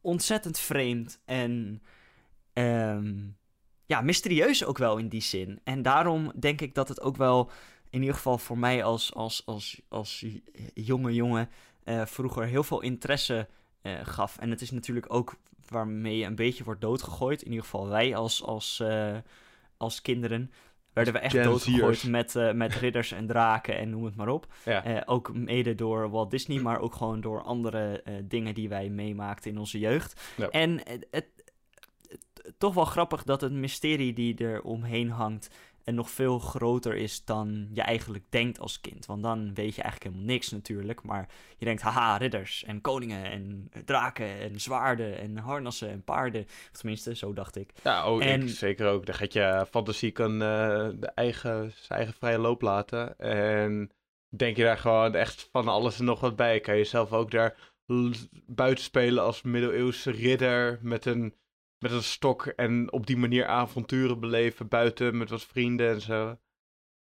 ontzettend 0.00 0.58
vreemd 0.58 1.20
en 1.24 1.82
ehm, 2.52 3.28
ja, 3.86 4.00
mysterieus 4.00 4.64
ook 4.64 4.78
wel 4.78 4.96
in 4.96 5.08
die 5.08 5.22
zin. 5.22 5.60
En 5.64 5.82
daarom 5.82 6.32
denk 6.38 6.60
ik 6.60 6.74
dat 6.74 6.88
het 6.88 7.00
ook 7.00 7.16
wel, 7.16 7.50
in 7.90 8.00
ieder 8.00 8.14
geval 8.14 8.38
voor 8.38 8.58
mij 8.58 8.84
als, 8.84 9.14
als, 9.14 9.42
als, 9.46 9.80
als 9.88 10.24
jonge 10.74 11.14
jongen, 11.14 11.48
eh, 11.84 12.06
vroeger 12.06 12.46
heel 12.46 12.62
veel 12.64 12.80
interesse 12.80 13.48
eh, 13.82 13.92
gaf. 14.02 14.38
En 14.38 14.50
het 14.50 14.60
is 14.60 14.70
natuurlijk 14.70 15.12
ook 15.12 15.34
waarmee 15.68 16.16
je 16.16 16.24
een 16.24 16.34
beetje 16.34 16.64
wordt 16.64 16.80
doodgegooid. 16.80 17.42
In 17.42 17.48
ieder 17.48 17.64
geval 17.64 17.88
wij 17.88 18.16
als, 18.16 18.42
als, 18.42 18.80
eh, 18.80 19.16
als 19.76 20.00
kinderen. 20.00 20.50
Werden 20.92 21.12
we 21.12 21.18
echt 21.18 21.34
doodgegooid 21.44 22.04
met, 22.04 22.54
met 22.54 22.74
ridders 22.74 23.12
en 23.12 23.26
draken 23.26 23.76
en 23.76 23.90
noem 23.90 24.04
het 24.04 24.16
maar 24.16 24.28
op. 24.28 24.46
Ja. 24.64 25.02
Ook 25.06 25.34
mede 25.34 25.74
door 25.74 26.10
Walt 26.10 26.30
Disney, 26.30 26.60
maar 26.60 26.80
ook 26.80 26.94
gewoon 26.94 27.20
door 27.20 27.42
andere 27.42 28.02
dingen 28.24 28.54
die 28.54 28.68
wij 28.68 28.88
meemaakten 28.88 29.50
in 29.50 29.58
onze 29.58 29.78
jeugd. 29.78 30.20
Ja. 30.36 30.48
En 30.48 30.80
het- 31.10 31.43
toch 32.58 32.74
wel 32.74 32.84
grappig 32.84 33.22
dat 33.22 33.40
het 33.40 33.52
mysterie 33.52 34.12
die 34.12 34.36
er 34.36 34.62
omheen 34.62 35.10
hangt 35.10 35.50
en 35.84 35.94
nog 35.94 36.10
veel 36.10 36.38
groter 36.38 36.96
is 36.96 37.24
dan 37.24 37.68
je 37.72 37.82
eigenlijk 37.82 38.24
denkt 38.28 38.58
als 38.58 38.80
kind. 38.80 39.06
Want 39.06 39.22
dan 39.22 39.54
weet 39.54 39.74
je 39.74 39.82
eigenlijk 39.82 40.02
helemaal 40.02 40.34
niks 40.34 40.50
natuurlijk. 40.50 41.02
Maar 41.02 41.28
je 41.58 41.64
denkt, 41.64 41.82
haha, 41.82 42.16
ridders 42.16 42.64
en 42.64 42.80
koningen 42.80 43.24
en 43.24 43.70
draken 43.84 44.38
en 44.38 44.60
zwaarden 44.60 45.18
en 45.18 45.36
harnassen 45.36 45.90
en 45.90 46.04
paarden. 46.04 46.42
Of 46.42 46.78
tenminste, 46.78 47.16
zo 47.16 47.32
dacht 47.32 47.56
ik. 47.56 47.70
Ja, 47.82 48.10
oh, 48.10 48.24
En- 48.24 48.42
ik, 48.42 48.48
zeker 48.48 48.88
ook. 48.88 49.06
Dan 49.06 49.14
gaat 49.14 49.32
je 49.32 49.66
fantasie 49.70 50.10
kan 50.10 50.32
eh, 50.32 50.88
de 50.94 51.10
eigen, 51.14 51.72
zijn 51.74 51.98
eigen 51.98 52.14
vrije 52.18 52.38
loop 52.38 52.62
laten. 52.62 53.18
En 53.18 53.90
denk 54.36 54.56
je 54.56 54.62
daar 54.62 54.78
gewoon 54.78 55.14
echt 55.14 55.48
van 55.52 55.68
alles 55.68 55.98
en 55.98 56.04
nog 56.04 56.20
wat 56.20 56.36
bij. 56.36 56.60
Kan 56.60 56.76
je 56.76 56.84
zelf 56.84 57.12
ook 57.12 57.30
daar 57.30 57.72
buiten 58.46 58.84
spelen 58.84 59.22
als 59.22 59.42
middeleeuwse 59.42 60.10
ridder 60.10 60.78
met 60.82 61.06
een, 61.06 61.34
met 61.84 61.92
een 61.92 62.02
stok. 62.02 62.46
En 62.46 62.92
op 62.92 63.06
die 63.06 63.16
manier 63.16 63.46
avonturen 63.46 64.20
beleven 64.20 64.68
buiten 64.68 65.16
met 65.16 65.30
wat 65.30 65.44
vrienden 65.44 65.88
en 65.88 66.00
zo. 66.00 66.38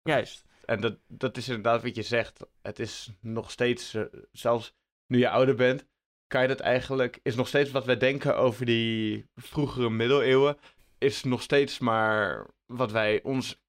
Juist. 0.03 0.45
En 0.65 0.81
dat, 0.81 0.97
dat 1.07 1.37
is 1.37 1.47
inderdaad 1.47 1.83
wat 1.83 1.95
je 1.95 2.01
zegt. 2.01 2.39
Het 2.61 2.79
is 2.79 3.11
nog 3.21 3.51
steeds, 3.51 3.93
eh, 3.93 4.03
zelfs 4.31 4.73
nu 5.07 5.17
je 5.17 5.29
ouder 5.29 5.55
bent, 5.55 5.85
kan 6.27 6.41
je 6.41 6.47
dat 6.47 6.59
eigenlijk, 6.59 7.19
is 7.23 7.35
nog 7.35 7.47
steeds 7.47 7.71
wat 7.71 7.85
wij 7.85 7.97
denken 7.97 8.37
over 8.37 8.65
die 8.65 9.25
vroegere 9.35 9.89
middeleeuwen, 9.89 10.57
is 10.97 11.23
nog 11.23 11.41
steeds 11.41 11.79
maar 11.79 12.47
wat 12.65 12.91
wij 12.91 13.23
ons 13.23 13.61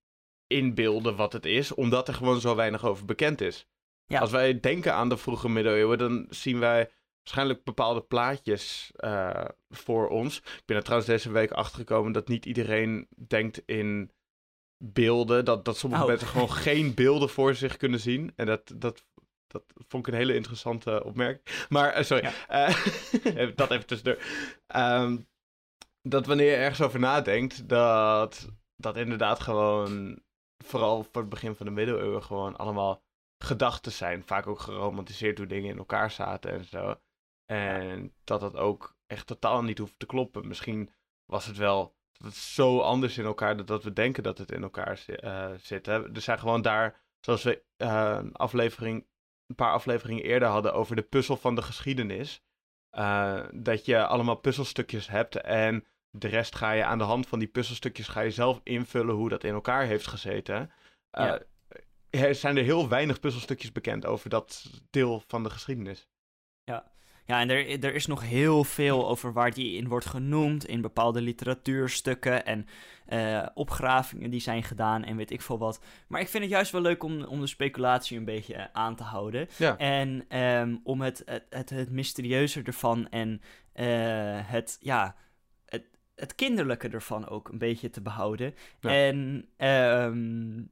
inbeelden 0.47 1.17
wat 1.17 1.33
het 1.33 1.47
is, 1.47 1.75
omdat 1.75 2.09
er 2.09 2.15
gewoon 2.15 2.41
zo 2.41 2.55
weinig 2.55 2.85
over 2.85 3.05
bekend 3.05 3.41
is. 3.41 3.67
Ja. 4.07 4.21
Als 4.21 4.31
wij 4.31 4.61
denken 4.61 4.95
aan 4.95 5.09
de 5.09 5.17
vroege 5.17 5.49
middeleeuwen, 5.49 5.99
dan 5.99 6.27
zien 6.29 6.59
wij 6.59 6.91
waarschijnlijk 7.23 7.65
bepaalde 7.65 8.01
plaatjes 8.01 8.91
eh, 8.97 9.45
voor 9.69 10.09
ons. 10.09 10.37
Ik 10.39 10.63
ben 10.67 10.77
er 10.77 10.83
trouwens 10.83 11.11
deze 11.11 11.31
week 11.31 11.51
achtergekomen 11.51 12.13
dat 12.13 12.29
niet 12.29 12.47
iedereen 12.47 13.09
denkt 13.27 13.63
in 13.67 14.11
beelden. 14.85 15.45
Dat, 15.45 15.65
dat 15.65 15.77
sommige 15.77 16.03
Oh. 16.03 16.09
mensen 16.09 16.29
gewoon 16.29 16.51
geen 16.69 16.95
beelden 16.95 17.29
voor 17.31 17.55
zich 17.55 17.77
kunnen 17.77 18.01
zien. 18.01 18.33
En 18.37 18.47
dat, 18.47 18.73
dat, 18.77 19.05
dat 19.47 19.65
vond 19.89 20.07
ik 20.07 20.13
een 20.13 20.19
hele 20.19 20.35
interessante 20.35 21.05
opmerking. 21.05 21.67
Maar, 21.69 21.93
eh, 21.93 22.05
sorry, 22.05 22.31
eh, 22.49 22.77
dat 23.57 23.71
even 23.71 23.87
tussendoor. 23.87 24.23
Ehm, 24.67 25.17
dat 26.03 26.27
wanneer 26.27 26.51
je 26.51 26.57
ergens 26.57 26.81
over 26.81 27.01
nadenkt, 27.01 27.69
dat, 27.69 28.49
dat 28.77 28.97
inderdaad 28.97 29.41
gewoon, 29.41 30.23
vooral 30.65 31.03
voor 31.03 31.21
het 31.21 31.31
begin 31.31 31.55
van 31.55 31.67
de 31.67 31.73
middeleeuwen, 31.73 32.23
gewoon 32.23 32.57
allemaal 32.57 33.03
gedachten 33.39 33.93
zijn. 33.93 34.25
Vaak 34.25 34.47
ook 34.47 34.61
geromantiseerd 34.61 35.39
hoe 35.39 35.47
dingen 35.47 35.71
in 35.71 35.79
elkaar 35.79 36.11
zaten 36.11 36.51
en 36.51 36.65
zo. 36.65 36.95
En 37.51 38.15
dat 38.25 38.41
dat 38.41 38.57
ook 38.57 38.97
echt 39.07 39.27
totaal 39.27 39.63
niet 39.63 39.79
hoeft 39.79 39.99
te 39.99 40.07
kloppen. 40.07 40.49
Misschien 40.49 40.91
was 41.25 41.47
het 41.47 41.57
wel 41.57 41.97
dat 42.13 42.27
het 42.27 42.37
zo 42.37 42.81
anders 42.81 43.19
in 43.19 43.25
elkaar 43.25 43.57
dat, 43.57 43.67
dat 43.67 43.85
we 43.85 43.93
denken 43.93 44.23
dat 44.23 44.39
het 44.39 44.53
in 44.53 44.63
elkaar 44.63 45.05
eh, 45.07 45.51
zit. 45.61 45.87
Hè? 45.87 46.13
Er 46.15 46.21
zijn 46.21 46.39
gewoon 46.39 46.63
daar, 46.63 47.01
zoals 47.21 47.43
we 47.43 47.63
eh, 47.77 48.17
een 48.21 48.35
aflevering, 48.37 49.07
een 49.47 49.55
paar 49.55 49.73
afleveringen 49.73 50.25
eerder 50.25 50.49
hadden 50.49 50.75
over 50.75 50.97
de 50.97 51.03
puzzel 51.03 51.37
van 51.37 51.55
de 51.55 51.63
geschiedenis. 51.63 52.43
eh, 52.91 53.47
dat 53.55 53.85
je 53.85 54.07
allemaal 54.07 54.35
puzzelstukjes 54.37 55.09
hebt 55.09 55.37
en 55.41 55.85
de 56.11 56.29
rest 56.29 56.55
ga 56.55 56.73
je 56.73 56.85
aan 56.85 56.99
de 56.99 57.05
hand 57.05 57.27
van 57.29 57.39
die 57.39 57.49
puzzelstukjes 57.49 58.09
ga 58.09 58.21
je 58.21 58.31
zelf 58.31 58.61
invullen 58.63 59.15
hoe 59.15 59.29
dat 59.29 59.45
in 59.45 59.55
elkaar 59.55 59.85
heeft 59.87 60.07
gezeten. 60.07 60.71
Eh, 61.11 61.25
Ja. 61.25 61.43
Er 62.11 62.35
zijn 62.35 62.57
er 62.57 62.63
heel 62.65 62.89
weinig 62.89 63.21
puzzelstukjes 63.21 63.73
bekend 63.73 64.07
over 64.07 64.31
dat 64.31 64.71
deel 64.91 65.23
van 65.27 65.43
de 65.43 65.51
geschiedenis. 65.51 66.09
Ja, 66.65 66.93
en 67.39 67.51
er, 67.51 67.85
er 67.85 67.95
is 67.95 68.07
nog 68.07 68.23
heel 68.23 68.65
veel 68.65 69.09
over 69.09 69.33
waar 69.33 69.55
die 69.55 69.77
in 69.77 69.89
wordt 69.89 70.07
genoemd. 70.07 70.67
In 70.67 70.81
bepaalde 70.81 71.21
literatuurstukken 71.21 72.47
en 72.47 72.67
eh, 73.11 73.47
opgravingen 73.55 74.31
die 74.31 74.41
zijn 74.41 74.63
gedaan 74.63 75.05
en 75.05 75.17
weet 75.17 75.31
ik 75.31 75.43
veel 75.43 75.59
wat. 75.59 75.81
Maar 76.07 76.21
ik 76.21 76.29
vind 76.29 76.43
het 76.43 76.53
juist 76.53 76.73
wel 76.73 76.81
leuk 76.81 77.03
om, 77.03 77.25
om 77.25 77.41
de 77.41 77.47
speculatie 77.47 78.19
een 78.19 78.25
beetje 78.25 78.55
eh, 78.55 78.67
aan 78.73 78.97
te 78.97 79.03
houden. 79.03 79.49
Ja. 79.57 79.77
En 79.77 80.25
ehm, 80.29 80.77
om 80.83 81.01
het, 81.01 81.23
het, 81.25 81.47
het, 81.49 81.71
het 81.71 81.91
mysterieuze 81.91 82.63
ervan 82.63 83.09
en 83.09 83.41
eh, 83.73 83.87
het, 84.43 84.79
ja, 84.81 85.17
het, 85.65 85.85
het 86.15 86.35
kinderlijke 86.35 86.89
ervan 86.89 87.29
ook 87.29 87.49
een 87.49 87.59
beetje 87.59 87.91
te 87.91 88.01
behouden. 88.01 88.55
Ja. 88.81 88.91
En 88.91 89.49
ehm, 89.57 90.63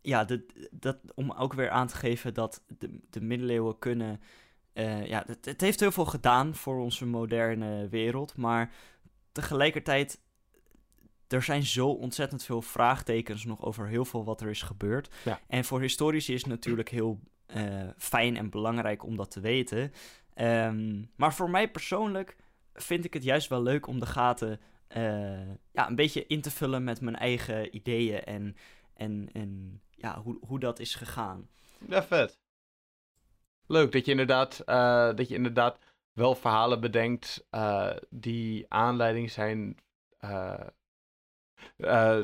ja, 0.00 0.24
dat, 0.24 0.40
dat, 0.70 0.98
om 1.14 1.30
ook 1.30 1.52
weer 1.52 1.70
aan 1.70 1.86
te 1.86 1.96
geven 1.96 2.34
dat 2.34 2.64
de, 2.78 3.00
de 3.10 3.20
middeleeuwen 3.20 3.78
kunnen... 3.78 4.20
eh, 4.74 5.06
ja, 5.06 5.22
het, 5.26 5.44
het 5.44 5.60
heeft 5.60 5.80
heel 5.80 5.92
veel 5.92 6.04
gedaan 6.04 6.54
voor 6.54 6.80
onze 6.80 7.06
moderne 7.06 7.88
wereld, 7.88 8.36
maar 8.36 8.72
tegelijkertijd... 9.32 10.22
Er 11.28 11.42
zijn 11.42 11.62
zo 11.62 11.88
ontzettend 11.88 12.44
veel 12.44 12.62
vraagtekens 12.62 13.44
nog 13.44 13.64
over 13.64 13.86
heel 13.86 14.04
veel 14.04 14.24
wat 14.24 14.40
er 14.40 14.48
is 14.48 14.62
gebeurd. 14.62 15.14
Ja. 15.24 15.40
En 15.46 15.64
voor 15.64 15.80
historici 15.80 16.34
is 16.34 16.40
het 16.40 16.50
natuurlijk 16.50 16.88
heel 16.88 17.20
eh, 17.46 17.88
fijn 17.96 18.36
en 18.36 18.50
belangrijk 18.50 19.04
om 19.04 19.16
dat 19.16 19.30
te 19.30 19.40
weten. 19.40 19.92
Ehm, 20.34 21.02
maar 21.16 21.34
voor 21.34 21.50
mij 21.50 21.70
persoonlijk 21.70 22.36
vind 22.74 23.04
ik 23.04 23.14
het 23.14 23.22
juist 23.22 23.48
wel 23.48 23.62
leuk 23.62 23.86
om 23.86 24.00
de 24.00 24.06
gaten 24.06 24.60
eh, 24.86 25.48
ja, 25.72 25.88
een 25.88 25.96
beetje 25.96 26.26
in 26.26 26.40
te 26.40 26.50
vullen 26.50 26.84
met 26.84 27.00
mijn 27.00 27.16
eigen 27.16 27.76
ideeën 27.76 28.24
en, 28.24 28.56
en, 28.94 29.28
en 29.32 29.80
ja, 29.90 30.22
hoe, 30.22 30.38
hoe 30.46 30.58
dat 30.58 30.78
is 30.78 30.94
gegaan. 30.94 31.48
Ja, 31.88 32.02
vet. 32.02 32.38
Leuk 33.66 33.92
dat 33.92 34.04
je 34.04 34.10
inderdaad, 34.10 34.60
eh, 34.60 35.14
dat 35.14 35.28
je 35.28 35.34
inderdaad 35.34 35.78
wel 36.12 36.34
verhalen 36.34 36.80
bedenkt 36.80 37.46
eh, 37.50 37.90
die 38.10 38.66
aanleiding 38.68 39.30
zijn. 39.30 39.78
eh, 40.18 40.66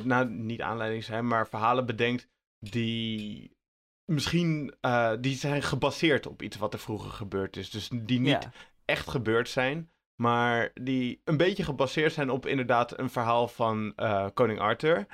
nou, 0.02 0.28
niet 0.28 0.60
aanleiding 0.60 1.04
zijn, 1.04 1.26
maar 1.26 1.48
verhalen 1.48 1.86
bedenkt 1.86 2.28
die 2.58 3.56
misschien 4.04 4.74
die 5.20 5.36
zijn 5.36 5.62
gebaseerd 5.62 6.26
op 6.26 6.42
iets 6.42 6.56
wat 6.56 6.72
er 6.72 6.78
vroeger 6.78 7.10
gebeurd 7.10 7.56
is. 7.56 7.70
Dus 7.70 7.88
die 7.88 8.20
niet 8.20 8.42
Ja, 8.42 8.52
echt 8.84 9.08
gebeurd 9.08 9.48
zijn, 9.48 9.90
maar 10.14 10.70
die 10.74 11.20
een 11.24 11.36
beetje 11.36 11.64
gebaseerd 11.64 12.12
zijn 12.12 12.30
op 12.30 12.46
inderdaad 12.46 12.98
een 12.98 13.10
verhaal 13.10 13.48
van 13.48 13.94
koning 14.34 14.58
Arthur. 14.58 15.06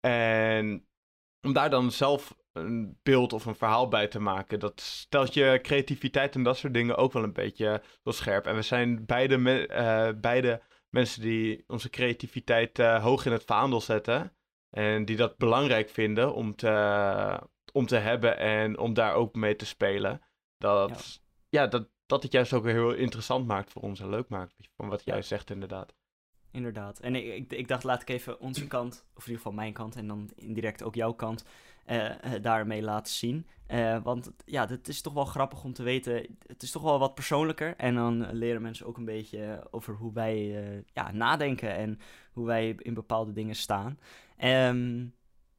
En 0.00 0.86
om 1.40 1.52
daar 1.52 1.70
dan 1.70 1.90
zelf 1.90 2.36
een 2.52 2.98
beeld 3.02 3.32
of 3.32 3.44
een 3.44 3.54
verhaal 3.54 3.88
bij 3.88 4.08
te 4.08 4.20
maken, 4.20 4.58
dat 4.60 4.80
stelt 4.80 5.34
je 5.34 5.58
creativiteit 5.62 6.34
en 6.34 6.42
dat 6.42 6.56
soort 6.56 6.74
dingen 6.74 6.96
ook 6.96 7.12
wel 7.12 7.22
een 7.22 7.32
beetje 7.32 7.82
wel 8.02 8.12
scherp. 8.12 8.46
En 8.46 8.54
we 8.54 8.62
zijn 8.62 9.06
beide, 9.06 9.38
me- 9.38 9.66
eh, 9.66 10.08
beide 10.20 10.62
mensen 10.88 11.22
die 11.22 11.64
onze 11.66 11.90
creativiteit 11.90 12.78
eh, 12.78 13.02
hoog 13.02 13.26
in 13.26 13.32
het 13.32 13.44
vaandel 13.44 13.80
zetten. 13.80 14.32
En 14.70 15.04
die 15.04 15.16
dat 15.16 15.36
belangrijk 15.36 15.88
vinden 15.90 16.34
om 16.34 16.56
te, 16.56 17.40
om 17.72 17.86
te 17.86 17.96
hebben 17.96 18.38
en 18.38 18.78
om 18.78 18.94
daar 18.94 19.14
ook 19.14 19.34
mee 19.34 19.56
te 19.56 19.66
spelen. 19.66 20.20
Dat, 20.58 21.20
ja. 21.48 21.66
dat, 21.66 21.88
dat 22.06 22.22
het 22.22 22.32
juist 22.32 22.52
ook 22.52 22.64
weer 22.64 22.72
heel 22.74 22.92
interessant 22.94 23.46
maakt 23.46 23.70
voor 23.72 23.82
ons 23.82 24.00
en 24.00 24.08
leuk 24.08 24.28
maakt. 24.28 24.54
Van 24.76 24.88
wat 24.88 25.04
jij 25.04 25.16
Ja. 25.16 25.22
zegt 25.22 25.50
inderdaad. 25.50 25.94
inderdaad. 26.52 26.98
En 27.00 27.14
ik, 27.14 27.24
ik, 27.34 27.52
ik 27.52 27.68
dacht, 27.68 27.84
laat 27.84 28.02
ik 28.02 28.08
even 28.08 28.40
onze 28.40 28.66
kant, 28.66 28.92
of 29.14 29.22
in 29.22 29.30
ieder 29.30 29.36
geval 29.36 29.52
mijn 29.52 29.72
kant, 29.72 29.96
en 29.96 30.06
dan 30.06 30.30
indirect 30.34 30.82
ook 30.82 30.94
jouw 30.94 31.12
kant, 31.12 31.44
eh, 31.84 32.34
eh, 32.34 32.42
daarmee 32.42 32.82
laten 32.82 33.12
zien. 33.12 33.46
Eh, 33.66 34.02
want 34.02 34.30
ja, 34.44 34.68
het 34.68 34.88
is 34.88 35.00
toch 35.00 35.12
wel 35.12 35.24
grappig 35.24 35.64
om 35.64 35.72
te 35.72 35.82
weten. 35.82 36.36
Het 36.46 36.62
is 36.62 36.70
toch 36.70 36.82
wel 36.82 36.98
wat 36.98 37.14
persoonlijker. 37.14 37.76
En 37.76 37.94
dan 37.94 38.32
leren 38.32 38.62
mensen 38.62 38.86
ook 38.86 38.96
een 38.96 39.04
beetje 39.04 39.66
over 39.70 39.94
hoe 39.94 40.12
wij 40.12 40.36
ja, 40.92 41.12
nadenken 41.12 41.74
en 41.74 41.98
hoe 42.32 42.46
wij 42.46 42.74
in 42.78 42.94
bepaalde 42.94 43.32
dingen 43.32 43.54
staan. 43.56 43.98
Ehm, 44.36 45.06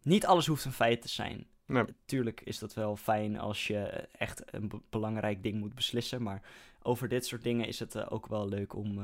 niet 0.02 0.26
alles 0.26 0.48
hoeft 0.48 0.66
een 0.66 0.72
feit 0.72 1.02
te 1.02 1.10
zijn. 1.10 1.48
Nee. 1.66 1.86
Tuurlijk 2.06 2.42
is 2.42 2.60
dat 2.60 2.74
wel 2.74 2.96
fijn 2.96 3.40
als 3.40 3.68
je 3.68 4.08
echt 4.12 4.54
een 4.54 4.68
be- 4.68 4.82
belangrijk 4.90 5.44
ding 5.44 5.60
moet 5.60 5.76
beslissen. 5.76 6.22
Maar 6.22 6.42
over 6.82 7.08
dit 7.08 7.26
soort 7.26 7.44
dingen 7.44 7.68
is 7.68 7.80
het 7.80 8.10
ook 8.10 8.28
wel 8.28 8.48
leuk 8.50 8.76
om 8.76 9.00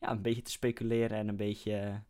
ja, 0.00 0.10
een 0.10 0.22
beetje 0.22 0.42
te 0.42 0.50
speculeren 0.50 1.18
en 1.18 1.28
een 1.28 1.36
beetje, 1.36 2.02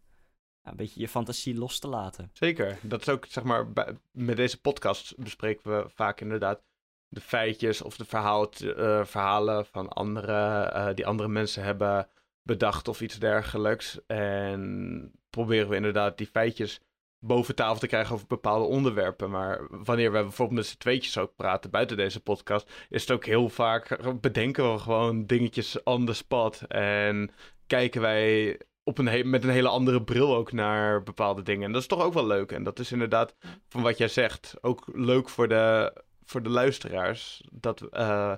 een 0.63 0.77
beetje 0.77 1.01
je 1.01 1.09
fantasie 1.09 1.55
los 1.55 1.79
te 1.79 1.89
laten. 1.89 2.31
Zeker. 2.33 2.79
Dat 2.83 3.01
is 3.01 3.09
ook, 3.09 3.27
zeg 3.29 3.45
maar, 3.45 3.67
met 4.11 4.37
deze 4.37 4.61
podcast 4.61 5.17
bespreken 5.17 5.77
we 5.77 5.89
vaak 5.89 6.21
inderdaad 6.21 6.63
de 7.09 7.21
feitjes 7.21 7.83
of 7.83 7.97
de 7.97 8.05
verhaal, 8.05 8.51
eh, 8.51 9.05
verhalen 9.05 9.67
van 9.67 9.89
anderen, 9.89 10.75
eh, 10.75 10.95
die 10.95 11.07
andere 11.07 11.29
mensen 11.29 11.63
hebben 11.63 12.09
bedacht 12.43 12.89
of 12.89 13.01
iets 13.01 13.19
dergelijks. 13.19 14.07
En 14.07 15.13
proberen 15.31 15.69
we 15.69 15.77
inderdaad 15.77 16.19
die 16.19 16.27
feitjes 16.27 16.81
boven 17.19 17.55
tafel 17.55 17.79
te 17.79 17.87
krijgen 17.87 18.15
over 18.15 18.27
bepaalde 18.27 18.65
onderwerpen. 18.65 19.31
Maar 19.31 19.67
wanneer 19.71 20.13
we 20.13 20.23
bijvoorbeeld 20.23 20.59
met 20.59 20.67
z'n 20.67 20.79
tweetjes 20.79 21.19
ook 21.19 21.37
praten 21.37 21.71
buiten 21.71 21.97
deze 21.97 22.21
podcast, 22.21 22.71
is 22.89 23.01
het 23.01 23.11
ook 23.11 23.25
heel 23.25 23.49
vaak, 23.49 23.99
bedenken 24.21 24.73
we 24.73 24.79
gewoon 24.79 25.27
dingetjes 25.27 25.83
on 25.83 26.07
the 26.07 26.13
spot. 26.13 26.63
En 26.69 27.31
kijken 27.67 28.01
wij 28.01 28.61
op 28.85 28.99
een 28.99 29.31
met 29.31 29.45
een 29.45 29.51
hele 29.51 29.69
andere 29.69 30.03
bril 30.03 30.37
ook 30.37 30.53
naar 30.53 31.03
bepaalde 31.03 31.43
dingen. 31.43 31.67
En 31.67 31.73
dat 31.73 31.81
is 31.81 31.89
toch 31.89 32.03
ook 32.03 32.13
wel 32.13 32.27
leuk. 32.27 32.53
En 32.53 32.63
dat 32.63 32.79
is 32.79 32.93
inderdaad, 32.93 33.35
van 33.69 33.83
wat 33.83 33.99
jij 33.99 34.09
zegt, 34.09 34.55
ook 34.61 34.91
leuk 34.93 35.29
voor 35.29 35.49
de, 35.49 35.93
voor 36.25 36.43
de 36.43 36.49
luisteraars. 36.49 37.49
Dat, 37.53 37.81
eh, 37.81 38.35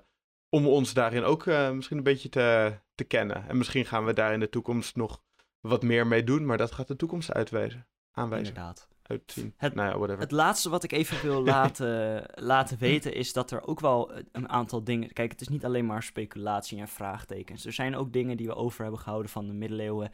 om 0.48 0.66
ons 0.66 0.92
daarin 0.92 1.24
ook 1.24 1.46
eh, 1.46 1.70
misschien 1.70 1.96
een 1.96 2.02
beetje 2.02 2.28
te, 2.28 2.78
te 2.94 3.04
kennen. 3.04 3.48
En 3.48 3.56
misschien 3.56 3.86
gaan 3.86 4.04
we 4.04 4.12
daar 4.12 4.32
in 4.32 4.40
de 4.40 4.48
toekomst 4.48 4.96
nog 4.96 5.22
wat 5.60 5.82
meer 5.82 6.06
mee 6.06 6.24
doen. 6.24 6.46
Maar 6.46 6.58
dat 6.58 6.72
gaat 6.72 6.88
de 6.88 6.96
toekomst 6.96 7.32
uitwijzen. 7.32 7.86
Aanwijzen. 8.12 8.48
Inderdaad. 8.48 8.88
Uitzien. 9.06 9.54
Het- 9.56 9.74
nou 9.74 9.88
ja, 9.88 9.96
whatever. 9.96 10.22
Het 10.22 10.30
laatste 10.30 10.70
wat 10.70 10.84
ik 10.84 10.92
even 10.92 11.22
wil 11.22 11.42
laten, 11.54 12.24
laten 12.34 12.78
weten 12.78 13.14
is 13.14 13.32
dat 13.32 13.50
er 13.50 13.66
ook 13.66 13.80
wel 13.80 14.12
een 14.32 14.48
aantal 14.48 14.84
dingen. 14.84 15.12
Kijk, 15.12 15.30
het 15.30 15.40
is 15.40 15.48
niet 15.48 15.64
alleen 15.64 15.86
maar 15.86 16.02
speculatie 16.02 16.80
en 16.80 16.88
vraagtekens. 16.88 17.66
Er 17.66 17.72
zijn 17.72 17.96
ook 17.96 18.12
dingen 18.12 18.36
die 18.36 18.46
we 18.46 18.54
over 18.54 18.82
hebben 18.82 19.00
gehouden 19.00 19.30
van 19.30 19.46
de 19.46 19.52
middeleeuwen. 19.52 20.10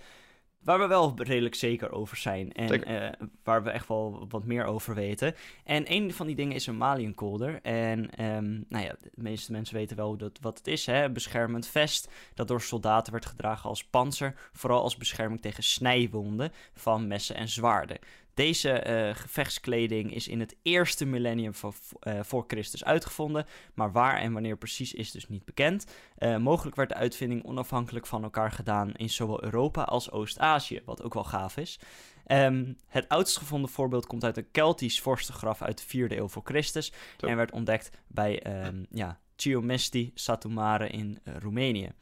Waar 0.61 0.78
we 0.78 0.86
wel 0.86 1.14
redelijk 1.16 1.55
zeker 1.55 1.91
over 1.93 2.16
zijn. 2.16 2.53
En 2.53 2.84
eh, 2.84 3.26
waar 3.45 3.62
we 3.62 3.70
echt 3.70 3.88
wel 3.88 4.26
wat 4.28 4.45
meer 4.45 4.64
over 4.64 4.95
weten. 4.95 5.34
En 5.64 5.93
een 5.93 6.12
van 6.12 6.26
die 6.26 6.36
dingen 6.36 6.55
is 6.55 6.66
een 6.66 6.76
maliënkolder. 6.76 7.59
En 7.62 8.11
ehm, 8.11 8.53
nou 8.68 8.84
ja, 8.84 8.97
de 9.01 9.11
meeste 9.14 9.53
mensen 9.53 9.74
weten 9.74 9.97
wel 9.97 10.16
dat, 10.16 10.38
wat 10.41 10.59
het 10.59 10.66
is. 10.66 10.86
Hè? 10.86 11.05
Een 11.05 11.12
beschermend 11.12 11.66
vest 11.66 12.09
dat 12.34 12.49
door 12.49 12.61
soldaten 12.61 13.12
werd 13.12 13.26
gedragen 13.26 13.68
als 13.68 13.84
panzer. 13.84 14.34
Vooral 14.53 14.82
als 14.82 14.97
bescherming 14.97 15.41
tegen 15.41 15.62
snijwonden 15.62 16.53
van 16.74 17.07
messen 17.07 17.36
en 17.36 17.49
zwaarden. 17.49 17.99
Deze 18.35 18.70
eh, 18.70 19.14
gevechtskleding 19.14 20.14
is 20.14 20.28
in 20.28 20.41
het 20.41 20.57
eerste 20.62 21.05
millennium 21.05 21.55
voor, 21.55 21.74
eh, 22.01 22.20
voor 22.22 22.45
Christus 22.47 22.85
uitgevonden, 22.85 23.47
maar 23.74 23.93
waar 23.93 24.18
en 24.18 24.33
wanneer 24.33 24.57
precies 24.57 24.95
is 24.95 25.11
dus 25.11 25.28
niet 25.28 25.45
bekend. 25.45 25.87
Eh, 26.16 26.37
mogelijk 26.37 26.76
werd 26.76 26.89
de 26.89 26.95
uitvinding 26.95 27.45
onafhankelijk 27.45 28.07
van 28.07 28.22
elkaar 28.22 28.53
gedaan 28.53 28.95
in 28.95 29.11
zowel 29.11 29.45
Europa 29.45 29.83
als 29.83 30.11
Oost-Azië, 30.11 30.81
wat 30.85 31.03
ook 31.03 31.14
wel 31.14 31.24
gaaf 31.24 31.57
is. 31.57 31.81
Ehm, 32.26 32.72
het 32.87 33.09
oudst 33.09 33.37
gevonden 33.37 33.70
voorbeeld 33.70 34.07
komt 34.07 34.24
uit 34.24 34.37
een 34.37 34.51
Keltisch 34.51 35.01
vorstengraf 35.01 35.62
uit 35.62 35.78
de 35.78 35.85
4e 35.85 36.16
eeuw 36.16 36.28
voor 36.28 36.43
Christus 36.45 36.93
en 37.20 37.37
werd 37.37 37.53
ontdekt 37.53 37.91
bij 38.07 38.43
ehm 38.43 38.85
ja, 38.91 39.20
Chiomesti 39.37 40.11
Satumare 40.14 40.89
in 40.89 41.18
Roemenië. 41.24 41.93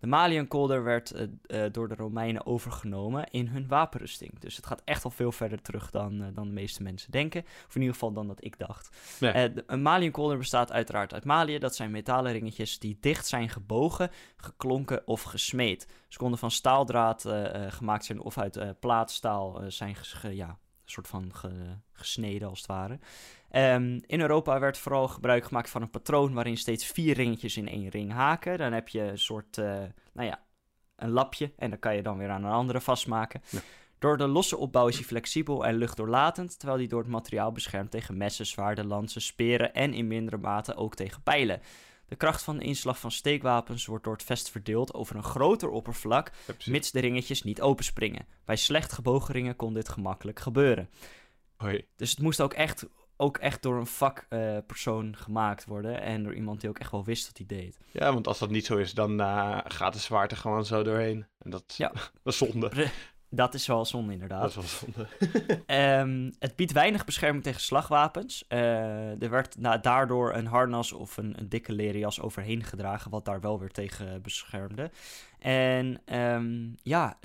De 0.00 0.06
Maliënkolder 0.06 0.82
werd 0.84 1.10
eh, 1.10 1.64
eh, 1.64 1.72
door 1.72 1.88
de 1.88 1.94
Romeinen 1.94 2.46
overgenomen 2.46 3.30
in 3.30 3.46
hun 3.46 3.68
wapenrusting. 3.68 4.38
Dus 4.38 4.56
het 4.56 4.66
gaat 4.66 4.82
echt 4.84 5.04
al 5.04 5.10
veel 5.10 5.32
verder 5.32 5.62
terug 5.62 5.90
dan, 5.90 6.22
eh, 6.22 6.28
dan 6.34 6.46
de 6.46 6.52
meeste 6.52 6.82
mensen 6.82 7.10
denken. 7.10 7.42
Of 7.66 7.74
in 7.74 7.80
ieder 7.80 7.94
geval 7.94 8.12
dan 8.12 8.26
dat 8.26 8.44
ik 8.44 8.58
dacht. 8.58 8.96
Nee. 9.20 9.52
De- 9.52 9.64
een 9.66 9.82
Maliënkolder 9.82 10.38
bestaat 10.38 10.72
uiteraard 10.72 11.12
uit 11.14 11.24
malië. 11.24 11.58
Dat 11.58 11.76
zijn 11.76 11.90
metalen 11.90 12.32
ringetjes 12.32 12.78
die 12.78 12.96
dicht 13.00 13.26
zijn 13.26 13.48
gebogen, 13.48 14.10
geklonken 14.36 15.06
of 15.06 15.22
gesmeed. 15.22 15.86
Ze 16.08 16.18
konden 16.18 16.38
van 16.38 16.50
staaldraad 16.50 17.24
gemaakt 17.68 18.04
zijn 18.04 18.20
of 18.20 18.38
uit 18.38 18.80
plaatstaal 18.80 19.60
zijn 19.68 19.94
ge- 19.94 20.34
ja, 20.36 20.48
een 20.48 20.94
soort 20.94 21.08
van 21.08 21.34
ge- 21.34 21.76
gesneden 21.92 22.48
als 22.48 22.58
het 22.58 22.66
ware. 22.68 22.98
Ehm, 23.50 23.98
in 24.06 24.20
Europa 24.20 24.58
werd 24.58 24.78
vooral 24.78 25.08
gebruik 25.08 25.44
gemaakt 25.44 25.70
van 25.70 25.82
een 25.82 25.90
patroon 25.90 26.32
waarin 26.32 26.56
steeds 26.56 26.86
vier 26.86 27.14
ringetjes 27.14 27.56
in 27.56 27.68
één 27.68 27.88
ring 27.88 28.12
haken. 28.12 28.58
Dan 28.58 28.72
heb 28.72 28.88
je 28.88 29.00
een 29.00 29.18
soort, 29.18 29.58
eh, 29.58 29.82
nou 30.12 30.28
ja, 30.28 30.42
een 30.96 31.10
lapje 31.10 31.52
en 31.56 31.70
dan 31.70 31.78
kan 31.78 31.96
je 31.96 32.02
dan 32.02 32.18
weer 32.18 32.30
aan 32.30 32.44
een 32.44 32.52
andere 32.52 32.80
vastmaken. 32.80 33.42
Ja. 33.50 33.60
Door 33.98 34.16
de 34.16 34.26
losse 34.26 34.56
opbouw 34.56 34.88
is 34.88 34.96
hij 34.96 35.04
flexibel 35.04 35.66
en 35.66 35.74
luchtdoorlatend, 35.74 36.58
terwijl 36.58 36.78
hij 36.78 36.88
door 36.88 37.00
het 37.00 37.10
materiaal 37.10 37.52
beschermt 37.52 37.90
tegen 37.90 38.16
messen, 38.16 38.46
zwaarden, 38.46 38.86
lansen, 38.86 39.20
speren 39.20 39.74
en 39.74 39.94
in 39.94 40.06
mindere 40.06 40.36
mate 40.36 40.76
ook 40.76 40.94
tegen 40.94 41.22
pijlen. 41.22 41.60
De 42.08 42.16
kracht 42.16 42.42
van 42.42 42.56
de 42.56 42.64
inslag 42.64 42.98
van 42.98 43.10
steekwapens 43.10 43.86
wordt 43.86 44.04
door 44.04 44.12
het 44.12 44.22
vest 44.22 44.50
verdeeld 44.50 44.94
over 44.94 45.16
een 45.16 45.22
groter 45.22 45.68
oppervlak, 45.68 46.30
Ja, 46.46 46.54
mits 46.64 46.90
de 46.90 47.00
ringetjes 47.00 47.42
niet 47.42 47.60
openspringen. 47.60 48.26
Bij 48.44 48.56
slecht 48.56 48.92
gebogen 48.92 49.34
ringen 49.34 49.56
kon 49.56 49.74
dit 49.74 49.88
gemakkelijk 49.88 50.40
gebeuren. 50.40 50.90
Hoi. 51.56 51.86
Dus 51.96 52.10
het 52.10 52.20
moest 52.20 52.40
ook 52.40 52.52
echt, 52.52 52.86
ook 53.20 53.38
echt 53.38 53.62
door 53.62 53.76
een 53.78 53.86
vakpersoon 53.86 55.16
gemaakt 55.16 55.64
worden. 55.64 56.00
En 56.00 56.22
door 56.22 56.34
iemand 56.34 56.60
die 56.60 56.70
ook 56.70 56.78
echt 56.78 56.90
wel 56.90 57.04
wist 57.04 57.26
wat 57.26 57.36
hij 57.36 57.46
deed. 57.46 57.78
Ja, 57.90 58.12
want 58.12 58.26
als 58.26 58.38
dat 58.38 58.50
niet 58.50 58.66
zo 58.66 58.76
is, 58.76 58.94
dan 58.94 59.20
eh, 59.20 59.58
gaat 59.64 59.92
de 59.92 59.98
zwaard 59.98 60.30
er 60.30 60.36
gewoon 60.36 60.64
zo 60.64 60.82
doorheen. 60.82 61.26
En 61.38 61.50
dat, 61.50 61.74
Ja. 61.76 61.92
dat 62.22 62.32
is 62.32 62.36
zonde. 62.36 62.90
Dat 63.30 63.54
is 63.54 63.66
wel 63.66 63.84
zonde, 63.84 64.12
inderdaad. 64.12 64.40
Dat 64.54 64.64
is 64.64 64.80
wel 64.80 64.92
zonde. 64.94 65.08
Ehm, 65.66 66.30
het 66.38 66.56
biedt 66.56 66.72
weinig 66.72 67.04
bescherming 67.04 67.44
tegen 67.44 67.60
slagwapens. 67.60 68.44
Eh, 68.48 69.22
er 69.22 69.30
werd 69.30 69.58
na, 69.58 69.78
daardoor 69.78 70.34
een 70.34 70.46
harnas 70.46 70.92
of 70.92 71.16
een, 71.16 71.38
een 71.38 71.48
dikke 71.48 71.72
leren 71.72 71.98
jas 72.00 72.20
overheen 72.20 72.64
gedragen, 72.64 73.10
wat 73.10 73.24
daar 73.24 73.40
wel 73.40 73.58
weer 73.58 73.70
tegen 73.70 74.22
beschermde. 74.22 74.90
En 75.38 76.00
ehm, 76.04 76.68
ja, 76.82 77.18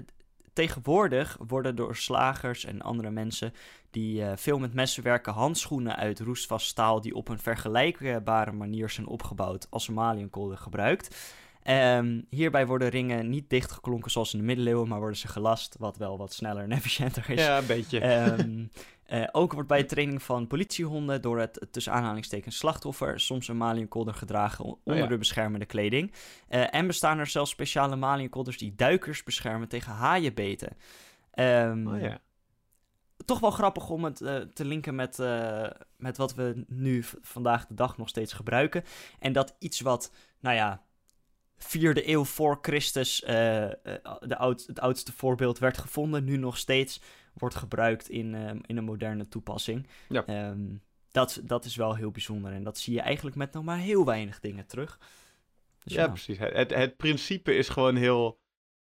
tegenwoordig 0.54 1.38
worden 1.48 1.76
door 1.76 1.96
slagers 1.96 2.66
en 2.66 2.82
andere 2.82 3.10
mensen 3.10 3.54
die 3.94 4.24
eh, 4.24 4.32
veel 4.36 4.60
met 4.60 4.74
messen 4.74 5.04
werken, 5.04 5.34
handschoenen 5.34 5.96
uit 5.96 6.20
roestvast 6.20 6.68
staal 6.68 7.02
die 7.02 7.16
op 7.16 7.28
een 7.28 7.40
vergelijkbare 7.40 8.52
manier 8.52 8.90
zijn 8.90 9.08
opgebouwd 9.08 9.68
als 9.70 9.88
een 9.88 9.94
maliënkolder 9.94 10.58
gebruikt. 10.58 11.16
Ehm, 11.64 12.22
hierbij 12.30 12.66
worden 12.68 12.90
ringen 12.90 13.30
niet 13.30 13.50
dichtgeklonken 13.50 14.12
zoals 14.12 14.34
in 14.34 14.40
de 14.40 14.46
middeleeuwen, 14.46 14.88
maar 14.88 15.00
worden 15.00 15.18
ze 15.18 15.28
gelast, 15.28 15.76
wat 15.80 15.98
wel 15.98 16.18
wat 16.18 16.34
sneller 16.34 16.64
en 16.64 16.72
efficiënter 16.82 17.30
is. 17.30 17.40
Ja, 17.40 17.58
een 17.58 17.66
beetje. 17.66 18.00
Ehm, 18.00 18.66
eh, 19.22 19.28
ook 19.32 19.54
wordt 19.54 19.68
bij 19.68 19.82
de 19.82 19.86
training 19.86 20.24
van 20.24 20.48
politiehonden 20.48 21.22
door 21.22 21.40
het 21.40 21.68
tussen 21.72 21.94
aanhalingstekens 21.94 22.58
slachtoffer 22.58 23.20
soms 23.20 23.48
een 23.48 23.58
maliënkolder 23.58 24.14
gedragen 24.14 24.66
onder 24.66 25.04
ja. 25.04 25.08
de 25.08 25.18
beschermende 25.18 25.66
kleding. 25.66 26.12
Eh, 26.48 26.74
en 26.74 26.88
bestaan 26.88 27.20
er 27.20 27.28
zelfs 27.28 27.52
speciale 27.52 27.96
maliënkolders 27.96 28.58
die 28.58 28.74
duikers 28.76 29.24
beschermen 29.24 29.68
tegen 29.68 29.92
haaienbeten. 29.92 30.78
Ehm, 31.34 31.88
oh 31.88 32.02
ja. 32.02 32.20
Toch 33.26 33.40
wel 33.40 33.52
grappig 33.52 33.90
om 33.90 34.04
het 34.04 34.22
eh, 34.22 34.38
te 34.38 34.66
linken 34.66 34.96
met, 34.96 35.20
eh, 35.20 35.70
met 35.98 36.18
wat 36.18 36.36
we 36.36 36.64
nu 36.68 37.04
vandaag 37.22 37.68
de 37.68 37.74
dag 37.74 37.98
nog 37.98 38.10
steeds 38.10 38.34
gebruiken. 38.34 38.84
En 39.20 39.34
dat 39.34 39.56
iets 39.60 39.80
wat, 39.80 40.12
nou 40.40 40.56
ja, 40.56 40.84
vierde 41.58 42.10
eeuw 42.10 42.24
voor 42.24 42.58
Christus, 42.62 43.24
eh, 43.24 43.70
de 44.20 44.38
oud, 44.38 44.64
het 44.68 44.80
oudste 44.80 45.12
voorbeeld 45.12 45.60
werd 45.60 45.78
gevonden, 45.78 46.24
nu 46.24 46.38
nog 46.38 46.58
steeds 46.58 47.02
wordt 47.34 47.56
gebruikt 47.56 48.10
in, 48.10 48.34
in 48.66 48.78
een 48.78 48.84
moderne 48.84 49.28
toepassing. 49.28 49.88
Ja. 50.10 50.26
Ehm, 50.26 50.76
dat, 51.12 51.42
dat 51.44 51.66
is 51.66 51.76
wel 51.76 51.96
heel 51.96 52.12
bijzonder 52.12 52.52
en 52.52 52.64
dat 52.64 52.78
zie 52.78 52.94
je 52.94 53.02
eigenlijk 53.02 53.36
met 53.36 53.54
nog 53.54 53.64
maar 53.64 53.78
heel 53.78 54.06
weinig 54.06 54.40
dingen 54.40 54.66
terug. 54.66 55.00
Dus 55.84 55.94
ja, 55.94 56.08
precies. 56.08 56.38
Het, 56.38 56.54
het, 56.54 56.74
het 56.74 56.98
principe 56.98 57.56
is 57.56 57.70
gewoon 57.70 57.96
heel, 57.96 58.40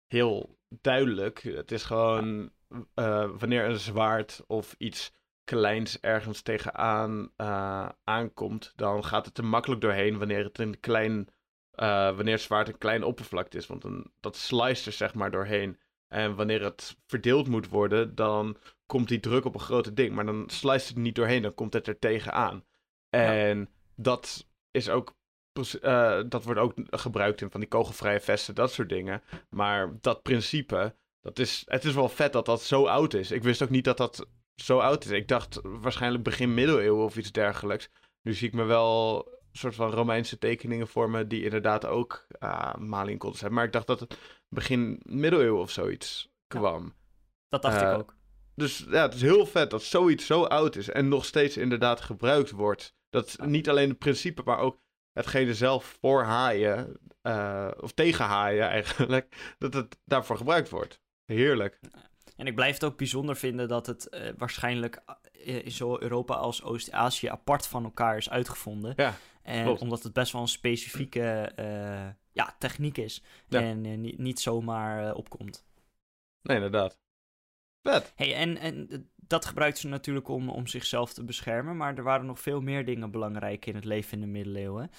heel 0.07 0.59
duidelijk. 0.81 1.43
Het 1.43 1.73
is 1.73 1.83
gewoon 1.83 2.51
eh, 2.95 3.31
wanneer 3.39 3.65
een 3.65 3.79
zwaard 3.79 4.45
of 4.47 4.75
iets 4.79 5.13
kleins 5.45 6.01
ergens 6.01 6.43
tegenaan 6.43 7.31
eh, 7.37 7.89
aankomt, 8.05 8.73
dan 8.77 9.05
gaat 9.05 9.27
het 9.27 9.39
er 9.39 9.45
makkelijk 9.45 9.81
doorheen 9.81 10.19
wanneer 10.19 10.45
het 10.45 10.59
een 10.59 10.81
klein, 10.81 11.29
eh, 11.71 12.17
wanneer 12.17 12.33
het 12.35 12.43
zwaard 12.43 12.69
een 12.69 12.79
klein 12.79 13.05
oppervlakte 13.05 13.57
is. 13.57 13.67
Want 13.67 13.85
een, 13.85 14.13
dat 14.21 14.37
sliced 14.37 14.87
er 14.87 14.93
zeg 14.93 15.15
maar 15.15 15.31
doorheen. 15.31 15.79
En 16.09 16.35
wanneer 16.35 16.63
het 16.63 16.97
verdeeld 17.07 17.49
moet 17.49 17.69
worden, 17.69 18.15
dan 18.15 18.57
komt 18.87 19.09
die 19.09 19.21
druk 19.21 19.45
op 19.45 19.55
een 19.55 19.61
grote 19.61 19.93
ding. 19.93 20.15
Maar 20.15 20.27
dan 20.27 20.45
sliced 20.47 20.89
het 20.89 20.97
niet 20.97 21.15
doorheen, 21.15 21.43
dan 21.43 21.55
komt 21.55 21.73
het 21.73 21.87
er 21.87 21.99
tegenaan. 21.99 22.65
En 23.09 23.69
dat 23.95 24.49
is 24.71 24.89
ook 24.89 25.19
dat 26.29 26.45
wordt 26.45 26.61
ook 26.61 26.75
gebruikt 26.91 27.41
in 27.41 27.51
van 27.51 27.61
die 27.61 27.69
kogelvrije 27.69 28.21
vesten, 28.21 28.55
dat 28.55 28.73
soort 28.73 28.89
dingen. 28.89 29.23
Maar 29.49 29.99
dat 30.01 30.23
principe, 30.23 30.95
dat 31.21 31.39
is, 31.39 31.63
het 31.67 31.85
is 31.85 31.95
wel 31.95 32.09
vet 32.09 32.33
dat 32.33 32.47
dat 32.47 32.63
zo 32.63 32.87
oud 32.87 33.15
is. 33.15 33.31
Ik 33.31 33.43
wist 33.43 33.63
ook 33.63 33.71
niet 33.71 33.85
dat 33.85 33.97
dat 33.97 34.27
zo 34.55 34.79
oud 34.79 35.05
is. 35.05 35.11
Ik 35.11 35.29
dacht 35.29 35.61
waarschijnlijk 35.63 36.25
begin 36.25 36.55
middeleeuwen 36.55 37.05
of 37.05 37.17
iets 37.17 37.33
dergelijks. 37.33 37.89
Nu 38.23 38.35
zie 38.35 38.49
ik 38.49 38.55
me 38.55 38.65
wel 38.65 39.27
een 39.53 39.59
soort 39.59 39.75
van 39.75 39.91
Romeinse 39.91 40.39
tekeningen 40.39 40.89
voor 40.89 41.11
me 41.11 41.27
die 41.27 41.45
inderdaad 41.45 41.87
ook 41.87 42.27
uh, 42.41 42.75
maliënkolders 42.75 43.41
hebben. 43.41 43.59
Maar 43.59 43.67
ik 43.67 43.73
dacht 43.73 43.87
dat 43.87 44.01
het 44.01 44.19
begin 44.49 45.01
middeleeuwen 45.03 45.61
of 45.61 45.71
zoiets 45.71 46.33
kwam. 46.47 46.95
Dat 47.49 47.63
dacht 47.63 47.83
Eh, 47.83 47.91
ik 47.91 47.99
ook. 47.99 48.17
Dus 48.55 48.79
ja, 48.91 49.03
het 49.03 49.15
is 49.15 49.23
heel 49.23 49.47
vet 49.47 49.71
dat 49.71 49.83
zoiets 49.83 50.27
zo 50.27 50.45
oud 50.45 50.77
is 50.77 50.89
en 50.89 51.09
nog 51.09 51.25
steeds 51.25 51.57
inderdaad 51.57 52.01
gebruikt 52.01 52.51
wordt. 52.51 52.95
Dat 53.11 53.37
niet 53.45 53.69
alleen 53.69 53.89
het 53.89 53.99
principe, 53.99 54.43
maar 54.45 54.59
ook 54.59 54.81
hetgene 55.13 55.55
zelf 55.55 55.99
voor 56.01 56.23
haaien, 56.23 57.01
uh, 57.23 57.71
of 57.77 57.93
tegen 57.93 58.25
haaien 58.25 58.69
eigenlijk, 58.69 59.37
dat 59.59 59.75
het 59.75 59.99
daarvoor 60.05 60.37
gebruikt 60.37 60.69
wordt. 60.69 61.01
Heerlijk. 61.35 61.81
En 62.37 62.47
ik 62.47 62.55
blijf 62.55 62.75
het 62.75 62.85
ook 62.85 62.97
bijzonder 62.97 63.37
vinden 63.37 63.69
dat 63.69 63.87
het 63.87 64.09
uh, 64.11 64.29
waarschijnlijk 64.37 65.03
uh, 65.47 65.65
in 65.65 65.71
zowel 65.71 66.03
Europa 66.03 66.35
als 66.35 66.63
Oost-Azië 66.63 67.29
apart 67.29 67.67
van 67.67 67.85
elkaar 67.85 68.17
is 68.17 68.31
uitgevonden. 68.31 68.93
Ja, 68.97 69.15
en 69.43 69.65
klopt. 69.65 69.81
omdat 69.81 70.03
het 70.03 70.13
best 70.13 70.33
wel 70.33 70.43
een 70.43 70.49
specifieke 70.49 71.53
uh, 71.59 72.09
ja, 72.33 72.55
techniek 72.59 72.99
is 72.99 73.23
Ja. 73.49 73.61
en 73.61 73.85
uh, 73.85 73.99
niet, 73.99 74.19
niet 74.19 74.41
zomaar 74.41 75.15
opkomt. 75.15 75.67
Nee, 76.43 76.57
inderdaad. 76.57 76.99
Vet. 77.83 78.13
Hey, 78.17 78.35
en, 78.35 78.57
en 78.57 79.09
dat 79.17 79.45
gebruikt 79.45 79.79
ze 79.79 79.89
natuurlijk 79.89 80.29
om, 80.29 80.49
om 80.49 80.67
zichzelf 80.67 81.13
te 81.13 81.25
beschermen, 81.25 81.77
maar 81.77 81.97
er 81.97 82.03
waren 82.03 82.27
nog 82.27 82.41
veel 82.41 82.61
meer 82.61 82.85
dingen 82.85 83.11
belangrijk 83.11 83.67
in 83.67 83.75
het 83.75 83.85
leven 83.85 84.13
in 84.13 84.21
de 84.21 84.27
middeleeuwen. 84.27 84.91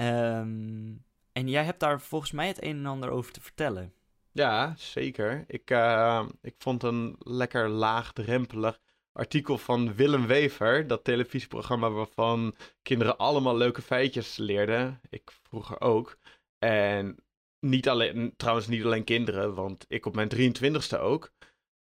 Um, 0.00 1.04
en 1.32 1.48
jij 1.48 1.64
hebt 1.64 1.80
daar 1.80 2.00
volgens 2.00 2.32
mij 2.32 2.46
het 2.46 2.62
een 2.62 2.76
en 2.76 2.86
ander 2.86 3.10
over 3.10 3.32
te 3.32 3.40
vertellen. 3.40 3.92
Ja, 4.36 4.74
zeker. 4.76 5.44
Ik, 5.46 5.70
uh, 5.70 6.28
ik 6.42 6.54
vond 6.58 6.82
een 6.82 7.16
lekker 7.18 7.68
laagdrempelig 7.68 8.80
artikel 9.12 9.58
van 9.58 9.94
Willem 9.94 10.26
Wever, 10.26 10.86
dat 10.86 11.04
televisieprogramma 11.04 11.90
waarvan 11.90 12.54
kinderen 12.82 13.18
allemaal 13.18 13.56
leuke 13.56 13.82
feitjes 13.82 14.36
leerden. 14.36 15.00
Ik 15.08 15.30
vroeger 15.42 15.80
ook. 15.80 16.18
En 16.58 17.16
niet 17.60 17.88
alleen, 17.88 18.34
trouwens 18.36 18.66
niet 18.66 18.84
alleen 18.84 19.04
kinderen, 19.04 19.54
want 19.54 19.84
ik 19.88 20.06
op 20.06 20.14
mijn 20.14 20.28
23ste 20.36 20.98
ook. 20.98 21.32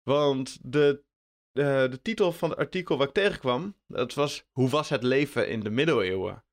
Want 0.03 0.57
de 0.61 1.03
de, 1.51 1.87
de 1.89 2.01
titel 2.01 2.31
van 2.31 2.49
het 2.49 2.59
artikel 2.59 2.97
waar 2.97 3.07
ik 3.07 3.13
tegenkwam, 3.13 3.75
dat 3.87 4.13
was 4.13 4.43
Hoe 4.51 4.69
was 4.69 4.89
het 4.89 5.03
leven 5.03 5.49
in 5.49 5.59
de 5.59 5.69
middeleeuwen? 5.69 6.43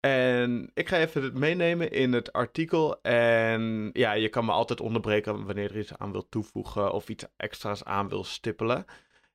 En 0.00 0.70
ik 0.74 0.88
ga 0.88 0.98
even 0.98 1.22
het 1.22 1.34
meenemen 1.34 1.90
in 1.90 2.12
het 2.12 2.32
artikel. 2.32 3.02
En 3.02 3.90
ja, 3.92 4.12
je 4.12 4.28
kan 4.28 4.44
me 4.44 4.52
altijd 4.52 4.80
onderbreken 4.80 5.46
wanneer 5.46 5.70
er 5.70 5.78
iets 5.78 5.96
aan 5.96 6.12
wil 6.12 6.28
toevoegen 6.28 6.92
of 6.92 7.08
iets 7.08 7.24
extra's 7.36 7.84
aan 7.84 8.08
wil 8.08 8.24
stippelen. 8.24 8.84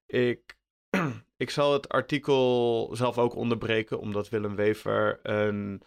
Ik, 0.05 0.57
ik 1.37 1.49
zal 1.49 1.73
het 1.73 1.89
artikel 1.89 2.89
zelf 2.93 3.17
ook 3.17 3.35
onderbreken, 3.35 3.99
omdat 3.99 4.29
Willem 4.29 4.55
Wever 4.55 5.19
een 5.23 5.83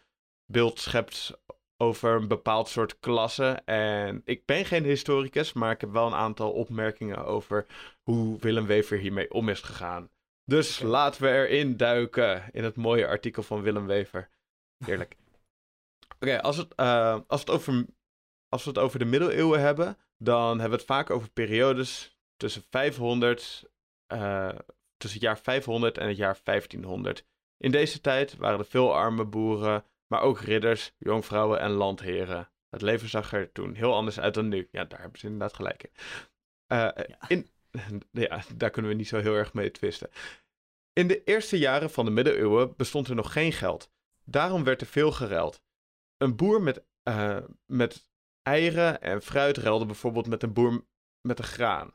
beeld 0.47 0.81
schept 0.81 1.41
over 1.77 2.15
een 2.15 2.29
bepaald 2.29 2.69
soort 2.69 2.99
klasse. 2.99 3.63
En 3.65 4.23
ik 4.25 4.47
ben 4.47 4.65
geen 4.65 4.85
historicus, 4.85 5.53
maar 5.53 5.73
ik 5.73 5.81
heb 5.81 5.91
wel 5.91 6.07
een 6.07 6.15
aantal 6.15 6.53
opmerkingen 6.53 7.25
over 7.25 7.67
hoe 8.03 8.39
Willem 8.39 8.67
Wever 8.67 8.99
hiermee 8.99 9.31
om 9.31 9.49
is 9.49 9.61
gegaan. 9.61 10.11
Dus 10.45 10.81
laten 10.81 11.23
we 11.23 11.29
erin 11.29 11.77
duiken 11.77 12.43
in 12.53 12.65
het 12.65 12.77
mooie 12.77 13.07
artikel 13.07 13.43
van 13.43 13.63
Willem 13.63 13.87
Wever. 13.87 14.29
Heerlijk. 14.85 15.17
Oké, 16.19 16.43
als, 16.43 16.57
het, 16.57 16.73
uh, 16.77 17.21
als, 17.27 17.41
het 17.41 17.51
over, 17.51 17.87
als 18.49 18.65
we 18.65 18.71
het 18.71 18.79
over 18.79 18.99
de 18.99 19.05
middeleeuwen 19.05 19.61
hebben, 19.61 19.99
dan 20.19 20.49
hebben 20.49 20.71
we 20.71 20.77
het 20.77 20.85
vaak 20.85 21.11
over 21.11 21.31
periodes 21.31 22.19
tussen 22.37 22.63
500, 22.71 23.65
uh, 24.13 24.49
tussen 24.97 25.21
het 25.21 25.29
jaar 25.29 25.39
500 25.39 25.99
en 25.99 26.09
het 26.09 26.17
jaar 26.17 26.39
1500. 26.43 27.25
In 27.57 27.71
deze 27.71 28.01
tijd 28.01 28.37
waren 28.37 28.59
er 28.59 28.65
veel 28.65 28.95
arme 28.95 29.25
boeren, 29.25 29.85
maar 30.07 30.21
ook 30.21 30.41
ridders, 30.41 30.95
jonkvrouwen 30.99 31.61
en 31.61 31.71
landheren. 31.71 32.51
Het 32.69 32.83
leven 32.83 33.09
zag 33.09 33.33
er 33.33 33.53
toen 33.53 33.75
heel 33.75 33.95
anders 33.95 34.21
uit 34.21 34.35
dan 34.35 34.49
nu. 34.49 34.69
Ja, 34.71 34.85
daar 34.85 35.01
hebben 35.01 35.19
ze 35.19 35.27
inderdaad 35.27 35.55
gelijk 35.55 35.83
in. 35.83 35.91
Uh, 36.73 36.79
ja. 36.79 37.29
In, 37.29 37.49
ja, 38.11 38.43
daar 38.55 38.71
kunnen 38.71 38.91
we 38.91 38.97
niet 38.97 39.09
zo 39.09 39.21
heel 39.21 39.35
erg 39.35 39.53
mee 39.55 39.71
twisten. 39.71 40.11
In 40.93 41.09
de 41.09 41.25
eerste 41.25 41.59
jaren 41.59 41.91
van 41.91 42.05
de 42.05 42.11
middeleeuwen 42.11 42.77
bestond 42.77 43.09
er 43.09 43.15
nog 43.15 43.33
geen 43.33 43.53
geld. 43.53 43.95
Daarom 44.29 44.65
werd 44.65 44.81
er 44.81 44.87
veel 44.87 45.13
geruild. 45.13 45.63
Een 46.17 46.37
boer 46.37 46.63
met, 46.63 46.85
uh, 47.09 47.39
met 47.67 48.11
eieren 48.43 49.01
en 49.01 49.23
fruit 49.23 49.57
ruilde 49.57 49.87
bijvoorbeeld 49.87 50.27
met 50.27 50.43
een 50.43 50.53
boer 50.53 50.87
met 51.21 51.39
een 51.39 51.45
graan. 51.45 51.95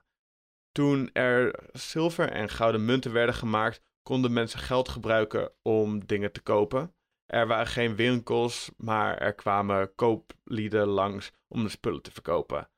Toen 0.71 1.09
er 1.13 1.69
zilver 1.71 2.31
en 2.31 2.49
gouden 2.49 2.85
munten 2.85 3.11
werden 3.11 3.35
gemaakt, 3.35 3.81
konden 4.01 4.33
mensen 4.33 4.59
geld 4.59 4.89
gebruiken 4.89 5.53
om 5.61 6.05
dingen 6.05 6.31
te 6.31 6.41
kopen. 6.41 6.95
Er 7.25 7.47
waren 7.47 7.67
geen 7.67 7.95
winkels, 7.95 8.71
maar 8.77 9.17
er 9.17 9.33
kwamen 9.33 9.95
kooplieden 9.95 10.87
langs 10.87 11.31
om 11.47 11.63
de 11.63 11.69
spullen 11.69 12.01
te 12.01 12.11
verkopen. 12.11 12.69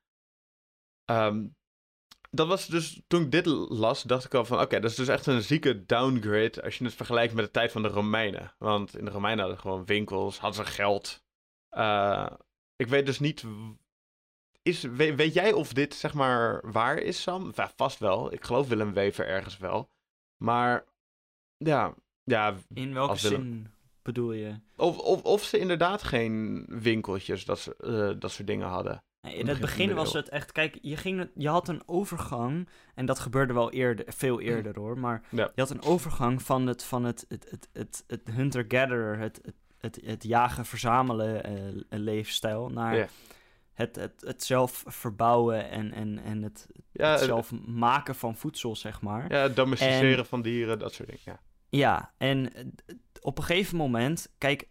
Um, 1.06 1.56
dat 2.34 2.48
was 2.48 2.68
dus, 2.68 3.02
toen 3.08 3.22
ik 3.22 3.32
dit 3.32 3.46
las, 3.70 4.04
dacht 4.04 4.26
ik 4.26 4.34
al 4.34 4.46
van, 4.46 4.60
oké, 4.60 4.80
dat 4.80 4.92
is 4.92 4.96
dus 4.96 5.08
echt 5.08 5.26
een 5.26 5.42
zieke 5.42 5.86
downgrade 5.86 6.64
als 6.64 6.78
je 6.78 6.84
het 6.84 6.94
vergelijkt 6.94 7.34
met 7.34 7.46
de 7.46 7.52
tijd 7.52 7.72
van 7.72 7.82
de 7.82 7.88
Romeinen. 7.88 8.54
Want 8.58 8.98
in 8.98 9.06
de 9.06 9.12
Romeinen 9.12 9.40
hadden 9.40 9.56
ze 9.62 9.68
gewoon 9.68 9.86
winkels, 9.86 10.40
hadden 10.40 10.66
ze 10.66 10.72
geld. 10.72 11.24
Uh, 11.72 12.28
ik 12.76 12.88
weet 12.88 13.06
dus 13.06 13.20
niet, 13.20 13.44
is, 14.62 14.82
weet, 14.82 15.16
weet, 15.16 15.34
jij 15.34 15.54
of 15.54 15.74
dit 15.74 15.94
zeg 15.94 16.14
maar 16.14 16.72
waar 16.72 16.98
is, 16.98 17.22
Sam? 17.22 17.52
Ja, 17.56 17.72
vast 17.76 18.00
wel, 18.00 18.34
ik 18.34 18.44
geloof 18.44 18.68
Willem 18.68 18.94
Wever 18.94 19.28
ergens 19.28 19.58
wel. 19.58 19.92
Maar, 20.38 20.86
ja, 21.58 21.94
ja. 22.24 22.56
In 22.74 22.94
welke 22.94 23.18
zin 23.18 23.74
bedoel 24.02 24.32
je? 24.32 24.60
Of, 24.76 24.98
of, 24.98 25.24
of 25.24 25.44
ze 25.44 25.58
inderdaad 25.58 26.04
geen 26.04 26.66
winkeltjes, 26.70 27.46
dat, 27.46 27.60
ze, 27.60 27.76
uh, 27.82 28.20
dat 28.20 28.32
soort 28.32 28.48
dingen 28.48 28.68
hadden. 28.68 29.04
Nee, 29.24 29.36
in 29.36 29.48
het 29.48 29.60
begin 29.60 29.94
was 29.94 30.14
het 30.14 30.30
echt, 30.30 30.52
kijk, 30.52 30.78
je, 30.82 30.98
ging, 30.98 31.30
je 31.36 31.50
had 31.50 31.68
een 31.68 31.82
overgang, 31.86 32.70
en 32.96 33.06
dat 33.06 33.20
gebeurde 33.20 33.54
wel 33.54 33.72
eerder, 33.72 34.06
veel 34.08 34.36
mm. 34.36 34.42
eerder 34.42 34.80
hoor, 34.80 35.00
maar 35.00 35.22
je 35.30 35.52
had 35.56 35.70
een 35.70 35.82
overgang 35.82 36.42
van 36.42 36.68
het, 36.68 36.84
van 36.84 37.04
het, 37.04 37.26
het, 37.30 37.48
het, 37.50 37.70
het, 37.74 38.04
het 38.08 38.22
hunter-gatherer, 38.32 39.18
het, 39.18 39.40
het, 39.44 39.56
het, 39.78 40.00
het 40.06 40.24
jagen-verzamelen 40.24 41.52
uh, 41.90 42.00
leefstijl, 42.00 42.70
naar 42.70 43.10
het, 43.74 43.96
het, 43.96 44.22
het 44.26 44.44
zelf 44.44 44.84
verbouwen 44.88 45.70
en, 45.70 45.92
en, 45.92 46.20
en 46.24 46.42
het, 46.42 46.68
ja, 46.92 47.12
het 47.12 47.20
zelf 47.20 47.52
maken 47.66 48.16
van 48.16 48.36
voedsel, 48.36 48.76
zeg 48.76 49.02
maar. 49.02 49.32
Ja, 49.32 49.42
het 49.42 49.56
domesticeren 49.56 50.18
en, 50.18 50.26
van 50.26 50.42
dieren, 50.42 50.80
dat 50.80 50.94
soort 50.94 51.08
dingen, 51.08 51.24
ja. 51.26 51.40
Ja, 51.70 52.14
en 52.18 52.52
op 53.22 53.38
een 53.38 53.44
gegeven 53.44 53.78
moment, 53.78 54.34
kijk, 54.38 54.68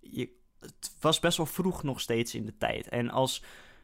je, 0.00 0.40
het 0.60 0.96
was 1.00 1.20
best 1.20 1.36
wel 1.36 1.46
vroeg 1.46 1.82
nog 1.82 2.00
steeds 2.00 2.34
in 2.34 2.44
de 2.44 2.56
tijd. 2.56 2.88
En 2.88 3.10
als 3.10 3.42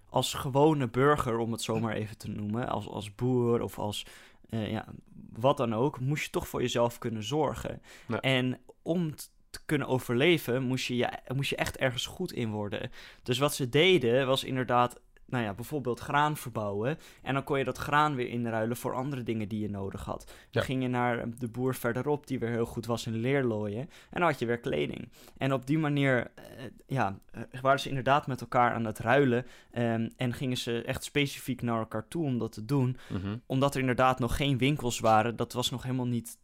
als 0.09 0.34
gewone 0.34 0.88
burger, 0.88 1.38
om 1.38 1.52
het 1.52 1.62
zo 1.62 1.80
maar 1.80 1.94
even 1.94 2.18
te 2.18 2.30
noemen, 2.30 2.68
als, 2.68 2.88
als 2.88 3.14
boer 3.14 3.62
of 3.62 3.78
als 3.78 4.06
uh, 4.50 4.70
ja, 4.70 4.86
wat 5.32 5.56
dan 5.56 5.74
ook, 5.74 6.00
moest 6.00 6.24
je 6.24 6.30
toch 6.30 6.48
voor 6.48 6.61
jezelf 6.61 6.98
kunnen 6.98 7.22
zorgen. 7.22 7.82
En 8.20 8.59
om 8.82 9.14
te 9.50 9.61
kunnen 9.64 9.88
overleven, 9.88 10.62
moest 10.62 10.86
je, 10.86 10.96
ja, 10.96 11.20
moest 11.34 11.50
je 11.50 11.56
echt 11.56 11.76
ergens 11.76 12.06
goed 12.06 12.32
in 12.32 12.50
worden. 12.50 12.90
Dus 13.22 13.38
wat 13.38 13.54
ze 13.54 13.68
deden, 13.68 14.26
was 14.26 14.44
inderdaad 14.44 15.00
nou 15.29 15.45
ja, 15.45 15.55
bijvoorbeeld 15.55 16.01
graan 16.01 16.37
verbouwen. 16.37 16.99
En 17.22 17.35
dan 17.35 17.45
kon 17.45 17.59
je 17.59 17.64
dat 17.64 17.79
graan 17.79 18.14
weer 18.14 18.29
inruilen 18.29 18.76
voor 18.76 18.95
andere 18.95 19.22
dingen 19.22 19.49
die 19.49 19.61
je 19.61 19.70
nodig 19.70 20.05
had. 20.05 20.33
Dan 20.51 20.62
ging 20.62 20.83
je 20.83 20.89
naar 20.89 21.39
de 21.39 21.49
boer 21.49 21.74
verderop, 21.74 22.26
die 22.26 22.39
weer 22.39 22.51
heel 22.51 22.66
goed 22.66 22.87
was 22.87 23.07
in 23.07 23.16
leerlooien. 23.16 23.81
En 23.81 24.20
dan 24.20 24.22
had 24.22 24.39
je 24.39 24.47
weer 24.47 24.59
kleding. 24.59 25.09
En 25.37 25.53
op 25.53 25.66
die 25.66 25.79
manier 25.79 26.31
uh, 26.39 26.64
ja, 26.87 27.18
uh, 27.37 27.61
waren 27.61 27.81
ze 27.81 27.89
inderdaad 27.89 28.26
met 28.26 28.41
elkaar 28.41 28.72
aan 28.72 28.85
het 28.85 28.99
ruilen. 28.99 29.47
Um, 29.79 30.11
en 30.16 30.33
gingen 30.33 30.57
ze 30.57 30.83
echt 30.83 31.05
specifiek 31.05 31.62
naar 31.62 31.79
elkaar 31.79 32.09
toe 32.09 32.24
om 32.24 32.39
dat 32.39 32.53
te 32.53 32.64
doen. 32.64 32.97
Mm 33.09 33.20
-hmm. 33.20 33.43
Omdat 33.47 33.74
er 33.74 33.81
inderdaad 33.81 34.18
nog 34.18 34.37
geen 34.37 34.59
winkels 34.59 35.01
waren. 35.01 35.37
Dat 35.37 35.53
was 35.53 35.70
nog 35.70 35.83
helemaal 35.83 36.07
niet 36.07 36.39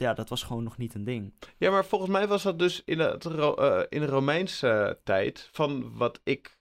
ja, 0.00 0.14
dat 0.14 0.28
was 0.28 0.42
gewoon 0.42 0.62
nog 0.62 0.76
niet 0.76 0.94
een 0.94 1.04
ding. 1.04 1.32
Ja, 1.56 1.70
maar 1.70 1.84
volgens 1.84 2.10
mij 2.10 2.28
was 2.28 2.42
dat 2.42 2.58
dus 2.58 2.82
in, 2.84 2.98
het, 2.98 3.24
uh, 3.24 3.82
in 3.88 4.00
de 4.00 4.06
Romeinse 4.06 4.98
tijd, 5.04 5.48
van 5.52 5.96
wat 5.96 6.20
ik 6.24 6.58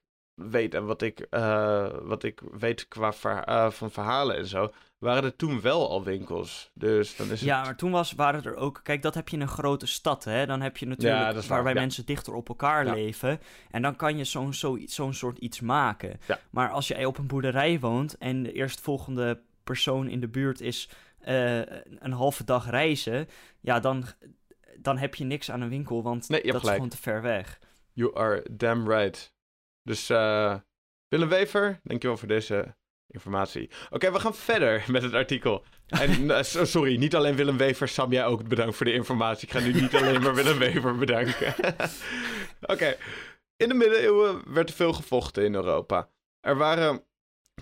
weet 0.50 0.74
en 0.74 0.86
wat 0.86 1.02
ik, 1.02 1.28
uh, 1.32 1.88
wat 2.02 2.24
ik 2.24 2.42
weet 2.52 2.88
qua 2.88 3.14
ver, 3.14 3.50
uh, 3.50 3.70
van 3.70 3.92
verhalen 3.92 4.36
en 4.36 4.46
zo, 4.46 4.72
waren 4.98 5.24
er 5.24 5.36
toen 5.36 5.62
wel 5.62 5.90
al 5.90 6.04
winkels. 6.04 6.72
Dus 6.74 7.16
dan 7.16 7.32
is 7.32 7.42
ja, 7.42 7.58
het... 7.58 7.66
maar 7.66 7.76
toen 7.76 7.92
was, 7.92 8.12
waren 8.12 8.44
er 8.44 8.56
ook... 8.56 8.80
Kijk, 8.84 9.02
dat 9.02 9.14
heb 9.14 9.30
je 9.30 9.36
in 9.36 9.42
een 9.42 9.48
grote 9.48 9.88
stad, 9.88 10.24
hè. 10.24 10.46
Dan 10.46 10.62
heb 10.62 10.78
je 10.78 10.86
natuurlijk 10.86 11.42
ja, 11.42 11.48
waarbij 11.48 11.74
ja. 11.74 11.80
mensen 11.80 12.06
dichter 12.06 12.34
op 12.34 12.50
elkaar 12.50 12.86
ja. 12.86 12.94
leven. 12.94 13.40
En 13.72 13.82
dan 13.82 13.96
kan 13.96 14.18
je 14.18 14.24
zo'n 14.24 14.54
zo, 14.54 14.78
zo'n 14.86 15.14
soort 15.14 15.38
iets 15.38 15.60
maken. 15.60 16.20
Maar 16.50 16.70
als 16.70 16.88
jij 16.88 17.06
op 17.06 17.18
een 17.18 17.28
boerderij 17.28 17.80
woont 17.80 18.18
en 18.18 18.44
de 18.44 18.52
eerstvolgende 18.52 19.42
persoon 19.64 20.08
in 20.08 20.20
de 20.20 20.30
buurt 20.30 20.62
is 20.62 20.90
uh, 21.28 21.58
een 22.00 22.14
halve 22.14 22.44
dag 22.44 22.70
reizen... 22.70 23.28
Ja, 23.62 23.80
dan, 23.80 24.06
dan 24.78 24.98
heb 24.98 25.16
je 25.16 25.24
niks 25.24 25.52
aan 25.52 25.62
een 25.62 25.70
winkel, 25.70 26.04
want 26.04 26.30
nee, 26.30 26.42
dat 26.42 26.50
gelijk. 26.50 26.66
is 26.66 26.74
gewoon 26.74 26.90
te 26.90 26.98
ver 26.98 27.22
weg. 27.22 27.60
You 27.94 28.16
are 28.16 28.46
damn 28.52 28.90
right. 28.90 29.34
Dus 29.84 30.10
uh, 30.10 30.56
Willem 31.08 31.30
Wever, 31.30 31.80
dankjewel 31.84 32.18
voor 32.18 32.28
deze 32.28 32.76
informatie. 33.08 33.70
Oké, 33.86 33.96
okay, 33.96 34.12
we 34.12 34.20
gaan 34.20 34.36
verder 34.36 34.84
met 34.92 35.04
het 35.04 35.14
artikel. 35.14 35.64
En 35.88 36.24
uh, 36.30 36.42
sorry, 36.42 36.98
niet 36.98 37.16
alleen 37.16 37.36
Willem 37.36 37.58
Wever, 37.58 37.88
Sam, 37.88 38.12
jij 38.12 38.26
ook 38.26 38.48
bedankt 38.48 38.76
voor 38.76 38.86
de 38.86 38.94
informatie. 38.94 39.48
Ik 39.48 39.54
ga 39.54 39.60
nu 39.60 39.74
niet 39.74 39.96
alleen 39.96 40.22
maar 40.22 40.36
Willem 40.36 40.58
Wever 40.58 40.96
bedanken. 40.96 41.54
Oké, 42.62 42.74
okay. 42.74 42.98
in 43.56 43.68
de 43.68 43.74
middeleeuwen 43.74 44.54
werd 44.54 44.70
er 44.70 44.76
veel 44.76 44.94
gevochten 44.94 45.44
in 45.44 45.56
Europa. 45.56 46.10
Er 46.40 46.58
waren 46.58 47.04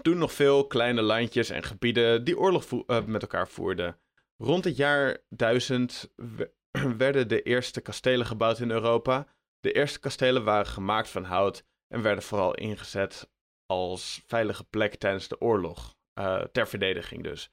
toen 0.01 0.17
nog 0.17 0.33
veel 0.33 0.67
kleine 0.67 1.01
landjes 1.01 1.49
en 1.49 1.63
gebieden 1.63 2.23
die 2.23 2.37
oorlog 2.37 2.71
uh, 2.71 3.05
met 3.05 3.21
elkaar 3.21 3.47
voerden. 3.47 3.99
Rond 4.37 4.63
het 4.63 4.77
jaar 4.77 5.17
1000 5.29 6.09
werden 6.97 7.27
de 7.27 7.41
eerste 7.41 7.81
kastelen 7.81 8.25
gebouwd 8.25 8.59
in 8.59 8.71
Europa. 8.71 9.27
De 9.59 9.71
eerste 9.71 9.99
kastelen 9.99 10.43
waren 10.43 10.65
gemaakt 10.65 11.09
van 11.09 11.23
hout 11.23 11.65
en 11.87 12.01
werden 12.01 12.23
vooral 12.23 12.55
ingezet 12.55 13.29
als 13.65 14.23
veilige 14.27 14.63
plek 14.63 14.95
tijdens 14.95 15.27
de 15.27 15.41
oorlog, 15.41 15.95
uh, 16.19 16.41
ter 16.41 16.67
verdediging 16.67 17.23
dus. 17.23 17.51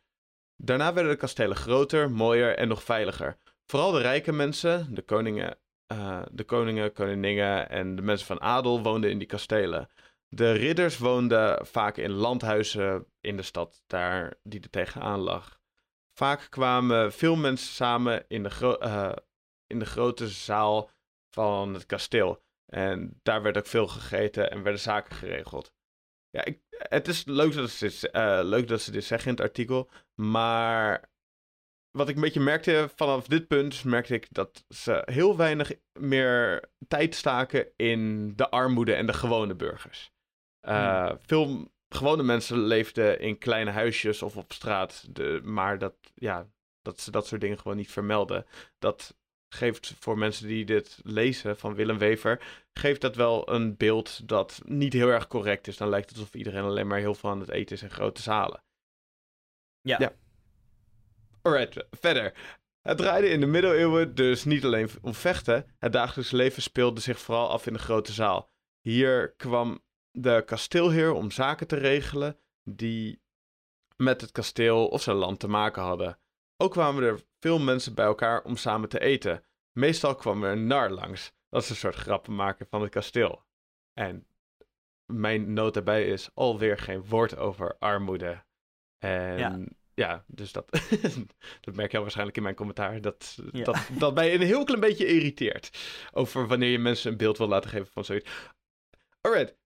Daarna 0.57 0.93
werden 0.93 1.13
de 1.13 1.19
kastelen 1.19 1.57
groter, 1.57 2.11
mooier 2.11 2.57
en 2.57 2.69
nog 2.69 2.83
veiliger. 2.83 3.39
Vooral 3.67 3.93
de 3.93 4.01
rijke 4.01 4.33
mensen, 4.33 4.95
de 4.95 5.03
koningen, 5.03 5.59
uh, 5.93 6.23
de 6.31 6.45
koningen, 6.45 6.93
koninginnen 6.93 7.69
en 7.69 7.97
de 7.97 8.03
mensen 8.03 8.27
van 8.27 8.41
adel 8.41 8.83
woonden 8.83 9.11
in 9.11 9.19
die 9.19 9.27
kastelen. 9.27 9.89
De 10.29 10.53
ridders 10.53 10.99
woonden 10.99 11.67
vaak 11.67 11.97
in 11.97 12.11
landhuizen 12.11 13.07
in 13.21 13.37
de 13.37 13.43
stad 13.43 13.83
daar 13.87 14.35
die 14.43 14.61
er 14.61 14.71
tegenaan 14.71 15.21
lag. 15.21 15.59
Vaak 16.19 16.47
kwamen 16.51 17.13
veel 17.13 17.37
mensen 17.37 17.73
samen 17.75 18.25
in 18.29 18.43
de, 18.43 18.79
uh, 18.83 19.13
in 19.67 19.79
de 19.79 19.85
grote 19.85 20.29
zaal 20.29 20.91
van 21.31 21.75
het 21.75 21.87
kasteel. 21.87 22.44
En 22.67 23.21
daar 23.23 23.43
werd 23.43 23.57
ook 23.57 23.67
veel 23.67 23.87
gegeten 23.87 24.51
en 24.51 24.63
werden 24.63 24.81
zaken 24.81 25.17
geregeld. 25.17 25.75
Ja, 26.31 26.45
ik, 26.45 26.61
het 26.69 27.09
is 27.09 27.25
leuk 27.25 27.55
dat, 27.55 27.71
ze 27.71 27.85
dit, 27.87 28.15
uh, 28.15 28.41
leuk 28.43 28.69
dat 28.69 28.81
ze 28.81 28.91
dit 28.91 29.05
zeggen 29.05 29.29
in 29.29 29.35
het 29.35 29.45
artikel. 29.45 29.91
Maar 30.15 31.11
wat 31.91 32.09
ik 32.09 32.15
een 32.15 32.21
beetje 32.21 32.41
merkte 32.41 32.91
vanaf 32.97 33.27
dit 33.27 33.47
punt, 33.47 33.85
merkte 33.85 34.15
ik 34.15 34.27
dat 34.31 34.65
ze 34.69 35.03
heel 35.05 35.37
weinig 35.37 35.73
meer 35.93 36.71
tijd 36.89 37.15
staken 37.15 37.69
in 37.77 38.33
de 38.37 38.51
armoede 38.51 38.95
en 38.95 39.07
de 39.07 39.13
gewone 39.13 39.55
burgers. 39.55 40.13
Uh, 40.69 41.07
hmm. 41.07 41.19
Veel 41.23 41.73
gewone 41.89 42.23
mensen 42.23 42.59
leefden 42.59 43.21
in 43.21 43.39
kleine 43.39 43.71
huisjes 43.71 44.23
of 44.23 44.37
op 44.37 44.53
straat. 44.53 45.15
De, 45.15 45.41
maar 45.43 45.79
dat, 45.79 45.95
ja, 46.15 46.49
dat 46.83 47.01
ze 47.01 47.11
dat 47.11 47.27
soort 47.27 47.41
dingen 47.41 47.59
gewoon 47.59 47.77
niet 47.77 47.93
vermelden. 47.93 48.47
Dat 48.79 49.17
geeft 49.55 49.95
voor 49.99 50.19
mensen 50.19 50.47
die 50.47 50.65
dit 50.65 51.01
lezen 51.05 51.57
van 51.57 51.75
Willem 51.75 51.99
Wever, 51.99 52.41
geeft 52.73 53.01
dat 53.01 53.17
wel 53.17 53.51
een 53.51 53.77
beeld 53.77 54.29
dat 54.29 54.61
niet 54.65 54.93
heel 54.93 55.09
erg 55.09 55.27
correct 55.27 55.67
is. 55.67 55.77
Dan 55.77 55.89
lijkt 55.89 56.09
het 56.09 56.19
alsof 56.19 56.35
iedereen 56.35 56.63
alleen 56.63 56.87
maar 56.87 56.99
heel 56.99 57.15
veel 57.15 57.31
aan 57.31 57.41
het 57.41 57.51
eten 57.51 57.77
is 57.77 57.83
in 57.83 57.91
grote 57.91 58.23
zalen. 58.23 58.63
Ja. 59.81 59.97
ja. 59.99 60.13
Alright, 61.43 61.87
verder. 61.91 62.33
Het 62.81 62.97
draaide 62.97 63.29
in 63.29 63.41
de 63.41 63.47
middeleeuwen 63.47 64.15
dus 64.15 64.45
niet 64.45 64.65
alleen 64.65 64.89
om 65.03 65.15
vechten. 65.15 65.75
Het 65.79 65.93
dagelijks 65.93 66.31
leven 66.31 66.63
speelde 66.63 67.01
zich 67.01 67.19
vooral 67.19 67.51
af 67.51 67.67
in 67.67 67.73
de 67.73 67.79
grote 67.79 68.13
zaal. 68.13 68.51
Hier 68.81 69.35
kwam 69.37 69.83
de 70.11 70.43
kasteelheer 70.47 71.13
om 71.13 71.31
zaken 71.31 71.67
te 71.67 71.77
regelen 71.77 72.39
die 72.63 73.23
met 73.97 74.21
het 74.21 74.33
kasteel 74.33 74.87
of 74.89 75.03
zijn 75.03 75.17
land 75.17 75.41
te 75.41 75.49
maken 75.49 75.83
hadden. 75.83 76.19
Ook 76.65 76.73
kwamen 76.73 77.03
er 77.03 77.21
veel 77.41 77.59
mensen 77.59 77.95
bij 77.95 78.05
elkaar 78.05 78.43
om 78.43 78.57
samen 78.57 78.89
te 78.89 79.01
eten. 79.01 79.45
Meestal 79.73 80.15
kwam 80.15 80.45
er 80.45 80.53
een 80.53 80.67
nar 80.67 80.91
langs. 80.91 81.33
Dat 81.49 81.63
is 81.63 81.71
een 81.71 81.77
soort 81.77 81.95
grappenmaker 81.95 82.67
van 82.71 82.83
het 82.83 82.91
kasteel. 82.91 83.45
En 83.93 84.27
mijn 85.07 85.53
noot 85.53 85.75
daarbij 85.75 86.07
is 86.07 86.31
alweer 86.35 86.79
geen 86.79 87.05
woord 87.05 87.37
over 87.37 87.77
armoede. 87.79 88.45
En 88.99 89.39
ja, 89.39 89.59
ja 89.95 90.25
dus 90.27 90.53
dat, 90.53 90.71
dat 91.61 91.75
merk 91.75 91.93
je 91.93 92.01
waarschijnlijk 92.01 92.37
in 92.37 92.43
mijn 92.43 92.55
commentaar. 92.55 93.01
Dat, 93.01 93.39
dat, 93.53 93.89
dat 93.99 94.15
mij 94.15 94.35
een 94.35 94.41
heel 94.41 94.65
klein 94.65 94.81
beetje 94.81 95.07
irriteert. 95.07 95.79
Over 96.13 96.47
wanneer 96.47 96.71
je 96.71 96.79
mensen 96.79 97.11
een 97.11 97.17
beeld 97.17 97.39
wil 97.39 97.49
laten 97.49 97.71
geven 97.71 97.93
van 97.93 98.05
zoiets. 98.05 98.31
Alright. 99.21 99.57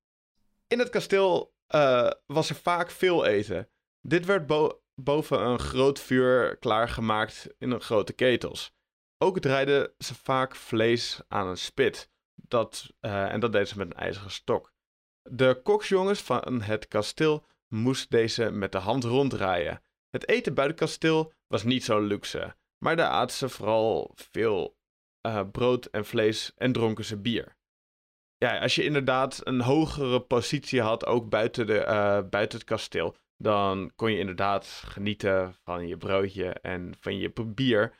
In 0.66 0.78
het 0.78 0.90
kasteel 0.90 1.54
uh, 1.74 2.10
was 2.26 2.50
er 2.50 2.56
vaak 2.56 2.90
veel 2.90 3.24
eten. 3.24 3.68
Dit 4.00 4.24
werd 4.24 4.46
boven 5.00 5.40
een 5.46 5.58
groot 5.58 6.00
vuur 6.00 6.56
klaargemaakt 6.56 7.48
in 7.58 7.70
een 7.70 7.80
grote 7.80 8.12
ketels. 8.12 8.72
Ook 9.18 9.38
draaiden 9.38 9.92
ze 9.98 10.14
vaak 10.14 10.56
vlees 10.56 11.20
aan 11.28 11.46
een 11.46 11.58
spit. 11.58 12.10
Dat, 12.34 12.94
uh, 13.00 13.32
en 13.32 13.40
dat 13.40 13.52
deden 13.52 13.68
ze 13.68 13.78
met 13.78 13.86
een 13.86 14.00
ijzeren 14.00 14.30
stok. 14.30 14.72
De 15.22 15.60
koksjongens 15.62 16.20
van 16.20 16.62
het 16.62 16.88
kasteel 16.88 17.46
moesten 17.68 18.10
deze 18.10 18.50
met 18.50 18.72
de 18.72 18.78
hand 18.78 19.04
ronddraaien. 19.04 19.82
Het 20.10 20.28
eten 20.28 20.54
buiten 20.54 20.76
het 20.76 20.86
kasteel 20.86 21.32
was 21.46 21.64
niet 21.64 21.84
zo 21.84 22.00
luxe, 22.00 22.56
maar 22.78 22.96
daar 22.96 23.10
aten 23.10 23.36
ze 23.36 23.48
vooral 23.48 24.12
veel 24.14 24.76
uh, 25.26 25.42
brood 25.52 25.86
en 25.86 26.04
vlees 26.04 26.52
en 26.56 26.72
dronken 26.72 27.04
ze 27.04 27.16
bier. 27.16 27.56
Ja, 28.36 28.58
als 28.58 28.74
je 28.74 28.84
inderdaad 28.84 29.40
een 29.46 29.60
hogere 29.60 30.20
positie 30.20 30.80
had, 30.80 31.06
ook 31.06 31.28
buiten, 31.28 31.66
de, 31.66 31.78
uh, 31.78 32.28
buiten 32.28 32.58
het 32.58 32.68
kasteel, 32.68 33.16
dan 33.38 33.92
kon 33.96 34.12
je 34.12 34.18
inderdaad 34.18 34.66
genieten 34.66 35.54
van 35.62 35.88
je 35.88 35.96
broodje 35.96 36.52
en 36.52 36.94
van 37.00 37.18
je 37.18 37.32
bier. 37.54 37.94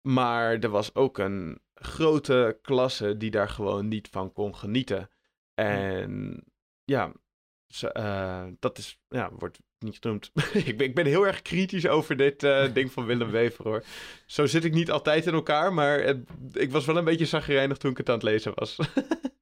Maar 0.00 0.58
er 0.58 0.68
was 0.68 0.94
ook 0.94 1.18
een 1.18 1.60
grote 1.74 2.58
klasse 2.62 3.16
die 3.16 3.30
daar 3.30 3.48
gewoon 3.48 3.88
niet 3.88 4.08
van 4.08 4.32
kon 4.32 4.56
genieten. 4.56 5.10
En 5.54 6.44
ja, 6.84 7.12
uh, 7.96 8.44
dat 8.58 8.78
is, 8.78 8.98
ja, 9.08 9.30
wordt 9.38 9.58
niet 9.78 9.98
genoemd. 10.00 10.30
ik, 10.52 10.76
ben, 10.76 10.86
ik 10.86 10.94
ben 10.94 11.06
heel 11.06 11.26
erg 11.26 11.42
kritisch 11.42 11.86
over 11.86 12.16
dit 12.16 12.42
uh, 12.42 12.64
ding 12.74 12.92
van 12.92 13.06
Willem 13.06 13.30
Wever 13.30 13.64
hoor. 13.64 13.84
Zo 14.26 14.46
zit 14.46 14.64
ik 14.64 14.72
niet 14.72 14.90
altijd 14.90 15.26
in 15.26 15.34
elkaar, 15.34 15.72
maar 15.72 16.02
het, 16.02 16.28
ik 16.52 16.70
was 16.70 16.84
wel 16.84 16.96
een 16.96 17.04
beetje 17.04 17.26
zagrijnig 17.26 17.76
toen 17.76 17.90
ik 17.90 17.96
het 17.96 18.08
aan 18.08 18.14
het 18.14 18.22
lezen 18.22 18.52
was. 18.54 18.78